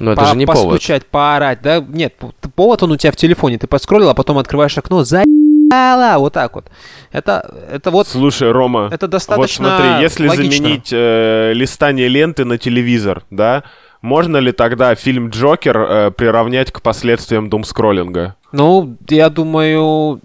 Но 0.00 0.12
это 0.12 0.20
По- 0.22 0.26
же 0.28 0.36
не 0.36 0.46
повод. 0.46 0.64
Постучать, 0.74 1.06
поорать, 1.06 1.60
да? 1.62 1.84
Нет, 1.88 2.14
повод 2.54 2.82
он 2.84 2.92
у 2.92 2.96
тебя 2.96 3.10
в 3.12 3.16
телефоне, 3.16 3.58
ты 3.58 3.66
подскроллил, 3.66 4.08
а 4.10 4.14
потом 4.14 4.38
открываешь 4.38 4.78
окно, 4.78 5.02
за 5.04 5.24
уебала, 5.68 6.18
вот 6.18 6.32
так 6.32 6.54
вот. 6.54 6.66
Это, 7.12 7.54
это 7.70 7.90
вот, 7.90 8.08
Слушай, 8.08 8.50
Рома, 8.50 8.88
это 8.90 9.06
вот 9.06 9.10
достаточно 9.10 9.76
смотри, 9.76 10.02
если 10.02 10.28
логично. 10.28 10.56
заменить 10.56 10.88
э, 10.92 11.52
листание 11.54 12.08
ленты 12.08 12.44
на 12.44 12.58
телевизор, 12.58 13.22
да, 13.30 13.64
можно 14.00 14.36
ли 14.38 14.52
тогда 14.52 14.94
фильм 14.94 15.30
Джокер 15.30 15.78
э, 15.78 16.10
приравнять 16.10 16.70
к 16.70 16.82
последствиям 16.82 17.48
думскроллинга? 17.50 18.36
Ну, 18.52 18.96
я 19.08 19.28
думаю, 19.28 20.20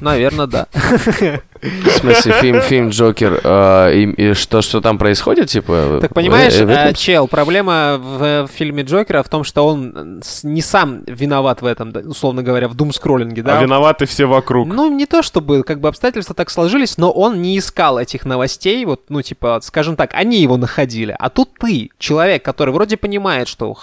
наверное, 0.00 0.46
да. 0.46 0.66
В 1.84 1.90
смысле, 1.90 2.32
фильм, 2.40 2.60
фильм 2.60 2.88
Джокер, 2.90 3.40
э, 3.42 3.94
и, 3.94 4.30
и 4.30 4.34
что, 4.34 4.62
что 4.62 4.80
там 4.80 4.98
происходит, 4.98 5.48
типа? 5.48 5.98
Так 6.00 6.14
понимаешь, 6.14 6.54
э, 6.54 6.64
в 6.64 6.70
этом? 6.70 6.88
э, 6.88 6.94
чел, 6.94 7.28
проблема 7.28 7.98
в, 7.98 8.46
в 8.46 8.50
фильме 8.52 8.82
Джокера 8.82 9.22
в 9.22 9.28
том, 9.28 9.44
что 9.44 9.66
он 9.66 10.22
не 10.42 10.62
сам 10.62 11.02
виноват 11.06 11.62
в 11.62 11.66
этом, 11.66 11.92
условно 12.04 12.42
говоря, 12.42 12.68
в 12.68 12.74
думскроллинге, 12.74 13.42
да? 13.42 13.58
А 13.58 13.62
виноваты 13.62 14.06
все 14.06 14.26
вокруг. 14.26 14.68
Ну, 14.68 14.92
не 14.92 15.06
то 15.06 15.22
чтобы, 15.22 15.62
как 15.62 15.80
бы 15.80 15.88
обстоятельства 15.88 16.34
так 16.34 16.50
сложились, 16.50 16.98
но 16.98 17.10
он 17.10 17.42
не 17.42 17.58
искал 17.58 17.98
этих 17.98 18.24
новостей, 18.24 18.84
вот, 18.84 19.04
ну, 19.08 19.22
типа, 19.22 19.60
скажем 19.62 19.96
так, 19.96 20.10
они 20.14 20.40
его 20.40 20.56
находили. 20.56 21.14
А 21.18 21.30
тут 21.30 21.50
ты, 21.58 21.90
человек, 21.98 22.44
который 22.44 22.72
вроде 22.72 22.96
понимает, 22.96 23.48
что 23.48 23.74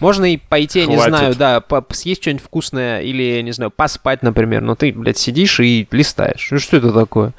можно 0.00 0.32
и 0.32 0.36
пойти, 0.36 0.80
я 0.80 0.86
не 0.86 0.96
знаю, 0.98 1.34
да, 1.36 1.60
по- 1.60 1.84
съесть 1.90 2.22
что-нибудь 2.22 2.42
вкусное 2.44 3.00
или, 3.02 3.40
не 3.42 3.52
знаю, 3.52 3.70
поспать, 3.70 4.22
например, 4.22 4.62
но 4.62 4.74
ты, 4.74 4.92
блядь, 4.92 5.18
сидишь 5.18 5.60
и 5.60 5.86
листаешь. 5.90 6.48
Ну, 6.50 6.58
что 6.58 6.76
это 6.78 6.92
такое? 6.92 7.32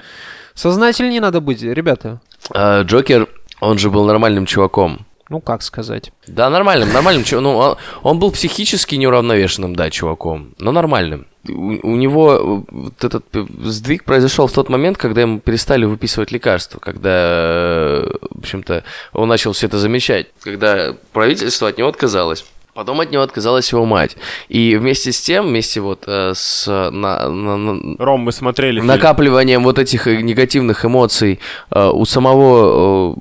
Сознательнее 0.54 1.20
надо 1.22 1.42
быть, 1.42 1.62
ребята. 1.62 2.22
А, 2.54 2.84
Джокер, 2.84 3.28
он 3.60 3.78
же 3.78 3.90
был 3.90 4.06
нормальным 4.06 4.46
чуваком. 4.46 5.06
Ну, 5.30 5.42
как 5.42 5.64
сказать. 5.64 6.12
Да, 6.28 6.50
нормальным, 6.50 6.94
нормальным. 6.94 7.24
Ну, 7.32 7.58
он, 7.58 7.78
он 8.04 8.20
был 8.20 8.32
психически 8.32 8.96
неуравновешенным, 8.96 9.76
да, 9.76 9.90
чуваком, 9.90 10.54
но 10.60 10.72
нормальным. 10.72 11.26
У, 11.50 11.92
у 11.92 11.96
него 11.96 12.34
э, 12.34 12.72
вот 12.72 13.04
этот 13.04 13.26
э, 13.34 13.46
сдвиг 13.66 14.06
произошел 14.06 14.48
в 14.48 14.52
тот 14.54 14.70
момент, 14.70 14.98
когда 14.98 15.22
ему 15.22 15.40
перестали 15.40 15.84
выписывать 15.86 16.32
лекарства, 16.32 16.80
когда, 16.80 17.10
э, 17.12 18.10
в 18.32 18.40
общем-то, 18.40 18.84
он 19.12 19.28
начал 19.28 19.52
все 19.52 19.68
это 19.68 19.78
замечать, 19.78 20.28
когда 20.42 20.96
правительство 21.12 21.68
от 21.68 21.78
него 21.78 21.90
отказалось. 21.90 22.46
Потом 22.74 23.02
от 23.02 23.12
него 23.12 23.22
отказалась 23.22 23.72
его 23.72 23.86
мать. 23.86 24.18
И 24.50 24.76
вместе 24.78 25.12
с 25.12 25.22
тем, 25.22 25.48
вместе 25.48 25.80
вот 25.80 26.06
э, 26.08 26.32
с 26.34 26.66
на- 26.68 27.30
на- 27.30 27.58
на- 27.58 27.96
Ром, 28.04 28.22
мы 28.22 28.32
смотрели 28.32 28.78
фильм. 28.78 28.88
накапливанием 28.88 29.64
вот 29.64 29.78
этих 29.78 30.08
э, 30.08 30.22
негативных 30.22 30.84
эмоций 30.86 31.40
э, 31.70 31.90
у 31.90 32.04
самого 32.06 33.16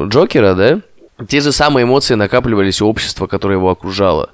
э, 0.00 0.06
Джокера, 0.08 0.54
да, 0.54 0.80
те 1.28 1.40
же 1.40 1.52
самые 1.52 1.84
эмоции 1.84 2.14
накапливались 2.14 2.80
у 2.82 2.88
общества, 2.88 3.26
которое 3.28 3.54
его 3.54 3.70
окружало. 3.70 4.30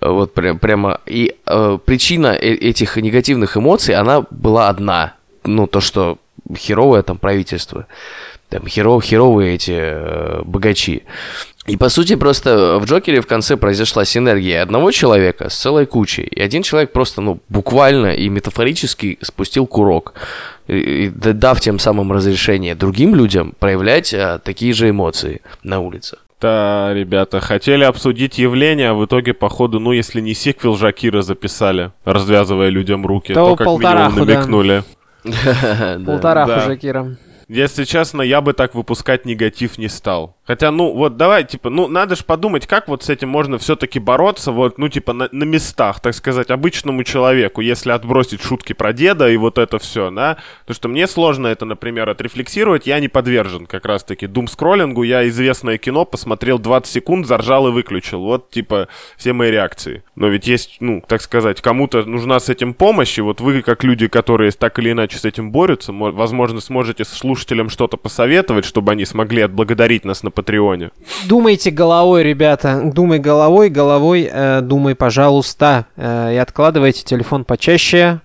Вот 0.00 0.34
прям, 0.34 0.58
прямо. 0.58 1.00
И 1.06 1.34
э, 1.46 1.78
причина 1.84 2.28
э- 2.28 2.54
этих 2.54 2.96
негативных 2.96 3.56
эмоций, 3.56 3.94
она 3.94 4.24
была 4.30 4.68
одна. 4.68 5.14
Ну, 5.44 5.66
то, 5.66 5.80
что 5.80 6.18
херовое 6.56 7.02
там 7.02 7.18
правительство. 7.18 7.86
Там 8.48 8.66
херов, 8.66 9.02
херовые 9.04 9.54
эти 9.54 9.74
э, 9.76 10.42
богачи. 10.44 11.02
И 11.66 11.76
по 11.76 11.88
сути 11.88 12.16
просто 12.16 12.78
в 12.80 12.84
Джокере 12.86 13.20
в 13.20 13.26
конце 13.26 13.56
произошла 13.56 14.04
синергия 14.04 14.62
одного 14.62 14.90
человека 14.90 15.48
с 15.50 15.56
целой 15.56 15.86
кучей. 15.86 16.24
И 16.24 16.40
один 16.40 16.62
человек 16.62 16.90
просто, 16.92 17.20
ну, 17.20 17.38
буквально 17.48 18.14
и 18.14 18.28
метафорически 18.28 19.18
спустил 19.20 19.66
курок, 19.66 20.14
и- 20.68 21.04
и 21.04 21.08
дав 21.10 21.60
тем 21.60 21.78
самым 21.78 22.12
разрешение 22.12 22.74
другим 22.74 23.14
людям 23.14 23.54
проявлять 23.58 24.12
а, 24.14 24.38
такие 24.38 24.72
же 24.72 24.88
эмоции 24.90 25.42
на 25.62 25.80
улицах. 25.80 26.18
Да, 26.40 26.94
ребята, 26.94 27.40
хотели 27.40 27.84
обсудить 27.84 28.38
явление, 28.38 28.90
а 28.90 28.94
в 28.94 29.04
итоге, 29.04 29.34
походу, 29.34 29.78
ну, 29.78 29.92
если 29.92 30.20
не 30.20 30.32
сиквел 30.34 30.76
Жакира 30.76 31.20
записали, 31.20 31.92
развязывая 32.04 32.70
людям 32.70 33.04
руки, 33.04 33.34
То 33.34 33.50
то, 33.50 33.56
как 33.56 33.66
минимум 33.66 34.16
намекнули. 34.16 34.82
Полтора. 36.06 36.60
Жакира. 36.60 37.16
Если 37.48 37.84
честно, 37.84 38.22
я 38.22 38.40
бы 38.40 38.52
так 38.52 38.74
выпускать 38.74 39.26
негатив 39.26 39.76
не 39.76 39.88
стал. 39.88 40.36
Хотя, 40.50 40.72
ну, 40.72 40.92
вот 40.92 41.16
давай, 41.16 41.44
типа, 41.44 41.70
ну, 41.70 41.86
надо 41.86 42.16
же 42.16 42.24
подумать, 42.24 42.66
как 42.66 42.88
вот 42.88 43.04
с 43.04 43.08
этим 43.08 43.28
можно 43.28 43.56
все-таки 43.58 44.00
бороться, 44.00 44.50
вот, 44.50 44.78
ну, 44.78 44.88
типа, 44.88 45.12
на, 45.12 45.28
на 45.30 45.44
местах, 45.44 46.00
так 46.00 46.12
сказать, 46.12 46.50
обычному 46.50 47.04
человеку, 47.04 47.60
если 47.60 47.92
отбросить 47.92 48.42
шутки 48.42 48.72
про 48.72 48.92
деда 48.92 49.30
и 49.30 49.36
вот 49.36 49.58
это 49.58 49.78
все, 49.78 50.10
да. 50.10 50.38
То, 50.66 50.74
что 50.74 50.88
мне 50.88 51.06
сложно 51.06 51.46
это, 51.46 51.66
например, 51.66 52.10
отрефлексировать, 52.10 52.88
я 52.88 52.98
не 52.98 53.06
подвержен 53.06 53.66
как 53.66 53.86
раз-таки 53.86 54.26
дум-скроллингу, 54.26 55.04
я 55.04 55.28
известное 55.28 55.78
кино 55.78 56.04
посмотрел 56.04 56.58
20 56.58 56.92
секунд, 56.92 57.28
заржал 57.28 57.68
и 57.68 57.70
выключил. 57.70 58.22
Вот, 58.22 58.50
типа, 58.50 58.88
все 59.16 59.32
мои 59.32 59.52
реакции. 59.52 60.02
Но 60.16 60.26
ведь 60.26 60.48
есть, 60.48 60.78
ну, 60.80 61.00
так 61.06 61.22
сказать, 61.22 61.60
кому-то 61.60 62.02
нужна 62.02 62.40
с 62.40 62.48
этим 62.48 62.74
помощь, 62.74 63.16
и 63.18 63.22
вот 63.22 63.40
вы, 63.40 63.62
как 63.62 63.84
люди, 63.84 64.08
которые 64.08 64.50
так 64.50 64.80
или 64.80 64.90
иначе 64.90 65.16
с 65.16 65.24
этим 65.24 65.52
борются, 65.52 65.92
мо- 65.92 66.10
возможно, 66.10 66.60
сможете 66.60 67.04
слушателям 67.04 67.70
что-то 67.70 67.96
посоветовать, 67.96 68.64
чтобы 68.64 68.90
они 68.90 69.04
смогли 69.04 69.42
отблагодарить 69.42 70.04
нас 70.04 70.24
на 70.24 70.32
Патреоне. 70.40 70.90
Думайте 71.28 71.70
головой, 71.70 72.22
ребята. 72.22 72.80
Думай 72.82 73.18
головой, 73.18 73.68
головой, 73.68 74.28
э, 74.32 74.60
думай, 74.62 74.94
пожалуйста. 74.94 75.84
Э, 75.96 76.32
и 76.34 76.36
откладывайте 76.38 77.04
телефон 77.04 77.44
почаще. 77.44 78.18